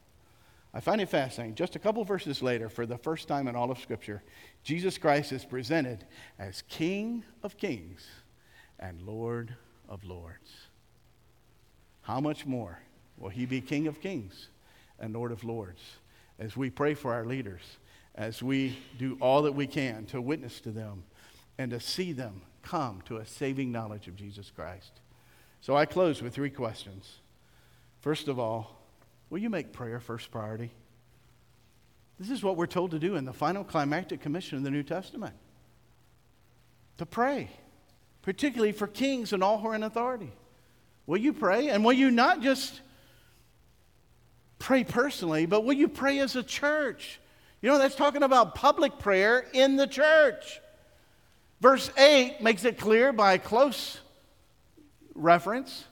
I 0.72 0.80
find 0.80 1.00
it 1.00 1.08
fascinating. 1.08 1.54
Just 1.54 1.76
a 1.76 1.78
couple 1.78 2.04
verses 2.04 2.42
later, 2.42 2.68
for 2.68 2.84
the 2.84 2.98
first 2.98 3.28
time 3.28 3.46
in 3.46 3.54
all 3.54 3.70
of 3.70 3.78
Scripture, 3.78 4.22
Jesus 4.64 4.98
Christ 4.98 5.32
is 5.32 5.44
presented 5.44 6.04
as 6.38 6.62
King 6.68 7.22
of 7.44 7.56
Kings 7.56 8.04
and 8.80 9.00
Lord 9.02 9.54
of 9.88 10.04
Lords. 10.04 10.50
How 12.02 12.20
much 12.20 12.44
more 12.44 12.80
will 13.18 13.28
he 13.28 13.46
be 13.46 13.60
King 13.60 13.86
of 13.86 14.00
Kings 14.00 14.48
and 14.98 15.14
Lord 15.14 15.30
of 15.30 15.44
Lords 15.44 15.80
as 16.40 16.56
we 16.56 16.70
pray 16.70 16.94
for 16.94 17.12
our 17.12 17.24
leaders, 17.24 17.62
as 18.14 18.42
we 18.42 18.78
do 18.98 19.16
all 19.20 19.42
that 19.42 19.52
we 19.52 19.66
can 19.66 20.06
to 20.06 20.20
witness 20.20 20.60
to 20.60 20.70
them 20.70 21.04
and 21.58 21.70
to 21.70 21.80
see 21.80 22.12
them 22.12 22.42
come 22.62 23.02
to 23.06 23.18
a 23.18 23.26
saving 23.26 23.72
knowledge 23.72 24.08
of 24.08 24.16
Jesus 24.16 24.50
Christ? 24.50 24.92
So 25.60 25.76
I 25.76 25.86
close 25.86 26.22
with 26.22 26.34
three 26.34 26.50
questions. 26.50 27.18
First 28.00 28.28
of 28.28 28.38
all, 28.38 28.84
Will 29.34 29.40
you 29.40 29.50
make 29.50 29.72
prayer 29.72 29.98
first 29.98 30.30
priority? 30.30 30.70
This 32.20 32.30
is 32.30 32.42
what 32.42 32.56
we're 32.56 32.66
told 32.66 32.92
to 32.92 33.00
do 33.00 33.16
in 33.16 33.24
the 33.24 33.32
final 33.32 33.64
climactic 33.64 34.20
commission 34.20 34.56
of 34.56 34.62
the 34.62 34.70
New 34.70 34.84
Testament 34.84 35.34
to 36.98 37.04
pray, 37.04 37.50
particularly 38.22 38.70
for 38.70 38.86
kings 38.86 39.32
and 39.32 39.42
all 39.42 39.58
who 39.58 39.66
are 39.66 39.74
in 39.74 39.82
authority. 39.82 40.32
Will 41.06 41.18
you 41.18 41.32
pray? 41.32 41.68
And 41.70 41.84
will 41.84 41.94
you 41.94 42.12
not 42.12 42.42
just 42.42 42.80
pray 44.60 44.84
personally, 44.84 45.46
but 45.46 45.64
will 45.64 45.74
you 45.74 45.88
pray 45.88 46.20
as 46.20 46.36
a 46.36 46.44
church? 46.44 47.18
You 47.64 47.70
know, 47.70 47.78
that's 47.78 47.94
talking 47.94 48.22
about 48.22 48.54
public 48.54 48.98
prayer 48.98 49.46
in 49.54 49.76
the 49.76 49.86
church. 49.86 50.60
Verse 51.62 51.90
8 51.96 52.42
makes 52.42 52.66
it 52.66 52.76
clear 52.76 53.10
by 53.10 53.38
close 53.38 54.00
reference 55.14 55.84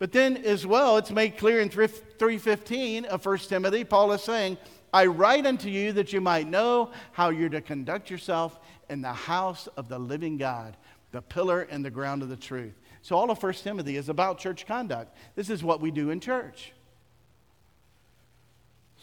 but 0.00 0.12
then 0.12 0.38
as 0.38 0.66
well, 0.66 0.96
it's 0.96 1.10
made 1.10 1.36
clear 1.36 1.60
in 1.60 1.68
3:15 1.68 3.04
of 3.04 3.20
1 3.20 3.50
Timothy, 3.50 3.84
Paul 3.84 4.12
is 4.12 4.22
saying, 4.22 4.56
"I 4.94 5.04
write 5.04 5.44
unto 5.44 5.68
you 5.68 5.92
that 5.92 6.10
you 6.10 6.22
might 6.22 6.48
know 6.48 6.90
how 7.12 7.28
you're 7.28 7.50
to 7.50 7.60
conduct 7.60 8.08
yourself 8.08 8.58
in 8.88 9.02
the 9.02 9.12
house 9.12 9.66
of 9.76 9.90
the 9.90 9.98
living 9.98 10.38
God, 10.38 10.78
the 11.12 11.20
pillar 11.20 11.68
and 11.70 11.84
the 11.84 11.90
ground 11.90 12.22
of 12.22 12.30
the 12.30 12.36
truth." 12.36 12.80
So 13.02 13.14
all 13.14 13.30
of 13.30 13.38
1 13.38 13.62
Timothy 13.62 13.96
is 13.96 14.08
about 14.08 14.38
church 14.38 14.64
conduct. 14.64 15.14
This 15.34 15.50
is 15.50 15.62
what 15.62 15.82
we 15.82 15.90
do 15.90 16.08
in 16.08 16.18
church. 16.18 16.72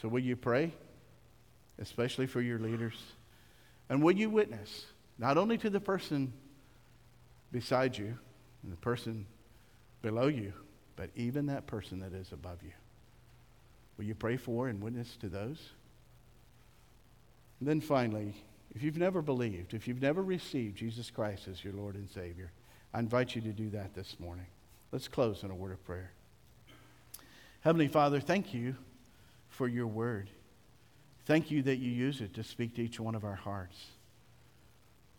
So 0.02 0.08
will 0.08 0.24
you 0.24 0.36
pray, 0.36 0.74
especially 1.80 2.28
for 2.28 2.42
your 2.42 2.60
leaders? 2.60 2.96
And 3.90 4.02
will 4.04 4.16
you 4.16 4.30
witness 4.30 4.86
not 5.18 5.38
only 5.38 5.58
to 5.58 5.70
the 5.70 5.80
person 5.80 6.34
beside 7.52 7.98
you 7.98 8.18
and 8.64 8.72
the 8.72 8.78
person 8.78 9.26
below 10.02 10.28
you, 10.28 10.54
but 10.96 11.10
even 11.16 11.48
that 11.48 11.68
person 11.68 12.00
that 12.00 12.14
is 12.14 12.32
above 12.32 12.58
you. 12.64 12.72
Will 13.98 14.06
you 14.06 14.16
pray 14.16 14.38
for 14.38 14.68
and 14.68 14.82
witness 14.82 15.16
to 15.18 15.30
those? 15.30 15.60
And 17.60 17.68
then 17.68 17.82
finally, 17.82 18.34
if 18.76 18.84
you've 18.84 18.98
never 18.98 19.22
believed, 19.22 19.74
if 19.74 19.88
you've 19.88 20.02
never 20.02 20.22
received 20.22 20.78
Jesus 20.78 21.10
Christ 21.10 21.48
as 21.48 21.64
your 21.64 21.74
Lord 21.74 21.96
and 21.96 22.10
Savior, 22.10 22.52
I 22.94 23.00
invite 23.00 23.36
you 23.36 23.42
to 23.42 23.52
do 23.52 23.70
that 23.72 23.96
this 23.96 24.16
morning. 24.20 24.46
Let's 24.92 25.08
close 25.08 25.44
in 25.44 25.52
a 25.52 25.56
word 25.56 25.72
of 25.72 25.84
prayer. 25.86 26.12
Heavenly 27.62 27.88
Father, 27.88 28.20
thank 28.20 28.54
you 28.54 28.76
for 29.50 29.68
your 29.68 29.88
word. 29.88 30.30
Thank 31.28 31.52
you 31.52 31.62
that 31.64 31.80
you 31.80 31.92
use 31.92 32.22
it 32.22 32.34
to 32.36 32.44
speak 32.44 32.76
to 32.76 32.82
each 32.82 33.02
one 33.02 33.14
of 33.14 33.26
our 33.26 33.36
hearts. 33.36 33.88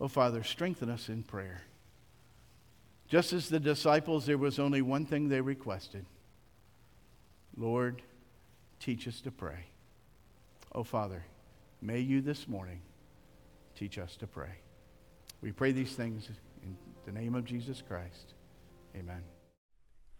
Oh, 0.00 0.08
Father, 0.08 0.42
strengthen 0.42 0.88
us 0.88 1.10
in 1.10 1.22
prayer. 1.22 1.64
Just 3.08 3.34
as 3.34 3.50
the 3.50 3.60
disciples, 3.60 4.24
there 4.24 4.38
was 4.38 4.58
only 4.58 4.80
one 4.80 5.04
thing 5.04 5.28
they 5.28 5.42
requested 5.42 6.06
Lord, 7.58 8.00
teach 8.80 9.06
us 9.06 9.20
to 9.20 9.30
pray. 9.30 9.66
Oh, 10.74 10.82
Father, 10.82 11.24
may 11.82 12.00
you 12.00 12.22
this 12.22 12.48
morning 12.48 12.80
teach 13.76 13.98
us 13.98 14.16
to 14.16 14.26
pray. 14.26 14.60
We 15.42 15.52
pray 15.52 15.72
these 15.72 15.92
things 15.92 16.30
in 16.62 16.74
the 17.04 17.12
name 17.12 17.34
of 17.34 17.44
Jesus 17.44 17.82
Christ. 17.86 18.32
Amen. 18.96 19.22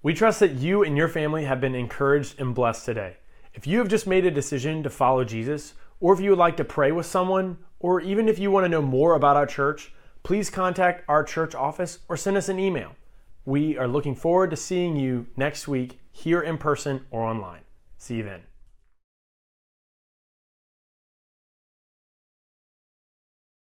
We 0.03 0.12
trust 0.12 0.41
that 0.41 0.53
you 0.53 0.82
and 0.82 0.99
your 0.99 1.09
family 1.09 1.45
have 1.45 1.62
been 1.62 1.74
encouraged 1.74 2.39
and 2.39 2.55
blessed 2.55 2.84
today. 2.84 3.16
If 3.55 3.66
you 3.66 3.78
have 3.78 3.88
just 3.88 4.07
made 4.07 4.24
a 4.24 4.30
decision 4.30 4.82
to 4.82 4.90
follow 4.90 5.24
Jesus, 5.24 5.74
or 6.01 6.12
if 6.12 6.20
you 6.20 6.30
would 6.30 6.38
like 6.38 6.57
to 6.59 6.64
pray 6.64 6.92
with 6.92 7.07
someone, 7.07 7.59
or 7.80 8.01
even 8.01 8.28
if 8.28 8.38
you 8.38 8.51
want 8.51 8.64
to 8.64 8.68
know 8.68 8.82
more 8.82 9.14
about 9.14 9.36
our 9.36 9.46
church, 9.46 9.92
please 10.22 10.51
contact 10.51 11.05
our 11.09 11.24
church 11.24 11.55
office 11.55 12.01
or 12.09 12.16
send 12.16 12.36
us 12.36 12.49
an 12.49 12.59
email. 12.59 12.94
We 13.44 13.78
are 13.78 13.88
looking 13.88 14.14
forward 14.14 14.51
to 14.51 14.57
seeing 14.57 14.96
you 14.96 15.26
next 15.36 15.66
week 15.66 16.01
here 16.12 16.40
in 16.40 16.59
person 16.59 17.07
or 17.11 17.22
online. 17.22 17.62
See 17.96 18.16
you 18.16 18.24
then. 18.24 18.42